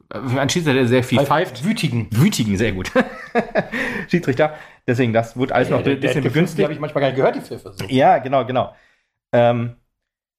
[0.09, 1.65] ein Schiedsrichter, der sehr viel pfeift.
[1.65, 2.09] Wütigen.
[2.11, 2.91] Wütigen, sehr gut.
[4.09, 4.55] Schiedsrichter.
[4.87, 6.59] Deswegen, das wird alles ja, noch ein bisschen begünstigt.
[6.59, 7.75] Die habe ich manchmal gar nicht gehört, die Pfiffe.
[7.77, 7.85] So.
[7.89, 8.75] Ja, genau, genau.
[9.33, 9.77] Ähm,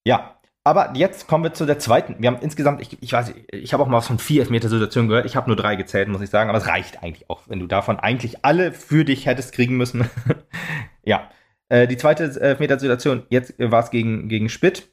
[0.06, 2.16] ja, aber jetzt kommen wir zu der zweiten.
[2.20, 5.26] Wir haben insgesamt, ich, ich weiß, ich habe auch mal was von vier Elfmeter-Situationen gehört.
[5.26, 7.68] Ich habe nur drei gezählt, muss ich sagen, aber es reicht eigentlich auch, wenn du
[7.68, 10.10] davon eigentlich alle für dich hättest kriegen müssen.
[11.06, 11.30] ja.
[11.70, 14.90] Äh, die zweite Elfmeter-Situation, jetzt war es gegen, gegen Spitt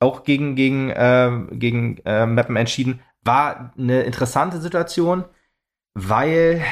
[0.00, 3.00] auch gegen, gegen, äh, gegen äh, Mappen entschieden.
[3.22, 5.24] War eine interessante Situation,
[5.94, 6.64] weil,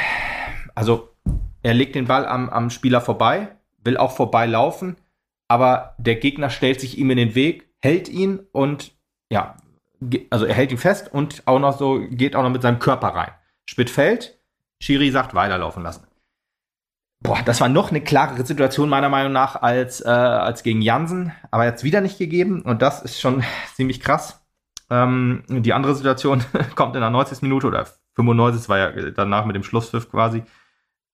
[0.74, 1.14] also,
[1.62, 3.48] er legt den Ball am, am Spieler vorbei,
[3.84, 4.96] will auch vorbeilaufen,
[5.46, 8.92] aber der Gegner stellt sich ihm in den Weg, hält ihn und,
[9.30, 9.56] ja,
[10.30, 13.08] also er hält ihn fest und auch noch so, geht auch noch mit seinem Körper
[13.08, 13.32] rein.
[13.66, 14.38] Spitt fällt,
[14.80, 16.07] Schiri sagt, weiterlaufen lassen.
[17.20, 21.32] Boah, das war noch eine klarere Situation meiner Meinung nach als, äh, als gegen Jansen,
[21.50, 23.42] aber jetzt wieder nicht gegeben und das ist schon
[23.74, 24.44] ziemlich krass.
[24.90, 26.44] Ähm, die andere Situation
[26.74, 27.42] kommt in der 90.
[27.42, 30.44] Minute oder 95, das war ja danach mit dem Schlusspfiff quasi.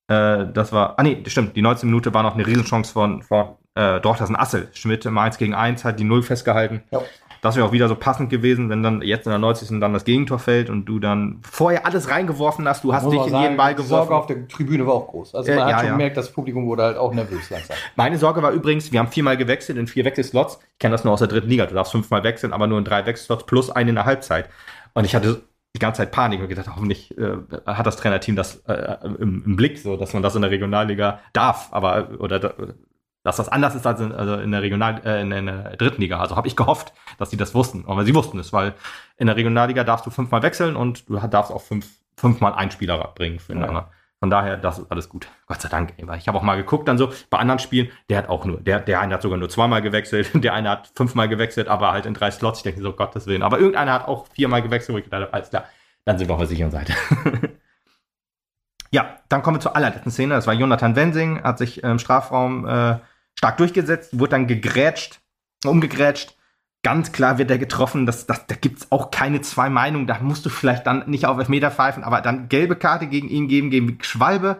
[0.08, 1.88] Äh, das war, ah nee, stimmt, die 19.
[1.88, 4.68] Minute war noch eine Riesenchance von, von äh, Dorchtersen Assel.
[4.74, 6.82] Schmidt im 1 gegen 1 hat die Null festgehalten.
[6.90, 7.00] Ja
[7.44, 9.78] das wäre auch wieder so passend gewesen, wenn dann jetzt in der 90.
[9.78, 13.28] dann das Gegentor fällt und du dann vorher alles reingeworfen hast, du hast dich in
[13.28, 13.84] sagen, jeden Ball geworfen.
[13.84, 15.34] Die Sorge auf der Tribüne war auch groß.
[15.34, 15.92] Also man äh, hat ja, schon ja.
[15.92, 17.76] gemerkt, das Publikum wurde halt auch nervös langsam.
[17.96, 20.58] Meine Sorge war übrigens, wir haben viermal gewechselt in vier Wechselslots.
[20.72, 21.66] Ich kenne das nur aus der dritten Liga.
[21.66, 24.48] Du darfst fünfmal wechseln, aber nur in drei Wechselslots plus eine in der Halbzeit.
[24.94, 25.42] Und ich hatte
[25.76, 27.36] die ganze Zeit Panik und gedacht, hoffentlich äh,
[27.66, 31.20] hat das Trainerteam das äh, im, im, Blick, so dass man das in der Regionalliga
[31.34, 32.54] darf, aber oder
[33.24, 36.00] dass das anders ist als in, also in der Regional äh, in, in, der dritten
[36.00, 36.20] Liga.
[36.20, 37.84] Also habe ich gehofft, dass sie das wussten.
[37.88, 38.74] Aber sie wussten es, weil
[39.16, 43.12] in der Regionalliga darfst du fünfmal wechseln und du darfst auch fünf, fünfmal einen Spieler
[43.14, 43.88] bringen füreinander.
[43.90, 43.90] Ja.
[44.20, 45.26] Von daher, das ist alles gut.
[45.46, 45.94] Gott sei Dank.
[45.96, 48.60] Ey, ich habe auch mal geguckt, dann so bei anderen Spielen, der hat auch nur,
[48.60, 52.06] der, der eine hat sogar nur zweimal gewechselt, der eine hat fünfmal gewechselt, aber halt
[52.06, 52.60] in drei Slots.
[52.60, 53.42] Ich denke so, Gottes Willen.
[53.42, 55.64] Aber irgendeiner hat auch viermal gewechselt, wo ich gedacht alles klar,
[56.04, 56.92] dann sind wir auf der sicheren Seite.
[58.90, 60.34] ja, dann kommen wir zur allerletzten Szene.
[60.34, 62.96] Das war Jonathan Wensing, hat sich im Strafraum äh,
[63.44, 65.20] stark durchgesetzt, wurde dann gegrätscht,
[65.66, 66.34] umgegrätscht
[66.84, 68.06] ganz klar wird er getroffen.
[68.06, 70.06] Das, das, da gibt's auch keine zwei Meinungen.
[70.06, 73.48] Da musst du vielleicht dann nicht auf Elfmeter pfeifen, aber dann gelbe Karte gegen ihn
[73.48, 74.58] geben, gegen Schwalbe.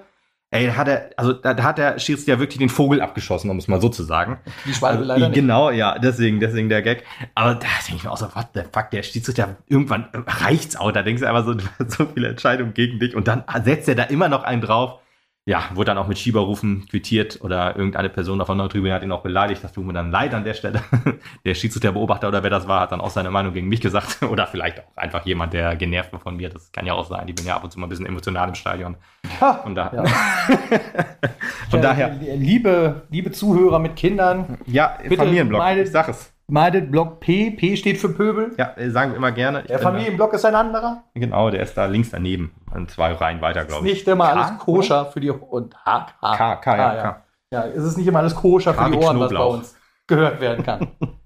[0.51, 3.69] Ey, da hat er, also da, hat der Schiedsrichter wirklich den Vogel abgeschossen, um es
[3.69, 4.39] mal so zu sagen.
[4.65, 5.35] Die Schwalbe Also, leider nicht.
[5.35, 7.05] Genau, ja, deswegen, deswegen der Gag.
[7.35, 10.93] Aber da denke ich mir auch so, what the fuck, der Schiedsrichter, irgendwann reicht's auch.
[10.93, 11.55] Da denkst du einfach so,
[11.89, 15.01] so viele Entscheidungen gegen dich und dann setzt er da immer noch einen drauf.
[15.47, 19.13] Ja, wurde dann auch mit Schieberrufen quittiert oder irgendeine Person auf der Nordtribüne hat ihn
[19.13, 19.63] auch beleidigt.
[19.63, 20.81] Das tut mir dann leid an der Stelle.
[21.45, 24.23] Der Schiedsrichterbeobachter oder wer das war, hat dann auch seine Meinung gegen mich gesagt.
[24.31, 26.49] Oder vielleicht auch einfach jemand, der genervt war von mir.
[26.49, 27.29] Das kann ja auch sein.
[27.29, 28.97] Ich bin ja ab und zu mal ein bisschen emotional im Stadion.
[29.39, 30.05] Ha, Und da, ja.
[31.71, 36.33] von Äh, daher, Liebe, liebe Zuhörer mit Kindern, ja, Familienblock, meine- ich sag es.
[36.47, 37.51] Meidet Block P.
[37.51, 38.55] P steht für Pöbel.
[38.59, 39.61] Ja, sagen wir immer gerne.
[39.63, 41.05] Ich Der bin da- Familienblock ist ein anderer.
[41.15, 42.55] Genau, der ist da links daneben.
[42.71, 43.95] An zwei Reihen weiter, glaube ich.
[43.95, 47.23] nicht immer K, alles koscher für die und H, K, K, K, ja, Ah, K.
[47.51, 49.77] Ja, es ist nicht immer alles koscher K für die Ohren, was bei uns
[50.07, 50.89] gehört werden kann.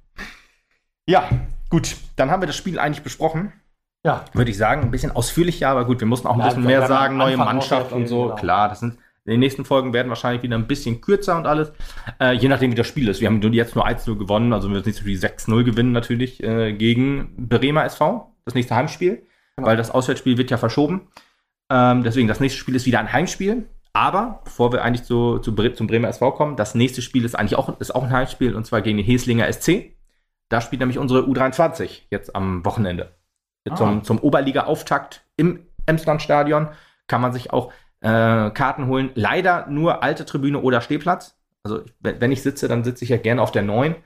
[1.08, 1.24] Ja,
[1.70, 1.96] gut.
[2.16, 3.52] Dann haben wir das Spiel eigentlich besprochen.
[4.04, 6.64] ja, Würde ich sagen, ein bisschen ausführlicher, aber gut, wir mussten auch ein Ja, bisschen
[6.64, 8.24] mehr sagen, neue Anfang Mannschaft und so.
[8.24, 8.34] genau.
[8.34, 8.98] Klar, das sind
[9.28, 11.72] in den nächsten Folgen werden wahrscheinlich wieder ein bisschen kürzer und alles.
[12.20, 13.20] Äh, je nachdem, wie das Spiel ist.
[13.20, 16.42] Wir haben jetzt nur 1-0 gewonnen, also wir müssen nicht so wie 6-0 gewinnen natürlich
[16.42, 19.22] äh, gegen Bremer SV, das nächste Heimspiel,
[19.56, 19.68] Genau.
[19.68, 21.08] weil das Auswärtsspiel wird ja verschoben.
[21.70, 23.68] Ähm, deswegen, das nächste Spiel ist wieder ein Heimspiel.
[23.92, 27.56] Aber bevor wir eigentlich zu, Bre- zum Bremer SV kommen, das nächste Spiel ist eigentlich
[27.58, 29.96] auch, ist auch ein Heimspiel und zwar gegen den Heslinger SC.
[30.48, 33.16] Da spielt nämlich unsere U23 jetzt am Wochenende.
[33.68, 33.74] Ah.
[33.74, 36.68] Zum, zum Oberliga-Auftakt im Emslandstadion
[37.08, 39.10] kann man sich auch äh, Karten holen.
[39.14, 41.36] Leider nur alte Tribüne oder Stehplatz.
[41.62, 43.96] Also wenn ich sitze, dann sitze ich ja gerne auf der neuen.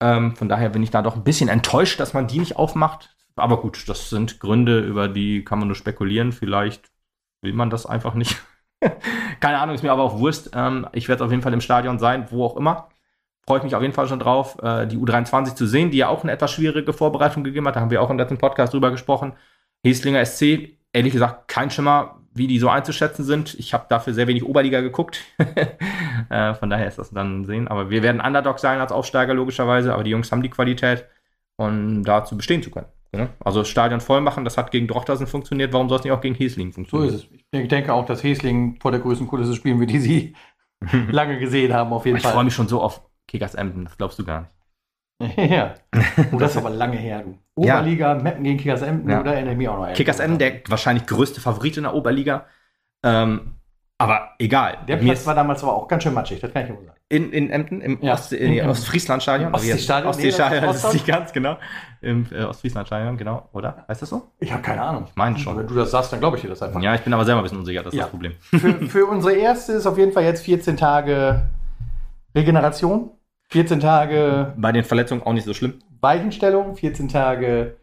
[0.00, 3.16] Ähm, von daher bin ich da doch ein bisschen enttäuscht, dass man die nicht aufmacht.
[3.36, 6.32] Aber gut, das sind Gründe, über die kann man nur spekulieren.
[6.32, 6.90] Vielleicht
[7.40, 8.42] will man das einfach nicht.
[9.40, 10.50] Keine Ahnung, ist mir aber auch Wurst.
[10.54, 12.88] Ähm, ich werde auf jeden Fall im Stadion sein, wo auch immer.
[13.46, 16.08] Freue ich mich auf jeden Fall schon drauf, äh, die U23 zu sehen, die ja
[16.08, 17.76] auch eine etwas schwierige Vorbereitung gegeben hat.
[17.76, 19.32] Da haben wir auch im letzten Podcast drüber gesprochen.
[19.84, 23.54] Heslinger SC, ehrlich gesagt, kein Schimmer, wie die so einzuschätzen sind.
[23.58, 25.20] Ich habe dafür sehr wenig Oberliga geguckt.
[26.30, 27.68] äh, von daher ist das dann sehen.
[27.68, 29.92] Aber wir werden Underdog sein als Aufsteiger, logischerweise.
[29.92, 31.06] Aber die Jungs haben die Qualität,
[31.56, 32.86] um dazu bestehen zu können.
[33.14, 33.28] Ne?
[33.40, 35.72] Also das Stadion voll machen, das hat gegen Drochtersen funktioniert.
[35.74, 37.14] Warum soll es nicht auch gegen Hesling so funktionieren?
[37.14, 37.60] ist es.
[37.60, 40.34] Ich denke- auch, dass Hesling vor der größten Kulisse spielen wird, die sie
[41.10, 42.44] lange gesehen haben, auf jeden Ich freue Fall.
[42.44, 44.50] mich schon so auf Kickers Emden, das glaubst du gar nicht.
[45.36, 45.74] ja.
[46.32, 47.38] Oh, das ist aber lange her, du.
[47.62, 47.80] Ja.
[47.80, 49.20] Oberliga, Meppen gegen Kickers Emden, Ja.
[49.20, 49.92] oder erinnere ich mich auch noch.
[49.92, 52.46] Kickers Emden, der wahrscheinlich größte Favorit in der Oberliga.
[53.04, 53.56] Ähm,
[53.98, 54.78] aber egal.
[54.88, 56.96] Der Platz war damals aber auch ganz schön matschig, das kann ich wohl sagen.
[57.08, 59.54] in, in Emden, im Ja, Ost, in- Ostfrieslandstadion.
[59.54, 60.08] Ostseestadion?
[60.10, 61.56] Ostseestadion, das ist ist nicht ganz, genau.
[62.00, 63.48] Im äh, Ostfrieslandstadion, genau.
[63.52, 63.84] Oder?
[63.86, 64.22] Heißt das so?
[64.40, 65.04] Ich habe keine Ahnung.
[65.08, 65.56] Ich meine schon.
[65.56, 66.80] Wenn du das sagst, dann glaube ich dir das einfach.
[66.82, 68.04] Ja, ich bin aber selber ein bisschen unsicher, das ist Ja.
[68.04, 68.32] das Problem.
[68.40, 71.42] Für, für unsere erste ist auf jeden Fall jetzt 14 Tage
[72.34, 73.10] Regeneration,
[73.52, 75.78] 14 Tage Bei den Verletzungen auch nicht so schlimm.
[76.00, 77.76] Weichenstellung, 14 Tage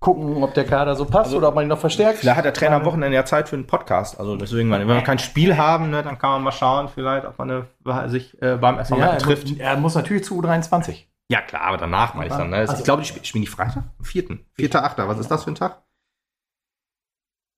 [0.00, 2.20] gucken, ob der Kader so passt Also, oder ob man ihn noch verstärkt.
[2.20, 4.18] Vielleicht hat der Trainer am Wochenende ja Zeit für einen Podcast.
[4.18, 7.38] Also deswegen, wenn wir kein Spiel haben, ne, dann kann man mal schauen, vielleicht, ob
[7.38, 9.48] man eine, sich äh, beim ersten ja, Mal er, trifft.
[9.48, 11.04] muss, er muss natürlich zu U23.
[11.30, 12.48] Ja, klar, aber danach meine ich dann.
[12.50, 12.56] Ne?
[12.56, 13.84] Also- ich glaube, die spielen, spielen die Freitag?
[13.98, 14.46] Am vierten.
[14.54, 15.06] Vierter, achter.
[15.06, 15.82] Was ist das für ein Tag?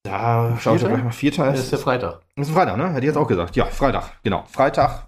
[0.05, 1.13] Da schau ich doch gleich mal.
[1.13, 2.23] Vierter Das ist, ist der Freitag.
[2.35, 2.89] ist ein Freitag, ne?
[2.89, 3.55] Hätte ich jetzt auch gesagt.
[3.55, 4.43] Ja, Freitag, genau.
[4.49, 5.07] Freitag,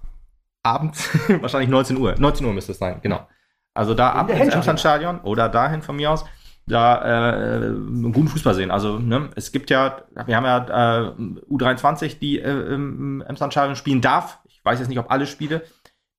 [0.65, 1.09] abends,
[1.41, 2.15] wahrscheinlich 19 Uhr.
[2.19, 3.27] 19 Uhr müsste es sein, genau.
[3.75, 4.55] Also da ab der ins.
[4.55, 6.25] Emslandstadion oder dahin von mir aus,
[6.67, 8.71] da äh, einen guten Fußball sehen.
[8.71, 11.11] Also, ne, es gibt ja, wir haben ja äh,
[11.51, 14.39] U23, die äh, im Emslandstadion spielen darf.
[14.49, 15.63] Ich weiß jetzt nicht, ob alle Spiele.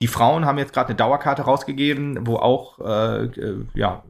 [0.02, 4.04] Die Frauen haben jetzt gerade eine Dauerkarte rausgegeben, wo auch äh, äh, ja,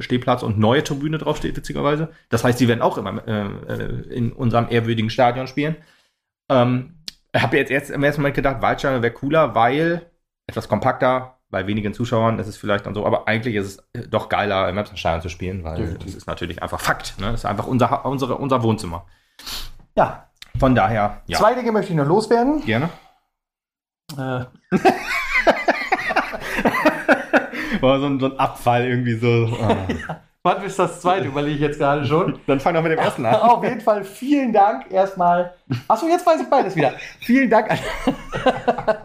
[0.00, 2.08] Stehplatz und neue Tribüne draufsteht, witzigerweise.
[2.28, 5.76] Das heißt, sie werden auch immer äh, äh, in unserem ehrwürdigen Stadion spielen.
[6.50, 6.97] Ähm,
[7.42, 10.10] habe jetzt erst im ersten Moment gedacht, Waldstein wäre cooler, weil
[10.46, 14.06] etwas kompakter, bei wenigen Zuschauern ist es vielleicht dann so, aber eigentlich ist es äh,
[14.06, 16.06] doch geiler, im Emslandstadion zu spielen, weil Definitiv.
[16.06, 17.18] das ist natürlich einfach Fakt.
[17.18, 17.30] Ne?
[17.30, 19.06] Das ist einfach unser, unsere, unser Wohnzimmer.
[19.96, 20.28] Ja,
[20.58, 22.64] Von daher, ja, zwei Dinge möchte ich noch loswerden.
[22.64, 22.90] gerne.
[24.12, 24.16] Äh,
[27.80, 29.56] War so ein, so ein Abfall irgendwie so.
[29.62, 29.86] ah.
[30.48, 32.38] Was ist das zweite, überlege ich jetzt gerade schon.
[32.46, 33.34] Dann fang doch mit dem ersten an.
[33.40, 35.52] Auf jeden Fall vielen Dank erstmal.
[35.86, 36.92] Achso, jetzt weiß ich beides wieder.
[37.20, 37.78] Vielen Dank an,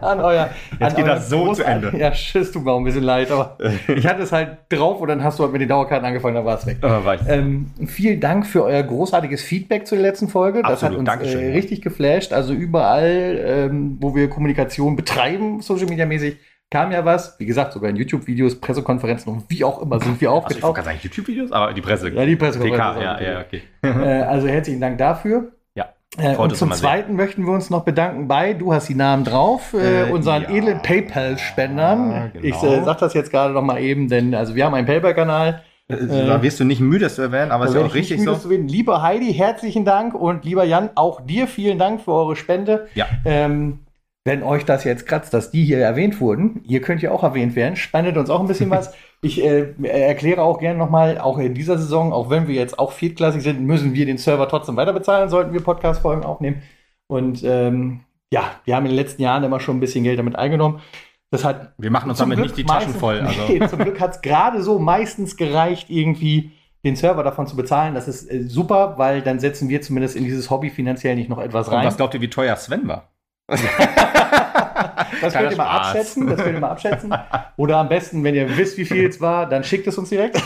[0.00, 0.48] an euer.
[0.72, 1.92] Jetzt an geht das so zu Ende.
[1.96, 5.08] Ja, tschüss, tut mir auch ein bisschen leid, aber ich hatte es halt drauf und
[5.08, 6.78] dann hast du halt mit den Dauerkarten angefangen, dann war es weg.
[6.80, 7.20] Ah, weiß.
[7.28, 10.62] Ähm, vielen Dank für euer großartiges Feedback zur letzten Folge.
[10.62, 12.32] Das Absolut, hat uns Dankeschön, äh, richtig geflasht.
[12.32, 16.38] Also überall, ähm, wo wir Kommunikation betreiben, Social Media mäßig,
[16.70, 17.38] kam ja was.
[17.38, 20.74] Wie gesagt, sogar in YouTube-Videos, Pressekonferenzen und wie auch immer sind wir Also ich aufgetaucht.
[20.74, 22.10] gerade sagen YouTube-Videos, aber die Presse.
[22.10, 23.02] ja, die Pressekonferenzen.
[23.02, 23.62] PK, ja, ja, okay.
[23.82, 25.52] Äh, also herzlichen Dank dafür.
[25.74, 25.86] Ja.
[26.18, 29.74] Äh, und zum Zweiten möchten wir uns noch bedanken bei, du hast die Namen drauf,
[29.74, 32.32] äh, äh unseren ja, edlen PayPal-Spendern.
[32.32, 32.44] Genau.
[32.44, 35.62] Ich äh, sag das jetzt gerade noch mal eben, denn also wir haben einen PayPal-Kanal.
[35.86, 38.38] Da wirst du nicht müde zu erwähnen, aber es ist auch richtig so.
[38.48, 42.88] Lieber Heidi, herzlichen Dank und lieber Jan, auch dir vielen Dank für eure Spende.
[42.94, 43.06] Ja.
[43.26, 43.80] Ähm,
[44.24, 47.54] wenn euch das jetzt kratzt, dass die hier erwähnt wurden, ihr könnt ja auch erwähnt
[47.56, 48.94] werden, spendet uns auch ein bisschen was.
[49.24, 52.92] Ich äh, erkläre auch gerne nochmal, auch in dieser Saison, auch wenn wir jetzt auch
[52.92, 56.60] viertklassig sind, müssen wir den Server trotzdem weiter bezahlen, sollten wir Podcast-Folgen aufnehmen.
[57.06, 58.00] Und ähm,
[58.30, 60.82] ja, wir haben in den letzten Jahren immer schon ein bisschen Geld damit eingenommen.
[61.30, 63.20] Das hat wir machen uns damit Glück nicht die Taschen meistens, voll.
[63.20, 63.40] Also.
[63.48, 66.52] Nee, zum Glück hat es gerade so meistens gereicht, irgendwie
[66.84, 67.94] den Server davon zu bezahlen.
[67.94, 71.38] Das ist äh, super, weil dann setzen wir zumindest in dieses Hobby finanziell nicht noch
[71.38, 71.80] etwas rein.
[71.80, 73.13] Und was glaubt ihr, wie teuer Sven war?
[73.46, 76.26] Das könnt ihr mal abschätzen.
[76.26, 77.14] Das könnt ihr mal abschätzen.
[77.56, 80.42] Oder am besten, wenn ihr wisst, wie viel es war, dann schickt es uns direkt.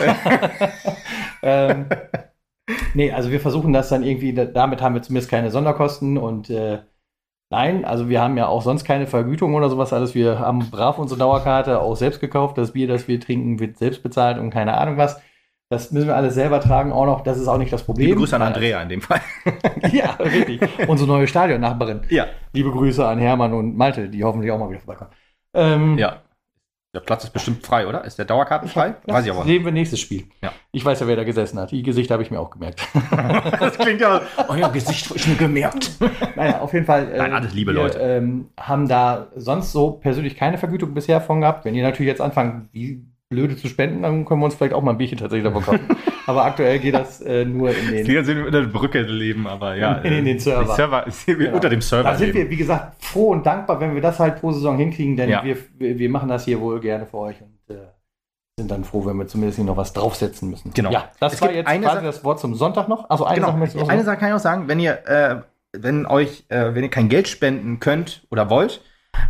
[1.41, 1.87] ähm,
[2.93, 6.79] nee, also wir versuchen das dann irgendwie, damit haben wir zumindest keine Sonderkosten und äh,
[7.49, 10.13] nein, also wir haben ja auch sonst keine Vergütung oder sowas alles.
[10.13, 12.57] Wir haben brav unsere Dauerkarte auch selbst gekauft.
[12.57, 15.21] Das Bier, das wir trinken, wird selbst bezahlt und keine Ahnung was.
[15.71, 17.21] Das müssen wir alles selber tragen, auch noch.
[17.21, 18.07] Das ist auch nicht das Problem.
[18.07, 19.21] Liebe Grüße an Andrea in dem Fall.
[19.91, 20.61] ja, richtig.
[20.87, 22.01] Unsere neue Stadionnachbarin.
[22.09, 22.25] Ja.
[22.53, 25.11] Liebe Grüße an Hermann und Malte, die hoffentlich auch mal wieder vorbeikommen.
[25.53, 26.23] Ähm, ja.
[26.95, 28.03] Der Platz ist bestimmt frei, oder?
[28.03, 28.95] Ist der Dauerkarten frei?
[29.05, 29.43] Weiß ich aber.
[29.43, 30.23] Sehen wir nächstes Spiel.
[30.41, 30.53] Ja.
[30.71, 31.69] Ich weiß ja, wer da gesessen hat.
[31.69, 32.81] Die Gesichter habe ich mir auch gemerkt.
[33.59, 34.21] das klingt ja.
[34.47, 35.91] Euer Gesicht habe ich mir gemerkt.
[36.35, 37.11] Naja, auf jeden Fall.
[37.11, 37.99] Äh, Nein, alles liebe wir, Leute.
[37.99, 41.63] Ähm, haben da sonst so persönlich keine Vergütung bisher von gehabt.
[41.63, 44.81] Wenn ihr natürlich jetzt anfangt, wie blöde zu spenden, dann können wir uns vielleicht auch
[44.81, 45.87] mal ein Bierchen tatsächlich davon kaufen.
[46.25, 48.07] aber aktuell geht das äh, nur in den.
[48.07, 49.93] Wir sind in der Brücke leben, aber ja.
[49.99, 50.75] In, in den Server.
[50.75, 51.55] Server genau.
[51.55, 52.09] Unter dem Server.
[52.09, 52.39] Da sind leben.
[52.39, 55.43] wir, wie gesagt, froh und dankbar, wenn wir das halt pro Saison hinkriegen, denn ja.
[55.43, 57.79] wir, wir machen das hier wohl gerne für euch und äh,
[58.57, 60.73] sind dann froh, wenn wir zumindest noch was draufsetzen müssen.
[60.73, 60.91] Genau.
[60.91, 63.09] Ja, das es war jetzt quasi Sa das Wort zum Sonntag noch.
[63.11, 63.65] Also eine genau.
[63.65, 65.35] Sache Eine Sache kann ich auch sagen, wenn ihr, äh,
[65.73, 68.81] wenn euch, äh, wenn ihr kein Geld spenden könnt oder wollt,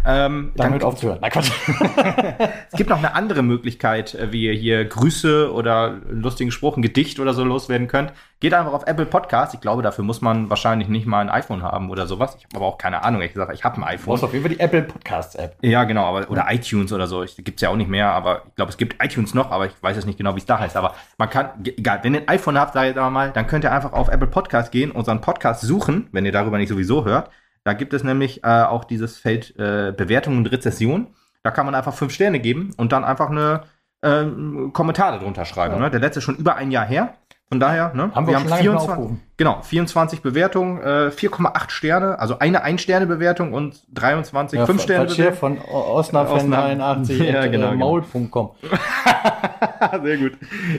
[0.06, 1.20] ähm, dann hört aufzuhören.
[1.22, 1.32] Nein,
[2.72, 6.82] es gibt noch eine andere Möglichkeit, äh, wie ihr hier Grüße oder lustigen Spruch, ein
[6.82, 8.14] Gedicht oder so loswerden könnt.
[8.40, 9.54] Geht einfach auf Apple Podcast.
[9.54, 12.36] Ich glaube, dafür muss man wahrscheinlich nicht mal ein iPhone haben oder sowas.
[12.38, 13.22] Ich habe aber auch keine Ahnung.
[13.22, 14.06] Ich sage, ich habe ein iPhone.
[14.06, 15.58] Du brauchst auf jeden Fall die Apple Podcasts App.
[15.62, 16.06] Ja, genau.
[16.06, 17.26] Aber, oder iTunes oder so.
[17.38, 18.12] Gibt es ja auch nicht mehr.
[18.12, 19.52] Aber ich glaube, es gibt iTunes noch.
[19.52, 20.78] Aber ich weiß jetzt nicht genau, wie es da heißt.
[20.78, 23.74] Aber man kann, egal, wenn ihr ein iPhone habt, sage ich mal, dann könnt ihr
[23.74, 27.30] einfach auf Apple Podcast gehen, unseren Podcast suchen, wenn ihr darüber nicht sowieso hört
[27.64, 31.08] da gibt es nämlich äh, auch dieses Feld äh, Bewertung und Rezession.
[31.44, 33.64] Da kann man einfach fünf Sterne geben und dann einfach eine
[34.02, 34.26] äh,
[34.74, 35.76] Kommentare drunter schreiben.
[35.76, 35.82] Ja.
[35.82, 35.92] Ne?
[35.92, 37.16] Der letzte ist schon über ein Jahr her.
[37.50, 38.12] Von daher, ne?
[38.14, 43.82] haben wir, wir haben 24, genau, 24 Bewertungen, äh, 4,8 Sterne, also eine Ein-Sterne-Bewertung und
[43.92, 45.36] 23 ja, 5-Sterne-Bewertungen.
[45.36, 48.52] von Osnafan 81 ja, genau, maul.com.
[50.04, 50.34] Sehr gut.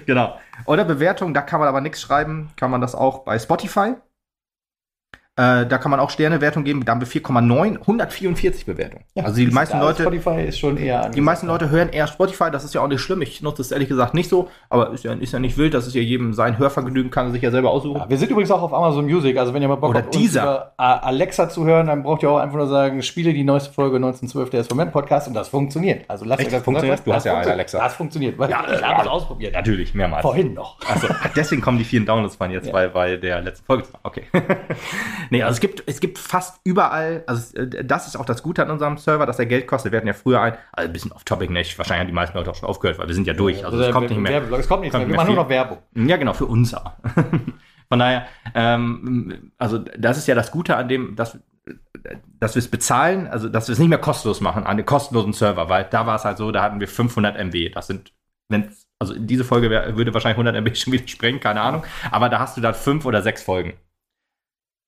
[0.06, 0.38] Genau.
[0.64, 3.94] Oder Bewertung, da kann man aber nichts schreiben, kann man das auch bei Spotify.
[5.40, 6.84] Äh, da kann man auch Sternewertung geben.
[6.84, 9.04] Da haben wir 4,9, 144 Bewertungen.
[9.14, 10.02] Ja, also die meisten Leute.
[10.02, 11.08] Spotify ist schon eher.
[11.08, 12.50] Die meisten Leute hören eher Spotify.
[12.50, 13.22] Das ist ja auch nicht schlimm.
[13.22, 14.48] Ich nutze es ehrlich gesagt nicht so.
[14.68, 15.72] Aber ist ja, ist ja nicht wild.
[15.72, 18.00] Das ist ja jedem sein Hörvergnügen, kann er sich ja selber aussuchen.
[18.00, 19.38] Ja, wir sind übrigens auch auf Amazon Music.
[19.38, 20.74] Also wenn ihr mal Bock Oder habt, dieser.
[20.76, 24.50] Alexa zu hören, dann braucht ihr auch einfach nur sagen, spiele die neueste Folge 1912
[24.50, 26.04] der Moment Podcast und das funktioniert.
[26.08, 27.00] Also lasst euch das funktioniert.
[27.06, 27.78] Du hast ja eine Alexa.
[27.78, 28.38] Das funktioniert.
[28.38, 29.54] Weil ja, ich habe es ausprobiert.
[29.54, 30.20] Natürlich, mehrmals.
[30.20, 30.76] Vorhin noch.
[30.86, 32.72] Also deswegen kommen die vielen Downloads von jetzt, ja.
[32.74, 33.84] weil, weil der letzten Folge.
[34.02, 34.24] Okay.
[35.30, 38.62] nee, also es gibt, es gibt fast überall, also äh, das ist auch das Gute
[38.62, 39.92] an unserem Server, dass er Geld kostet.
[39.92, 42.50] Wir hatten ja früher ein, also ein bisschen off-topic nicht, wahrscheinlich haben die meisten Leute
[42.50, 43.64] auch schon aufgehört, weil wir sind ja durch.
[43.64, 44.42] Also, es kommt nicht mehr.
[44.52, 45.78] Es kommt nichts mehr, wir machen nur noch Werbung.
[45.94, 46.92] Ja, genau, für uns auch.
[47.88, 51.38] Von daher, ähm, also das ist ja das Gute an dem, dass,
[52.38, 55.32] dass wir es bezahlen, also dass wir es nicht mehr kostenlos machen an den kostenlosen
[55.32, 57.72] Server, weil da war es halt so, da hatten wir 500 MB.
[57.74, 58.12] Das sind,
[58.48, 58.70] wenn
[59.00, 61.84] also diese Folge wär, würde wahrscheinlich 100 MB schon wieder sprengen, keine Ahnung.
[62.10, 63.74] Aber da hast du dann fünf oder sechs Folgen.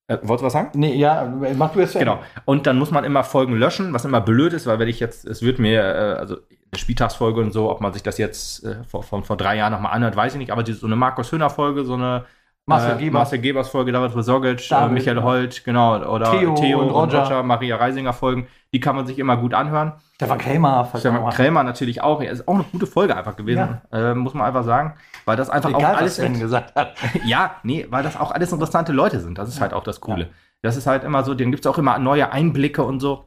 [0.09, 0.71] Äh, wolltest du was sagen?
[0.75, 2.21] Nee, ja, mach du es Genau.
[2.45, 5.25] Und dann muss man immer Folgen löschen, was immer blöd ist, weil wenn ich jetzt,
[5.25, 8.83] es wird mir, äh, also eine Spieltagsfolge und so, ob man sich das jetzt äh,
[8.85, 11.31] vor, von vor drei Jahren nochmal anhört, weiß ich nicht, aber die, so eine Markus
[11.31, 12.25] Höhner Folge, so eine
[12.67, 13.13] Marcel, äh, Gebers.
[13.13, 17.23] Marcel Gebers Folge, David Rosogic, äh, Michael Holt, genau, oder Theo, Theo und, Roger.
[17.23, 19.95] und Roger, Maria Reisinger Folgen, die kann man sich immer gut anhören.
[20.15, 20.89] Stefan Krämer.
[20.97, 22.23] Stefan Krämer natürlich auch.
[22.23, 24.13] Ja, ist auch eine gute Folge einfach gewesen, ja.
[24.13, 24.95] äh, muss man einfach sagen.
[25.25, 26.23] Weil das einfach Egal, auch alles.
[26.23, 26.95] Was gesagt hat.
[27.25, 29.39] ja, nee, weil das auch alles interessante Leute sind.
[29.39, 29.63] Das ist ja.
[29.63, 30.31] halt auch das Coole.
[30.63, 33.25] Das ist halt immer so, denen gibt es auch immer neue Einblicke und so.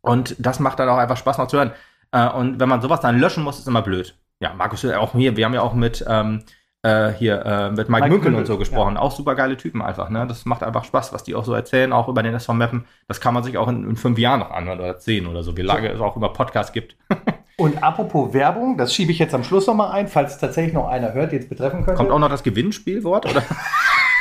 [0.00, 1.72] Und das macht dann auch einfach Spaß noch zu hören.
[2.10, 4.18] Äh, und wenn man sowas dann löschen muss, ist immer blöd.
[4.40, 6.42] Ja, Markus, auch hier, wir haben ja auch mit ähm,
[6.82, 8.94] äh, hier äh, mit Mike, Mike Münkel und so gesprochen.
[8.94, 9.00] Ja.
[9.00, 10.10] Auch super geile Typen einfach.
[10.10, 10.26] Ne?
[10.26, 12.84] Das macht einfach Spaß, was die auch so erzählen, auch über den SV Mappen.
[13.08, 15.56] Das kann man sich auch in, in fünf Jahren noch anhören oder zehn oder so,
[15.56, 16.96] wie lange es auch über Podcasts gibt.
[17.56, 21.12] und apropos Werbung, das schiebe ich jetzt am Schluss nochmal ein, falls tatsächlich noch einer
[21.14, 21.94] hört, jetzt betreffen könnte.
[21.94, 23.42] Kommt auch noch das Gewinnspielwort, oder?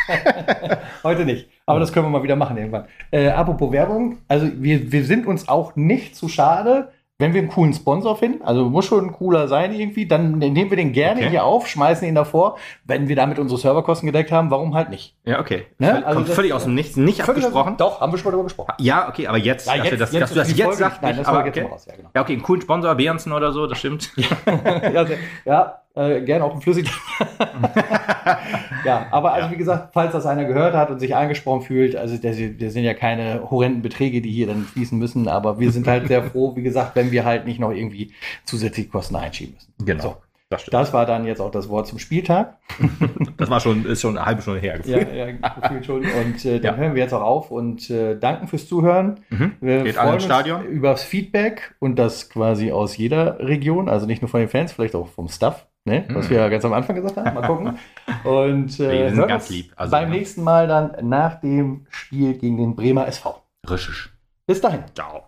[1.04, 1.50] Heute nicht.
[1.66, 2.86] Aber das können wir mal wieder machen irgendwann.
[3.12, 7.50] Äh, apropos Werbung, also wir, wir sind uns auch nicht zu schade, wenn wir einen
[7.50, 11.22] coolen Sponsor finden, also muss schon ein cooler sein irgendwie, dann nehmen wir den gerne
[11.22, 11.30] Okay.
[11.32, 12.58] hier auf, schmeißen ihn davor.
[12.86, 15.16] Wenn wir damit unsere Serverkosten gedeckt haben, warum halt nicht?
[15.26, 15.66] Ja, okay.
[15.80, 16.06] Ne?
[16.06, 17.76] Also Kommt das- völlig aus dem Nichts, nicht abgesprochen.
[17.78, 18.74] Doch, haben wir schon mal drüber gesprochen.
[18.80, 21.40] Ja, okay, aber jetzt, dass, wir das, dass du das jetzt sagst, Nein, das aber
[21.40, 21.68] war jetzt okay.
[21.68, 22.10] raus, ja, genau.
[22.14, 24.12] Ja, okay, einen coolen Sponsor, Behrensen oder so, das stimmt.
[24.94, 25.06] ja,
[25.46, 26.90] ja äh, gerne auch ein flüssig.
[28.86, 29.54] ja, aber also Ja.
[29.54, 32.84] wie gesagt, falls das einer gehört hat und sich angesprochen fühlt, also das, das sind
[32.84, 36.56] ja keine horrenden Beträge, die hier dann fließen müssen, aber wir sind halt sehr froh,
[36.56, 38.14] wie gesagt, wenn wir halt nicht noch irgendwie
[38.46, 39.74] zusätzliche Kosten einschieben müssen.
[39.86, 40.04] Genau.
[40.04, 40.16] So,
[40.50, 42.58] Das das war dann jetzt auch das Wort zum Spieltag.
[43.38, 45.16] Das war schon, ist schon eine halbe Stunde her Ja, gefühlt.
[45.16, 46.02] ja gefühlt schon.
[46.02, 46.82] Und äh, dann Ja.
[46.82, 49.20] hören wir jetzt auch auf und äh, danken fürs Zuhören.
[49.30, 49.52] Mhm.
[49.62, 50.66] Wir Geht freuen Stadion.
[50.66, 54.72] über das Feedback und das quasi aus jeder Region, also nicht nur von den Fans,
[54.74, 56.06] vielleicht auch vom Staff, ne?
[56.10, 56.30] was Mhm.
[56.30, 57.34] wir ganz am Anfang gesagt haben.
[57.34, 57.80] Mal gucken.
[58.24, 59.74] Und äh, Wir ganz lieb.
[59.76, 60.18] Also, beim ja.
[60.18, 63.42] nächsten Mal dann nach dem Spiel gegen den Bremer SV.
[63.68, 64.14] Rischisch.
[64.46, 64.84] Bis dahin.
[64.94, 65.27] Ciao.